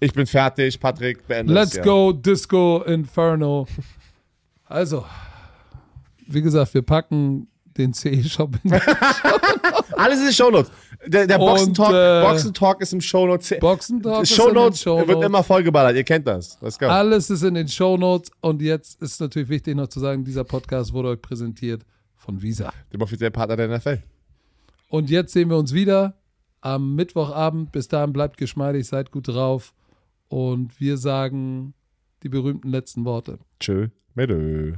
Ich 0.00 0.12
bin 0.12 0.26
fertig. 0.26 0.80
Patrick, 0.80 1.24
beende 1.28 1.52
es, 1.52 1.60
Let's 1.60 1.76
ja. 1.76 1.82
go, 1.84 2.12
Disco 2.12 2.82
Inferno. 2.82 3.68
Also, 4.64 5.04
wie 6.26 6.42
gesagt, 6.42 6.74
wir 6.74 6.82
packen 6.82 7.46
den 7.76 7.92
CE-Shop 7.92 8.50
Alles 9.96 10.16
ist 10.18 10.20
in 10.20 10.26
den 10.26 10.32
Shownotes. 10.34 10.70
Der, 11.06 11.26
der 11.26 11.40
Und, 11.40 11.46
Boxen-Talk 11.46 11.92
äh, 11.92 12.28
Boxen-Talk 12.28 12.80
ist 12.80 12.92
im 12.92 13.00
Shownotes. 13.00 13.54
Boxentalk. 13.60 14.22
ist 14.22 14.30
in 14.30 14.36
den 14.36 14.46
Shownotes 14.48 14.80
Shownotes. 14.80 15.08
wird 15.08 15.24
immer 15.24 15.42
vollgeballert. 15.42 15.96
Ihr 15.96 16.04
kennt 16.04 16.26
das. 16.26 16.58
Let's 16.60 16.78
go. 16.78 16.86
Alles 16.86 17.30
ist 17.30 17.42
in 17.42 17.54
den 17.54 17.68
Shownotes. 17.68 18.30
Und 18.40 18.62
jetzt 18.62 19.02
ist 19.02 19.20
natürlich 19.20 19.48
wichtig 19.48 19.76
noch 19.76 19.88
zu 19.88 20.00
sagen, 20.00 20.24
dieser 20.24 20.44
Podcast 20.44 20.92
wurde 20.92 21.08
euch 21.10 21.20
präsentiert 21.22 21.82
von 22.16 22.40
Visa. 22.40 22.72
Dem 22.92 23.02
offiziellen 23.02 23.32
Partner 23.32 23.56
der 23.56 23.76
NFL. 23.76 24.02
Und 24.88 25.10
jetzt 25.10 25.32
sehen 25.32 25.50
wir 25.50 25.56
uns 25.56 25.74
wieder 25.74 26.14
am 26.60 26.94
Mittwochabend. 26.94 27.72
Bis 27.72 27.88
dahin 27.88 28.12
bleibt 28.12 28.36
geschmeidig, 28.36 28.86
seid 28.86 29.10
gut 29.10 29.28
drauf. 29.28 29.74
Und 30.28 30.80
wir 30.80 30.96
sagen 30.96 31.74
die 32.22 32.28
berühmten 32.28 32.68
letzten 32.68 33.04
Worte. 33.04 33.38
Tschö. 33.60 33.88
Medö. 34.14 34.74